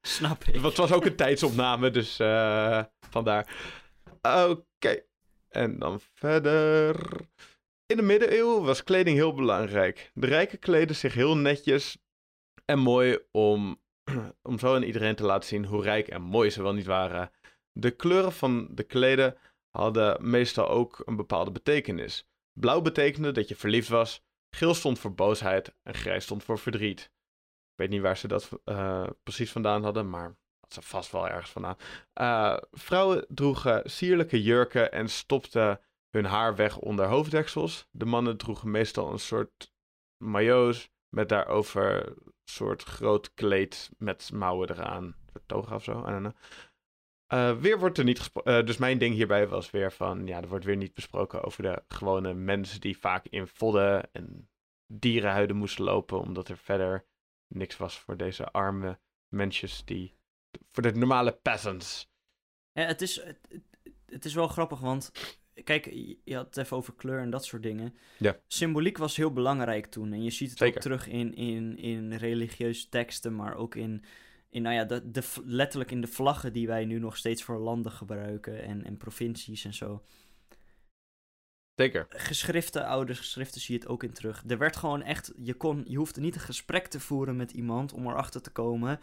Snap 0.03 0.45
ik. 0.53 0.63
Het 0.63 0.77
was 0.77 0.93
ook 0.93 1.05
een 1.05 1.17
tijdsopname, 1.17 1.91
dus 1.91 2.21
uh, 2.21 2.83
vandaar. 3.11 3.55
Oké, 4.23 5.03
en 5.51 5.79
dan 5.79 6.01
verder. 6.01 6.97
In 7.87 7.97
de 7.97 8.03
middeleeuwen 8.03 8.65
was 8.65 8.85
kleding 8.85 9.17
heel 9.17 9.35
belangrijk. 9.35 10.11
De 10.15 10.27
rijken 10.27 10.59
kleden 10.59 10.97
zich 10.97 11.15
heel 11.15 11.37
netjes 11.37 11.99
en 12.65 12.79
mooi 12.79 13.19
om, 13.31 13.81
om 14.43 14.59
zo 14.59 14.75
aan 14.75 14.83
iedereen 14.83 15.15
te 15.15 15.25
laten 15.25 15.49
zien 15.49 15.65
hoe 15.65 15.83
rijk 15.83 16.09
en 16.09 16.23
mooi 16.23 16.51
ze 16.51 16.63
wel 16.63 16.73
niet 16.73 16.87
waren. 16.87 17.31
De 17.73 17.91
kleuren 17.91 18.33
van 18.33 18.69
de 18.71 18.83
kleden 18.83 19.37
hadden 19.71 20.31
meestal 20.31 20.69
ook 20.69 21.03
een 21.05 21.17
bepaalde 21.17 21.51
betekenis. 21.51 22.29
Blauw 22.53 22.81
betekende 22.81 23.33
dat 23.33 23.49
je 23.49 23.57
verliefd 23.57 23.89
was, 23.89 24.23
geel 24.51 24.75
stond 24.75 24.99
voor 24.99 25.15
boosheid 25.15 25.75
en 25.83 25.95
grijs 25.95 26.25
stond 26.25 26.45
voor 26.45 26.59
verdriet. 26.59 27.01
Ik 27.71 27.77
weet 27.77 27.91
niet 27.91 28.01
waar 28.01 28.17
ze 28.17 28.29
dat 28.29 28.49
uh, 28.65 29.07
precies 29.23 29.53
vandaan 29.53 29.83
hadden, 29.83 30.11
maar 30.11 30.37
ze 30.75 30.83
vast 30.83 31.13
wel 31.13 31.29
ergens 31.29 31.51
vandaan. 31.51 31.77
Uh, 32.15 32.57
vrouwen 32.71 33.27
droegen 33.29 33.91
sierlijke 33.91 34.43
jurken 34.43 34.93
en 34.93 35.09
stopten 35.09 35.81
hun 36.11 36.25
haar 36.25 36.57
weg 36.57 36.79
onder 36.79 37.07
hoofddeksels. 37.07 37.89
De 37.91 38.05
mannen 38.05 38.37
droegen 38.37 38.71
meestal 38.71 39.13
een 39.13 39.19
soort 39.19 39.73
majo's 40.17 40.91
met 41.09 41.29
daarover 41.29 42.07
een 42.07 42.33
soort 42.45 42.83
groot 42.83 43.35
kleed 43.35 43.91
met 43.99 44.31
mouwen 44.33 44.71
eraan. 44.71 45.05
Een 45.33 45.43
toga 45.47 45.75
of 45.75 45.85
zo, 45.85 45.93
I 45.93 46.11
don't 46.11 46.19
know. 46.19 46.35
Uh, 47.33 47.57
weer 47.57 47.79
wordt 47.79 47.99
er 47.99 48.05
niet. 48.05 48.31
Uh, 48.45 48.65
dus 48.65 48.77
mijn 48.77 48.99
ding 48.99 49.15
hierbij 49.15 49.49
was 49.49 49.71
weer 49.71 49.93
van. 49.93 50.27
Ja, 50.27 50.41
er 50.41 50.49
wordt 50.49 50.65
weer 50.65 50.77
niet 50.77 50.95
besproken 50.95 51.43
over 51.43 51.63
de 51.63 51.83
gewone 51.89 52.35
mensen 52.35 52.81
die 52.81 52.99
vaak 52.99 53.27
in 53.27 53.47
vodden 53.47 54.13
en 54.13 54.51
dierenhuiden 54.87 55.57
moesten 55.57 55.85
lopen. 55.85 56.21
Omdat 56.21 56.49
er 56.49 56.57
verder 56.57 57.07
niks 57.47 57.77
was 57.77 57.99
voor 57.99 58.17
deze 58.17 58.51
arme 58.51 59.01
mensjes 59.29 59.85
die. 59.85 60.19
Voor 60.73 60.83
de 60.83 60.93
normale 60.93 61.33
peasants. 61.33 62.09
Ja, 62.73 62.87
het 62.87 63.03
is, 63.03 63.23
het, 63.23 63.39
het 64.07 64.25
is 64.25 64.35
wel 64.35 64.49
grappig, 64.49 64.81
want 64.81 65.13
kijk, 65.65 65.85
je 66.25 66.35
had 66.35 66.47
het 66.47 66.57
even 66.57 66.77
over 66.77 66.95
kleur 66.95 67.21
en 67.21 67.31
dat 67.31 67.45
soort 67.45 67.63
dingen. 67.63 67.95
Ja. 68.19 68.39
Symboliek 68.47 68.99
was 68.99 69.17
heel 69.17 69.33
belangrijk 69.33 69.87
toen. 69.87 70.13
En 70.13 70.23
je 70.23 70.31
ziet 70.31 70.51
het 70.51 70.59
Zeker. 70.59 70.75
ook 70.75 70.83
terug 70.83 71.09
in, 71.09 71.35
in, 71.35 71.79
in 71.79 72.13
religieuze 72.13 72.89
teksten, 72.89 73.35
maar 73.35 73.55
ook 73.55 73.75
in, 73.75 74.05
in 74.49 74.63
nou 74.63 74.75
ja, 74.75 74.85
de, 74.85 75.11
de, 75.11 75.23
letterlijk 75.45 75.91
in 75.91 76.01
de 76.01 76.07
vlaggen 76.07 76.53
die 76.53 76.67
wij 76.67 76.85
nu 76.85 76.99
nog 76.99 77.17
steeds 77.17 77.43
voor 77.43 77.59
landen 77.59 77.93
gebruiken 77.93 78.63
en, 78.63 78.85
en 78.85 78.97
provincies 78.97 79.65
en 79.65 79.75
zo. 79.75 80.03
Zeker. 81.75 82.07
Geschriften, 82.09 82.87
oude 82.87 83.15
geschriften 83.15 83.61
zie 83.61 83.75
je 83.75 83.81
het 83.81 83.91
ook 83.91 84.03
in 84.03 84.13
terug. 84.13 84.45
Er 84.47 84.59
werd 84.59 84.77
gewoon 84.77 85.03
echt, 85.03 85.33
je, 85.37 85.55
kon, 85.55 85.85
je 85.87 85.97
hoefde 85.97 86.21
niet 86.21 86.35
een 86.35 86.41
gesprek 86.41 86.87
te 86.87 87.01
voeren 87.01 87.37
met 87.37 87.53
iemand 87.53 87.93
om 87.93 88.07
erachter 88.07 88.43
te 88.43 88.51
komen 88.51 89.01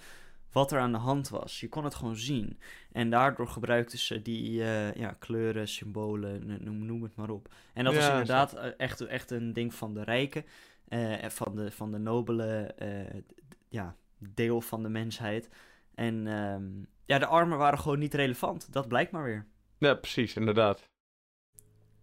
wat 0.52 0.72
er 0.72 0.80
aan 0.80 0.92
de 0.92 0.98
hand 0.98 1.30
was. 1.30 1.60
Je 1.60 1.70
kon 1.70 1.84
het 1.84 1.96
gewoon 1.96 2.16
zien. 2.16 2.60
En 2.92 3.10
daardoor 3.10 3.48
gebruikten 3.48 4.00
ze 4.00 4.22
die 4.22 4.52
uh, 4.52 4.94
ja, 4.94 5.16
kleuren, 5.20 5.68
symbolen, 5.68 6.64
noem, 6.64 6.86
noem 6.86 7.04
het 7.04 7.16
maar 7.16 7.30
op. 7.30 7.54
En 7.74 7.84
dat 7.84 7.94
ja, 7.94 8.00
was 8.00 8.10
inderdaad 8.10 8.50
zo. 8.50 8.58
echt, 8.58 9.02
echt 9.02 9.32
een 9.32 9.54
ding 9.54 9.74
van 9.74 9.94
de 9.94 10.04
rijken, 10.04 10.46
uh, 10.90 11.26
van, 11.26 11.56
de, 11.56 11.72
van 11.72 11.92
de 11.92 11.98
nobele 11.98 12.76
uh, 12.82 13.22
ja, 13.70 13.96
deel 14.18 14.62
van 14.62 14.84
de 14.84 14.90
mensheid. 14.90 15.50
En 15.96 16.28
um, 16.28 16.88
ja, 17.06 17.20
de 17.20 17.26
armen 17.26 17.58
waren 17.58 17.80
gewoon 17.80 18.00
niet 18.00 18.14
relevant. 18.14 18.74
Dat 18.74 18.88
blijkt 18.88 19.12
maar 19.12 19.24
weer. 19.24 19.46
Ja, 19.78 19.94
precies, 19.94 20.36
inderdaad. 20.36 20.90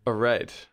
Alright. 0.02 0.70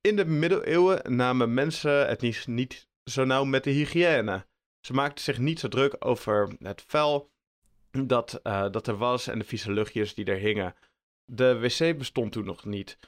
in 0.00 0.16
de 0.16 0.24
middeleeuwen 0.24 1.16
namen 1.16 1.54
mensen 1.54 2.08
het 2.08 2.20
niet, 2.20 2.46
niet 2.46 2.88
zo 3.04 3.24
nauw 3.24 3.44
met 3.44 3.64
de 3.64 3.70
hygiëne. 3.70 4.48
Ze 4.80 4.92
maakte 4.92 5.22
zich 5.22 5.38
niet 5.38 5.60
zo 5.60 5.68
druk 5.68 5.96
over 5.98 6.56
het 6.58 6.84
vuil 6.86 7.30
dat, 7.90 8.40
uh, 8.42 8.70
dat 8.70 8.86
er 8.86 8.96
was 8.96 9.26
en 9.26 9.38
de 9.38 9.44
vieze 9.44 9.72
luchtjes 9.72 10.14
die 10.14 10.24
er 10.24 10.38
hingen. 10.38 10.74
De 11.24 11.58
wc 11.58 11.98
bestond 11.98 12.32
toen 12.32 12.44
nog 12.44 12.64
niet. 12.64 12.98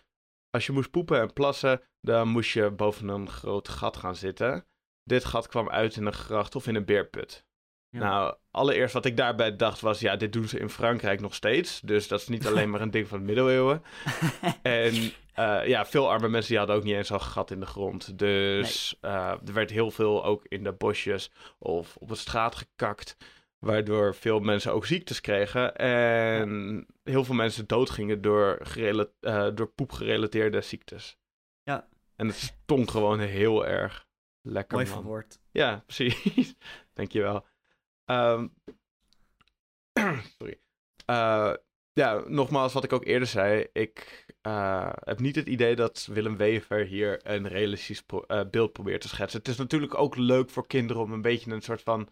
Als 0.50 0.66
je 0.66 0.72
moest 0.72 0.90
poepen 0.90 1.20
en 1.20 1.32
plassen, 1.32 1.82
dan 2.00 2.28
moest 2.28 2.52
je 2.52 2.70
boven 2.70 3.08
een 3.08 3.28
groot 3.28 3.68
gat 3.68 3.96
gaan 3.96 4.16
zitten. 4.16 4.66
Dit 5.04 5.24
gat 5.24 5.48
kwam 5.48 5.70
uit 5.70 5.96
in 5.96 6.06
een 6.06 6.12
gracht 6.12 6.54
of 6.54 6.66
in 6.66 6.74
een 6.74 6.84
beerput. 6.84 7.44
Ja. 7.88 7.98
Nou, 7.98 8.36
allereerst 8.50 8.94
wat 8.94 9.04
ik 9.04 9.16
daarbij 9.16 9.56
dacht 9.56 9.80
was, 9.80 10.00
ja, 10.00 10.16
dit 10.16 10.32
doen 10.32 10.48
ze 10.48 10.58
in 10.58 10.68
Frankrijk 10.68 11.20
nog 11.20 11.34
steeds. 11.34 11.80
Dus 11.80 12.08
dat 12.08 12.20
is 12.20 12.28
niet 12.28 12.46
alleen 12.48 12.70
maar 12.70 12.80
een 12.80 12.90
ding 12.90 13.08
van 13.08 13.18
de 13.18 13.24
middeleeuwen. 13.24 13.82
en 14.62 15.12
uh, 15.38 15.66
ja, 15.66 15.86
veel 15.86 16.10
arme 16.10 16.28
mensen 16.28 16.48
die 16.48 16.58
hadden 16.58 16.76
ook 16.76 16.84
niet 16.84 16.94
eens 16.94 17.12
al 17.12 17.20
gat 17.20 17.50
in 17.50 17.60
de 17.60 17.66
grond. 17.66 18.18
Dus 18.18 18.96
nee. 19.00 19.12
uh, 19.12 19.30
er 19.46 19.52
werd 19.52 19.70
heel 19.70 19.90
veel 19.90 20.24
ook 20.24 20.44
in 20.48 20.64
de 20.64 20.72
bosjes 20.72 21.32
of 21.58 21.96
op 21.96 22.08
de 22.08 22.14
straat 22.14 22.54
gekakt. 22.54 23.16
Waardoor 23.58 24.14
veel 24.14 24.40
mensen 24.40 24.72
ook 24.72 24.86
ziektes 24.86 25.20
kregen. 25.20 25.76
En 25.76 26.86
heel 27.02 27.24
veel 27.24 27.34
mensen 27.34 27.66
doodgingen 27.66 28.20
door, 28.20 28.58
uh, 28.76 29.48
door 29.54 29.66
poepgerelateerde 29.66 30.60
ziektes. 30.60 31.18
Ja. 31.62 31.88
En 32.16 32.26
het 32.26 32.36
stonk 32.36 32.90
gewoon 32.90 33.20
heel 33.20 33.66
erg 33.66 34.06
lekker. 34.40 34.76
Mooi 34.76 34.88
verwoord. 34.88 35.40
Ja, 35.50 35.82
precies. 35.86 36.54
Dankjewel. 36.92 37.46
Um, 38.04 38.54
sorry. 40.38 40.60
Ja, 41.94 42.22
nogmaals, 42.26 42.72
wat 42.72 42.84
ik 42.84 42.92
ook 42.92 43.04
eerder 43.04 43.28
zei. 43.28 43.66
Ik 43.72 44.26
uh, 44.46 44.92
heb 44.94 45.20
niet 45.20 45.36
het 45.36 45.46
idee 45.46 45.76
dat 45.76 46.08
Willem 46.12 46.36
Wever 46.36 46.84
hier 46.84 47.20
een 47.22 47.48
realistisch 47.48 48.02
uh, 48.12 48.40
beeld 48.50 48.72
probeert 48.72 49.00
te 49.00 49.08
schetsen. 49.08 49.38
Het 49.38 49.48
is 49.48 49.56
natuurlijk 49.56 49.98
ook 49.98 50.16
leuk 50.16 50.50
voor 50.50 50.66
kinderen 50.66 51.02
om 51.02 51.12
een 51.12 51.22
beetje 51.22 51.50
een 51.50 51.62
soort 51.62 51.82
van 51.82 52.08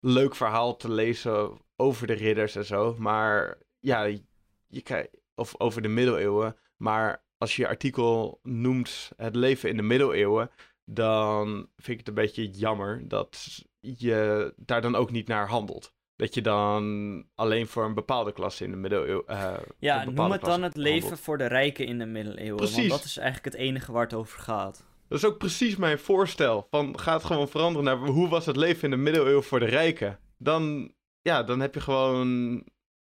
leuk 0.00 0.34
verhaal 0.34 0.76
te 0.76 0.90
lezen 0.90 1.58
over 1.76 2.06
de 2.06 2.12
ridders 2.12 2.56
en 2.56 2.64
zo. 2.64 2.94
Maar 2.98 3.58
ja, 3.78 4.02
je, 4.02 4.22
je 4.66 5.10
of 5.34 5.60
over 5.60 5.82
de 5.82 5.88
middeleeuwen. 5.88 6.56
Maar 6.76 7.24
als 7.38 7.56
je 7.56 7.62
je 7.62 7.68
artikel 7.68 8.40
noemt 8.42 9.12
het 9.16 9.34
leven 9.34 9.70
in 9.70 9.76
de 9.76 9.82
middeleeuwen, 9.82 10.50
dan 10.84 11.68
vind 11.76 12.00
ik 12.00 12.06
het 12.06 12.08
een 12.08 12.24
beetje 12.24 12.50
jammer 12.50 13.08
dat 13.08 13.64
je 13.80 14.52
daar 14.56 14.80
dan 14.80 14.94
ook 14.94 15.10
niet 15.10 15.28
naar 15.28 15.48
handelt. 15.48 15.92
Dat 16.18 16.34
je 16.34 16.42
dan 16.42 17.24
alleen 17.34 17.66
voor 17.66 17.84
een 17.84 17.94
bepaalde 17.94 18.32
klasse 18.32 18.64
in 18.64 18.70
de 18.70 18.76
middeleeuwen. 18.76 19.24
Uh, 19.28 19.54
ja, 19.78 20.04
noem 20.04 20.30
het 20.30 20.40
dan 20.40 20.62
het 20.62 20.76
leven 20.76 21.18
voor 21.18 21.38
de 21.38 21.46
rijken 21.46 21.86
in 21.86 21.98
de 21.98 22.06
middeleeuwen. 22.06 22.56
Precies. 22.56 22.76
Want 22.76 22.90
dat 22.90 23.04
is 23.04 23.16
eigenlijk 23.16 23.54
het 23.54 23.64
enige 23.64 23.92
waar 23.92 24.02
het 24.02 24.14
over 24.14 24.38
gaat. 24.40 24.84
Dat 25.08 25.18
is 25.18 25.24
ook 25.24 25.38
precies 25.38 25.76
mijn 25.76 25.98
voorstel. 25.98 26.66
Van, 26.70 26.98
ga 26.98 27.12
het 27.12 27.24
gewoon 27.24 27.48
veranderen 27.48 27.84
naar 27.84 28.08
hoe 28.08 28.28
was 28.28 28.46
het 28.46 28.56
leven 28.56 28.82
in 28.82 28.90
de 28.90 28.96
middeleeuwen 28.96 29.44
voor 29.44 29.58
de 29.58 29.66
rijken. 29.66 30.18
Dan, 30.38 30.92
ja, 31.20 31.42
dan 31.42 31.60
heb 31.60 31.74
je 31.74 31.80
gewoon... 31.80 32.62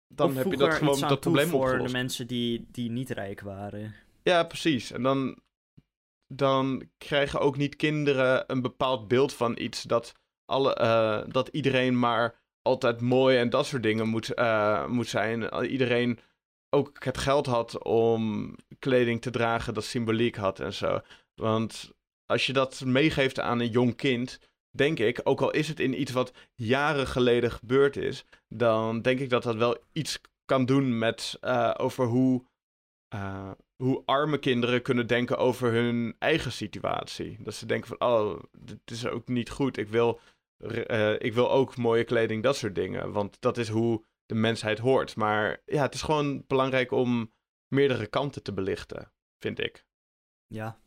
Dan 0.08 0.36
heb 0.36 0.50
je 0.50 0.56
dat 0.56 0.74
gewoon 0.74 1.00
dat 1.00 1.20
probleem 1.20 1.48
voor 1.48 1.78
de 1.78 1.92
mensen 1.92 2.26
die, 2.26 2.66
die 2.70 2.90
niet 2.90 3.10
rijk 3.10 3.40
waren. 3.40 3.94
Ja, 4.22 4.44
precies. 4.44 4.90
En 4.90 5.02
dan, 5.02 5.38
dan 6.26 6.88
krijgen 6.98 7.40
ook 7.40 7.56
niet 7.56 7.76
kinderen 7.76 8.44
een 8.46 8.62
bepaald 8.62 9.08
beeld 9.08 9.34
van 9.34 9.58
iets 9.58 9.82
dat, 9.82 10.12
alle, 10.44 10.78
uh, 10.80 11.32
dat 11.32 11.48
iedereen 11.48 11.98
maar 11.98 12.42
altijd 12.64 13.00
mooi 13.00 13.38
en 13.38 13.50
dat 13.50 13.66
soort 13.66 13.82
dingen 13.82 14.08
moet, 14.08 14.38
uh, 14.38 14.86
moet 14.86 15.08
zijn. 15.08 15.64
Iedereen 15.64 16.18
ook 16.70 17.04
het 17.04 17.18
geld 17.18 17.46
had 17.46 17.82
om 17.82 18.54
kleding 18.78 19.22
te 19.22 19.30
dragen 19.30 19.74
dat 19.74 19.84
symboliek 19.84 20.36
had 20.36 20.60
en 20.60 20.72
zo. 20.72 21.00
Want 21.34 21.92
als 22.26 22.46
je 22.46 22.52
dat 22.52 22.84
meegeeft 22.84 23.40
aan 23.40 23.60
een 23.60 23.70
jong 23.70 23.96
kind, 23.96 24.38
denk 24.70 24.98
ik, 24.98 25.20
ook 25.24 25.40
al 25.40 25.50
is 25.50 25.68
het 25.68 25.80
in 25.80 26.00
iets 26.00 26.12
wat 26.12 26.32
jaren 26.54 27.06
geleden 27.06 27.50
gebeurd 27.50 27.96
is, 27.96 28.24
dan 28.48 29.02
denk 29.02 29.20
ik 29.20 29.30
dat 29.30 29.42
dat 29.42 29.56
wel 29.56 29.76
iets 29.92 30.20
kan 30.44 30.64
doen 30.64 30.98
met 30.98 31.38
uh, 31.40 31.74
over 31.76 32.06
hoe, 32.06 32.44
uh, 33.14 33.50
hoe 33.76 34.02
arme 34.04 34.38
kinderen 34.38 34.82
kunnen 34.82 35.06
denken 35.06 35.38
over 35.38 35.72
hun 35.72 36.16
eigen 36.18 36.52
situatie. 36.52 37.36
Dat 37.40 37.54
ze 37.54 37.66
denken 37.66 37.88
van, 37.88 38.08
oh, 38.08 38.42
dit 38.58 38.90
is 38.90 39.06
ook 39.06 39.28
niet 39.28 39.50
goed. 39.50 39.76
Ik 39.76 39.88
wil, 39.88 40.20
uh, 40.64 41.12
ik 41.18 41.34
wil 41.34 41.50
ook 41.50 41.76
mooie 41.76 42.04
kleding, 42.04 42.42
dat 42.42 42.56
soort 42.56 42.74
dingen. 42.74 43.12
Want 43.12 43.40
dat 43.40 43.58
is 43.58 43.68
hoe 43.68 44.04
de 44.26 44.34
mensheid 44.34 44.78
hoort. 44.78 45.16
Maar 45.16 45.62
ja, 45.64 45.82
het 45.82 45.94
is 45.94 46.02
gewoon 46.02 46.44
belangrijk 46.46 46.90
om 46.90 47.32
meerdere 47.68 48.06
kanten 48.06 48.42
te 48.42 48.52
belichten, 48.52 49.12
vind 49.38 49.58
ik. 49.58 49.86
Ja, 50.46 50.78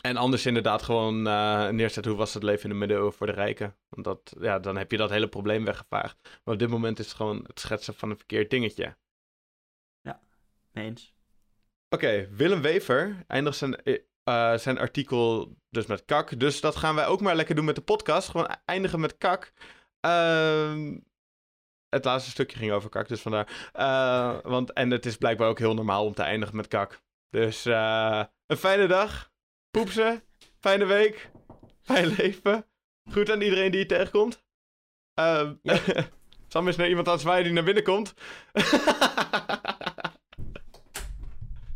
en 0.00 0.16
anders 0.16 0.46
inderdaad 0.46 0.82
gewoon 0.82 1.26
uh, 1.26 1.68
neerzetten 1.68 2.10
hoe 2.10 2.20
was 2.20 2.34
het 2.34 2.42
leven 2.42 2.62
in 2.62 2.70
de 2.70 2.74
middeleeuwen 2.74 3.12
voor 3.12 3.26
de 3.26 3.32
rijken. 3.32 3.76
Want 3.88 4.04
dat, 4.04 4.36
ja, 4.40 4.58
dan 4.58 4.76
heb 4.76 4.90
je 4.90 4.96
dat 4.96 5.10
hele 5.10 5.28
probleem 5.28 5.64
weggevaagd. 5.64 6.18
Maar 6.22 6.54
op 6.54 6.60
dit 6.60 6.68
moment 6.68 6.98
is 6.98 7.06
het 7.06 7.14
gewoon 7.14 7.44
het 7.46 7.60
schetsen 7.60 7.94
van 7.94 8.10
een 8.10 8.16
verkeerd 8.16 8.50
dingetje. 8.50 8.96
Ja, 10.00 10.20
eens. 10.72 11.14
Oké, 11.88 12.28
Willem 12.30 12.62
Wever 12.62 13.24
eindigt 13.26 13.56
zijn, 13.56 13.82
uh, 14.24 14.56
zijn 14.56 14.78
artikel 14.78 15.56
dus 15.68 15.86
met 15.86 16.04
kak. 16.04 16.38
Dus 16.38 16.60
dat 16.60 16.76
gaan 16.76 16.94
wij 16.94 17.06
ook 17.06 17.20
maar 17.20 17.36
lekker 17.36 17.54
doen 17.54 17.64
met 17.64 17.74
de 17.74 17.80
podcast. 17.80 18.28
Gewoon 18.28 18.56
eindigen 18.64 19.00
met 19.00 19.18
kak. 19.18 19.52
Uh, 20.06 20.94
het 21.88 22.04
laatste 22.04 22.30
stukje 22.30 22.58
ging 22.58 22.72
over 22.72 22.90
kak, 22.90 23.08
dus 23.08 23.20
vandaar. 23.20 23.70
Uh, 23.74 24.38
want, 24.42 24.72
en 24.72 24.90
het 24.90 25.06
is 25.06 25.16
blijkbaar 25.16 25.48
ook 25.48 25.58
heel 25.58 25.74
normaal 25.74 26.04
om 26.04 26.14
te 26.14 26.22
eindigen 26.22 26.56
met 26.56 26.68
kak. 26.68 27.00
Dus 27.30 27.64
een 27.64 28.56
fijne 28.56 28.86
dag. 28.86 29.30
Poepsen. 29.70 30.22
Fijne 30.60 30.84
week. 30.84 31.30
Fijn 31.82 32.14
leven. 32.16 32.66
Goed 33.12 33.30
aan 33.30 33.40
iedereen 33.40 33.70
die 33.70 33.80
je 33.80 33.86
tegenkomt. 33.86 34.42
Uh, 35.20 35.50
Sam 36.48 36.68
is 36.68 36.76
naar 36.76 36.88
iemand 36.88 37.06
aan 37.06 37.12
het 37.12 37.22
zwaaien 37.22 37.44
die 37.44 37.52
naar 37.52 37.64
binnen 37.64 37.82
komt. 37.82 38.14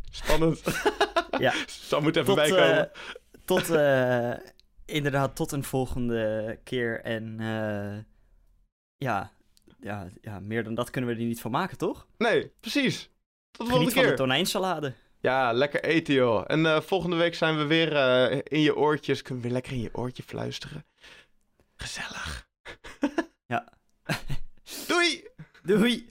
Spannend. 0.09 0.63
ja. 1.45 1.53
Sam 1.65 2.03
moet 2.03 2.15
even 2.15 2.25
tot, 2.25 2.35
bijkomen. 2.35 2.77
Uh, 2.77 3.01
tot, 3.45 3.69
uh, 3.69 4.33
inderdaad, 4.97 5.35
tot 5.35 5.51
een 5.51 5.63
volgende 5.63 6.59
keer. 6.63 7.01
En 7.01 7.37
uh, 7.41 7.97
ja, 8.97 9.31
ja, 9.79 10.07
ja, 10.21 10.39
meer 10.39 10.63
dan 10.63 10.75
dat 10.75 10.89
kunnen 10.89 11.09
we 11.09 11.21
er 11.21 11.25
niet 11.25 11.41
van 11.41 11.51
maken, 11.51 11.77
toch? 11.77 12.07
Nee, 12.17 12.51
precies. 12.59 13.09
Tot 13.51 13.65
de 13.65 13.71
volgende 13.71 13.93
keer. 13.93 14.01
van 14.01 14.11
de 14.11 14.17
tonijnsalade. 14.17 14.93
Ja, 15.19 15.51
lekker 15.51 15.83
eten, 15.83 16.13
joh. 16.13 16.43
En 16.47 16.59
uh, 16.59 16.81
volgende 16.81 17.15
week 17.15 17.35
zijn 17.35 17.57
we 17.57 17.65
weer 17.65 17.93
uh, 17.93 18.39
in 18.43 18.61
je 18.61 18.75
oortjes. 18.75 19.21
Kunnen 19.21 19.43
we 19.43 19.47
weer 19.49 19.57
lekker 19.57 19.73
in 19.73 19.81
je 19.81 19.89
oortje 19.93 20.23
fluisteren. 20.23 20.85
Gezellig. 21.75 22.47
ja. 23.53 23.73
Doei! 24.87 25.27
Doei! 25.63 26.09